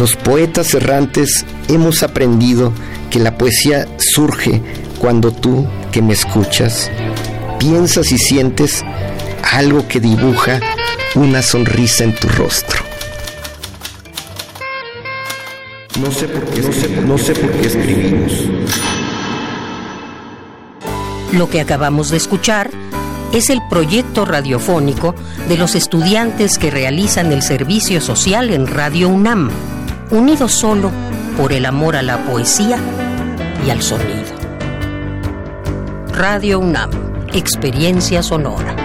[0.00, 2.72] Los poetas errantes hemos aprendido
[3.10, 4.62] que la poesía surge
[4.98, 6.90] cuando tú, que me escuchas,
[7.58, 8.82] piensas y sientes
[9.52, 10.58] algo que dibuja
[11.16, 12.82] una sonrisa en tu rostro.
[16.00, 18.32] No sé por qué, no sé, no sé por qué escribimos.
[21.34, 22.70] Lo que acabamos de escuchar
[23.34, 25.14] es el proyecto radiofónico
[25.46, 29.50] de los estudiantes que realizan el servicio social en Radio UNAM,
[30.10, 30.90] unidos solo
[31.36, 32.78] por el amor a la poesía
[33.66, 34.30] y al sonido.
[36.12, 36.90] Radio UNAM,
[37.32, 38.76] experiencia sonora.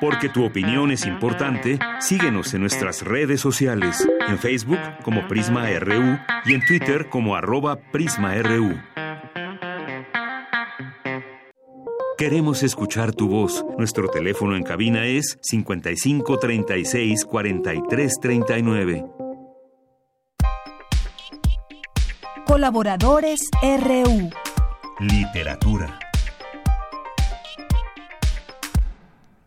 [0.00, 6.18] Porque tu opinión es importante, síguenos en nuestras redes sociales, en Facebook como Prisma RU
[6.46, 8.78] y en Twitter como arroba PrismaRU.
[12.20, 13.64] Queremos escuchar tu voz.
[13.78, 19.04] Nuestro teléfono en cabina es 55 36 43 39.
[22.46, 24.28] Colaboradores RU.
[25.00, 25.98] Literatura.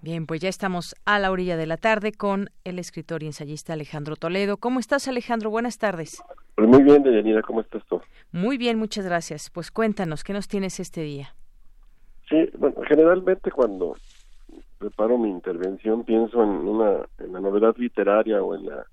[0.01, 3.73] Bien, pues ya estamos a la orilla de la tarde con el escritor y ensayista
[3.73, 4.57] Alejandro Toledo.
[4.57, 5.51] ¿Cómo estás, Alejandro?
[5.51, 6.23] Buenas tardes.
[6.55, 8.01] Pues muy bien, Deyanira, ¿cómo estás tú?
[8.31, 9.51] Muy bien, muchas gracias.
[9.51, 11.35] Pues cuéntanos, ¿qué nos tienes este día?
[12.33, 13.95] Sí, bueno, generalmente cuando
[14.79, 18.87] preparo mi intervención pienso en una en la novedad literaria o en la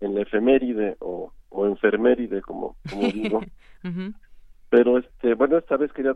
[0.00, 3.40] en la efeméride o, o enferméride como como digo.
[4.68, 6.14] Pero este bueno esta vez quería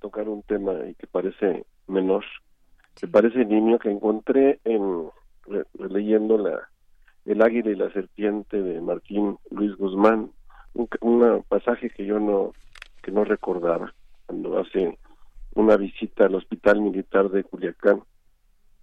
[0.00, 2.24] tocar un tema y que parece menor
[2.94, 5.08] que parece niño que encontré en
[5.46, 6.68] re- leyendo la
[7.24, 10.30] el águila y la serpiente de Martín Luis Guzmán
[10.74, 12.52] un, un pasaje que yo no
[13.02, 13.94] que no recordaba
[14.26, 14.98] cuando hace
[15.54, 18.02] una visita al hospital militar de Culiacán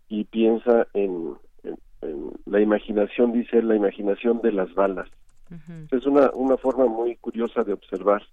[0.07, 5.09] y piensa en, en- en la imaginación, dice la imaginación de las balas.
[5.91, 8.23] Es una, una forma muy curiosa de observar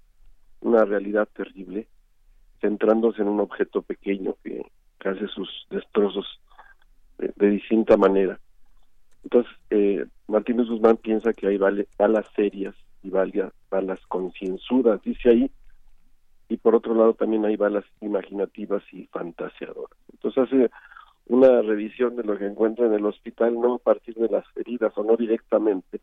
[0.60, 1.88] una realidad terrible,
[2.60, 4.64] centrándose en un objeto pequeño que,
[5.00, 6.26] que hace sus destrozos
[7.18, 8.40] de, de distinta manera.
[9.24, 15.30] Entonces, eh, Martínez Guzmán piensa que hay vale- balas serias y balas, balas concienzudas, dice
[15.30, 15.50] ahí,
[16.48, 19.98] y por otro lado también hay balas imaginativas y fantasiadoras.
[20.12, 20.70] Entonces hace
[21.26, 24.92] una revisión de lo que encuentra en el hospital, no a partir de las heridas
[24.96, 26.00] o no directamente,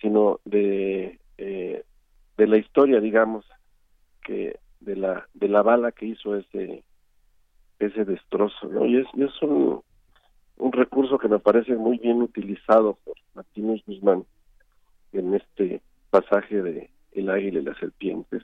[0.00, 1.84] sino de, eh,
[2.36, 3.44] de la historia, digamos,
[4.22, 6.84] que de la de la bala que hizo ese
[7.78, 8.86] ese destrozo, ¿no?
[8.86, 9.82] Y es, y es un,
[10.58, 14.24] un recurso que me parece muy bien utilizado por Martínez Guzmán
[15.12, 18.42] en este pasaje de El águila y las serpientes.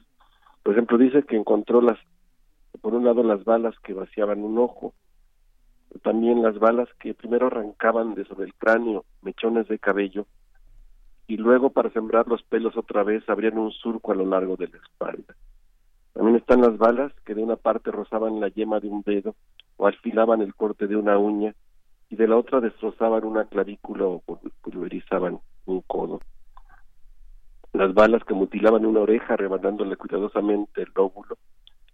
[0.63, 1.99] Por ejemplo, dice que encontró las,
[2.81, 4.95] por un lado las balas que vaciaban un ojo
[6.03, 10.27] también las balas que primero arrancaban de sobre el cráneo mechones de cabello
[11.27, 14.69] y luego para sembrar los pelos otra vez abrían un surco a lo largo de
[14.69, 15.35] la espalda.
[16.15, 19.35] También están las balas que de una parte rozaban la yema de un dedo
[19.77, 21.55] o alfilaban el corte de una uña
[22.09, 24.23] y de la otra destrozaban una clavícula o
[24.63, 26.21] pulverizaban un codo.
[27.79, 31.39] Las balas que mutilaban una oreja rebanándole cuidadosamente el lóbulo,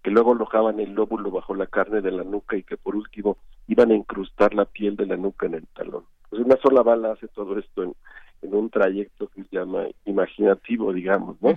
[0.03, 3.37] que luego alojaban el lóbulo bajo la carne de la nuca y que por último
[3.67, 6.05] iban a incrustar la piel de la nuca en el talón.
[6.31, 7.95] Pues una sola bala hace todo esto en,
[8.41, 11.53] en un trayecto que se llama imaginativo, digamos, ¿no?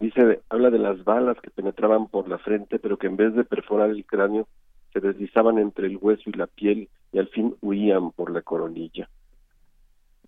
[0.00, 3.44] Dice, habla de las balas que penetraban por la frente, pero que en vez de
[3.44, 4.48] perforar el cráneo,
[4.92, 9.08] se deslizaban entre el hueso y la piel y al fin huían por la coronilla.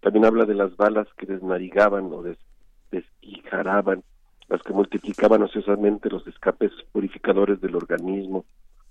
[0.00, 2.38] También habla de las balas que desnarigaban o des
[2.90, 4.02] desquijaraban,
[4.48, 8.44] las que multiplicaban ociosamente los escapes purificadores del organismo,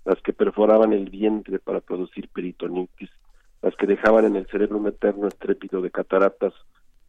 [0.06, 3.10] las que perforaban el vientre para producir peritonitis,
[3.62, 6.54] las que dejaban en el cerebro un eterno estrépito de cataratas,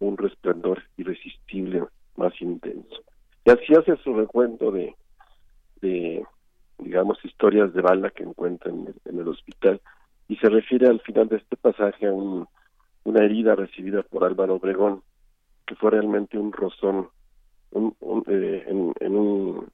[0.01, 1.85] un resplandor irresistible
[2.17, 3.03] más intenso.
[3.45, 4.95] Y así hace su recuento de,
[6.79, 9.81] digamos, historias de bala que encuentra en el, hospital
[10.29, 12.47] y se refiere al final de este pasaje a un,
[13.05, 15.03] una herida recibida por Álvaro Obregón,
[15.71, 17.11] que fue realmente un rozón
[17.71, 17.95] un,
[18.27, 19.69] eh, en, en, un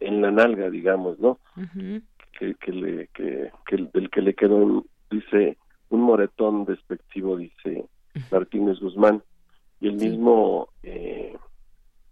[0.00, 1.38] en la nalga digamos no
[2.36, 5.56] que, que le que, que del que le quedó un, dice
[5.90, 7.84] un moretón despectivo dice
[8.32, 9.22] Martínez Guzmán.
[9.80, 11.36] Y el mismo eh,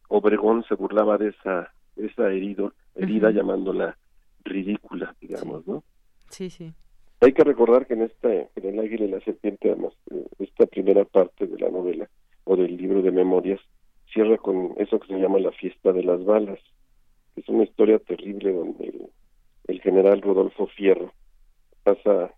[0.09, 3.99] Obregón se burlaba de esa esa herido, herida llamándola
[4.45, 5.83] ridícula digamos no
[6.31, 6.73] sí sí.
[7.21, 10.67] Hay que recordar que en esta en el águila y la serpiente además eh, esta
[10.67, 12.09] primera parte de la novela
[12.45, 13.61] o del libro de memorias
[14.13, 16.59] cierra con eso que se llama la fiesta de las balas.
[17.37, 19.09] Es una historia terrible donde
[19.69, 21.13] el, general Rodolfo Fierro
[21.83, 22.33] pasa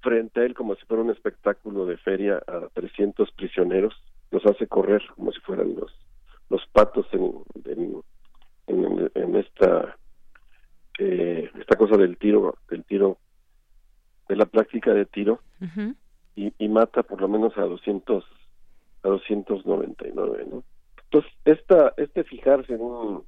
[0.00, 3.94] frente a él como si fuera un espectáculo de feria a 300 prisioneros,
[4.30, 5.92] los hace correr como si fueran los
[6.50, 7.32] los patos en,
[7.64, 9.96] en, en, esta
[10.98, 13.18] eh, esta cosa del tiro del tiro
[14.28, 15.40] de la práctica de tiro
[16.36, 18.24] y, y, mata por lo menos a 200
[19.04, 20.64] a 299, ¿no?
[21.04, 23.24] Entonces, esta, este fijarse en, un,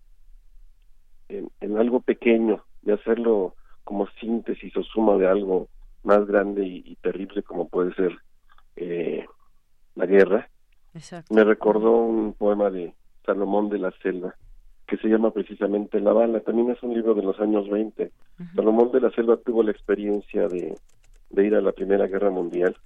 [1.28, 3.55] en, algo pequeño y hacerlo
[3.85, 5.69] como síntesis o suma de algo
[6.03, 8.16] más grande y, terrible como puede ser
[8.77, 9.24] eh,
[9.94, 10.48] la guerra,
[11.31, 12.94] me recordó un poema de
[13.24, 14.35] Salomón de la Selva
[14.86, 16.40] que se llama precisamente La bala.
[16.40, 18.12] También es un libro de los años 20.
[18.55, 20.77] Salomón de la Selva tuvo la experiencia de,
[21.31, 22.77] de ir a la Primera Guerra Mundial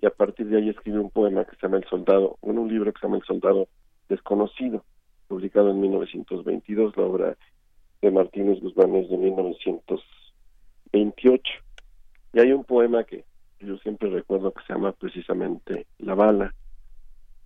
[0.00, 2.92] y a partir de ahí escribe un poema que se llama El Soldado, un libro
[2.92, 3.68] que se llama El Soldado
[4.08, 4.84] Desconocido,
[5.26, 7.36] publicado en 1922, la obra
[8.02, 11.42] de Martínez Guzmán es de 1928.
[12.34, 13.24] Y hay un poema que
[13.60, 16.54] yo siempre recuerdo que se llama precisamente La bala,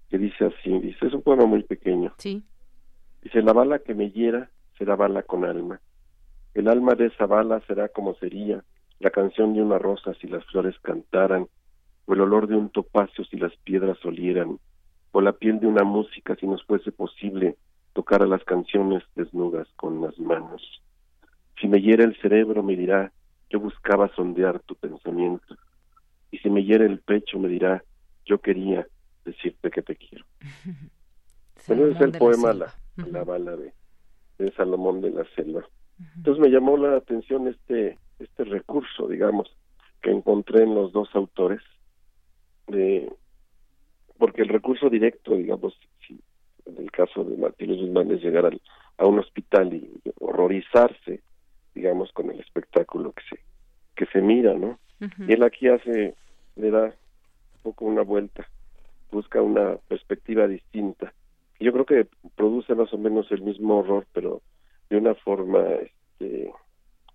[0.09, 2.13] que dice así, dice, es un poema muy pequeño.
[2.19, 2.43] Sí.
[3.23, 5.81] Dice, la bala que me hiera será bala con alma.
[6.55, 8.65] El alma de esa bala será como sería
[8.99, 11.47] la canción de una rosa si las flores cantaran
[12.11, 14.59] o el olor de un topacio si las piedras olieran,
[15.13, 17.57] o la piel de una música si nos fuese posible
[17.93, 20.83] tocar a las canciones desnudas con las manos.
[21.61, 23.13] Si me hiera el cerebro me dirá,
[23.49, 25.57] yo buscaba sondear tu pensamiento,
[26.33, 27.85] y si me hiera el pecho me dirá,
[28.27, 28.89] yo quería
[29.25, 30.25] decirte que te quiero.
[31.67, 33.75] Bueno, es el poema la, la, bala de,
[34.39, 35.63] de, Salomón de la Selva.
[36.17, 39.55] Entonces me llamó la atención este, este recurso, digamos,
[40.01, 41.61] que encontré en los dos autores,
[44.19, 45.75] porque el recurso directo, digamos,
[46.07, 46.21] si
[46.67, 48.51] en el caso de Martínez Guzmán es llegar
[48.99, 51.23] a un hospital y horrorizarse,
[51.75, 53.51] digamos, con el espectáculo que se
[54.01, 54.79] que se mira, ¿no?
[55.29, 56.15] Y él aquí hace,
[56.57, 58.49] le da un poco una vuelta,
[59.11, 61.13] busca una perspectiva distinta.
[61.59, 64.41] Yo creo que produce más o menos el mismo horror, pero
[64.89, 66.51] de una forma este,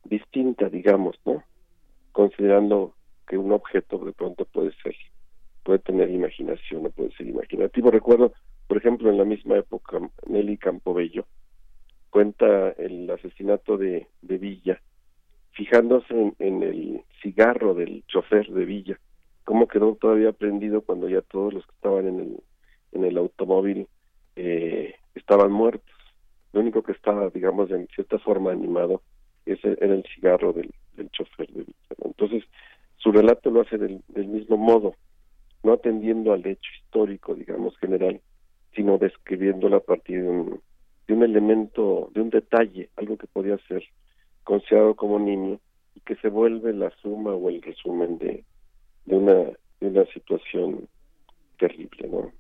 [0.04, 1.44] distinta, digamos, ¿no?
[2.12, 2.94] Considerando
[3.28, 4.96] que un objeto de pronto puede ser
[5.66, 7.90] puede tener imaginación, no puede ser imaginativo.
[7.90, 8.34] Recuerdo,
[8.68, 11.26] por ejemplo, en la misma época, Nelly Campobello
[12.12, 14.80] cuenta el asesinato de, Villa,
[15.52, 19.00] fijándose en, el cigarro del chofer de Villa,
[19.44, 22.44] cómo quedó todavía prendido cuando ya todos los que estaban en el,
[22.92, 23.88] en el automóvil
[24.36, 25.96] eh, estaban muertos.
[26.54, 29.02] Lo único que estaba, digamos, en cierta forma animado
[29.48, 31.96] ese era el cigarro del chofer de Villa.
[32.04, 32.44] Entonces,
[32.98, 34.96] su relato lo hace del mismo modo
[35.66, 38.22] no atendiendo al hecho histórico, digamos, general,
[38.76, 40.62] sino describiéndolo a partir de un,
[41.08, 43.84] de un elemento, de un detalle, algo que podía ser
[44.44, 45.60] considerado como niño
[45.96, 48.46] y que se vuelve la suma o el resumen de,
[49.06, 49.34] de una
[49.82, 50.88] de una situación
[51.58, 52.32] terrible, ¿no?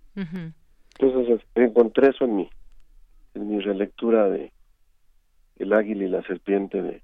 [0.99, 2.49] Entonces encontré eso en mi
[3.33, 4.51] en mi relectura de
[5.57, 7.01] El águila y la serpiente de,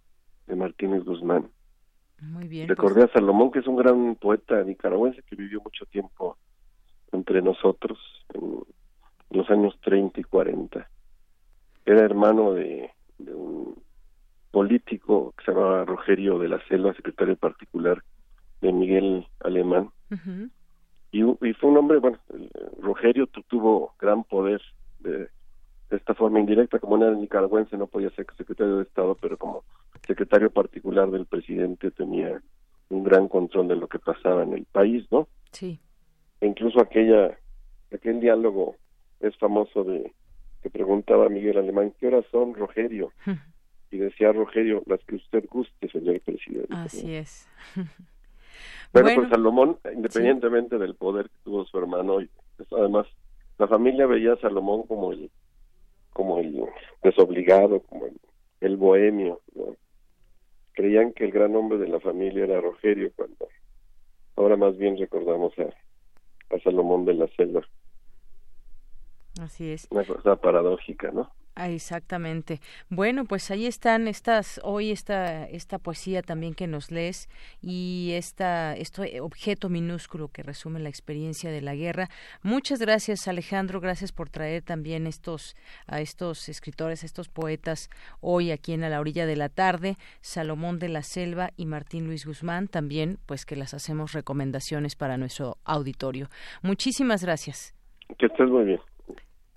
[0.47, 1.49] de Martínez Guzmán.
[2.21, 2.67] Muy bien.
[2.67, 6.37] Recordé a Salomón, que es un gran poeta nicaragüense que vivió mucho tiempo
[7.11, 7.97] entre nosotros,
[8.33, 8.63] en
[9.31, 10.87] los años 30 y 40.
[11.85, 13.75] Era hermano de, de un
[14.51, 18.03] político que se llamaba Rogerio de la Selva, secretario particular
[18.61, 19.89] de Miguel Alemán.
[21.11, 22.19] y, y, fue un hombre, bueno,
[22.79, 24.61] Rogerio tuvo gran poder
[24.99, 25.29] de,
[25.91, 29.63] de, esta forma indirecta, como era nicaragüense, no podía ser secretario de Estado, pero como
[30.07, 32.41] secretario particular del presidente tenía
[32.89, 35.27] un gran control de lo que pasaba en el país, ¿no?
[35.51, 35.79] Sí.
[36.39, 37.37] E incluso aquella,
[37.93, 38.75] aquel diálogo
[39.19, 40.11] es famoso de
[40.63, 43.11] que preguntaba Miguel Alemán, ¿qué horas son, Rogerio?
[43.91, 46.73] y decía Rogerio, las que usted guste, señor presidente.
[46.73, 47.47] Así es.
[48.93, 53.07] Bueno, pues Salomón, independientemente del poder que tuvo su hermano, y pues, además
[53.57, 55.31] la familia veía a Salomón como el
[56.21, 56.63] como el
[57.01, 58.19] desobligado, como el,
[58.59, 59.41] el bohemio.
[59.55, 59.75] ¿no?
[60.73, 63.47] Creían que el gran hombre de la familia era Rogerio, cuando
[64.35, 65.63] ahora más bien recordamos a,
[66.53, 67.61] a Salomón de la Selva.
[69.41, 69.87] Así es.
[69.89, 71.31] Una cosa paradójica, ¿no?
[71.53, 72.61] Ah, exactamente.
[72.89, 77.27] Bueno, pues ahí están estas hoy esta esta poesía también que nos lees
[77.61, 82.07] y esta este objeto minúsculo que resume la experiencia de la guerra.
[82.41, 85.57] Muchas gracias, Alejandro, gracias por traer también estos
[85.87, 87.89] a estos escritores, a estos poetas
[88.21, 92.05] hoy aquí en a la orilla de la tarde, Salomón de la Selva y Martín
[92.05, 96.29] Luis Guzmán, también pues que las hacemos recomendaciones para nuestro auditorio.
[96.63, 97.75] Muchísimas gracias.
[98.17, 98.79] Que estés muy bien.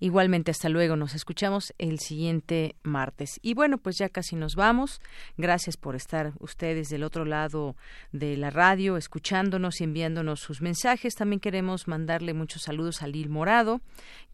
[0.00, 0.96] Igualmente, hasta luego.
[0.96, 3.38] Nos escuchamos el siguiente martes.
[3.42, 5.00] Y bueno, pues ya casi nos vamos.
[5.36, 7.76] Gracias por estar ustedes del otro lado
[8.12, 11.14] de la radio, escuchándonos y enviándonos sus mensajes.
[11.14, 13.80] También queremos mandarle muchos saludos a Lil Morado,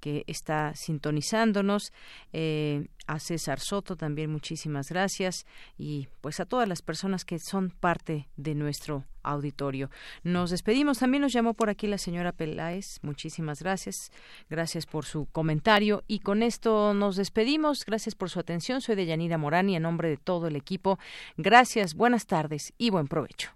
[0.00, 1.92] que está sintonizándonos.
[2.32, 5.44] Eh, a César Soto también muchísimas gracias
[5.76, 9.90] y pues a todas las personas que son parte de nuestro auditorio.
[10.22, 10.98] Nos despedimos.
[10.98, 13.00] También nos llamó por aquí la señora Peláez.
[13.02, 14.12] Muchísimas gracias.
[14.48, 16.04] Gracias por su comentario.
[16.06, 17.84] Y con esto nos despedimos.
[17.84, 18.80] Gracias por su atención.
[18.80, 21.00] Soy de Yanira Morán y en nombre de todo el equipo.
[21.36, 23.50] Gracias, buenas tardes y buen provecho.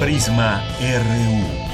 [0.00, 1.71] Prisma RU.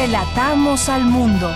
[0.00, 1.52] Relatamos al mundo.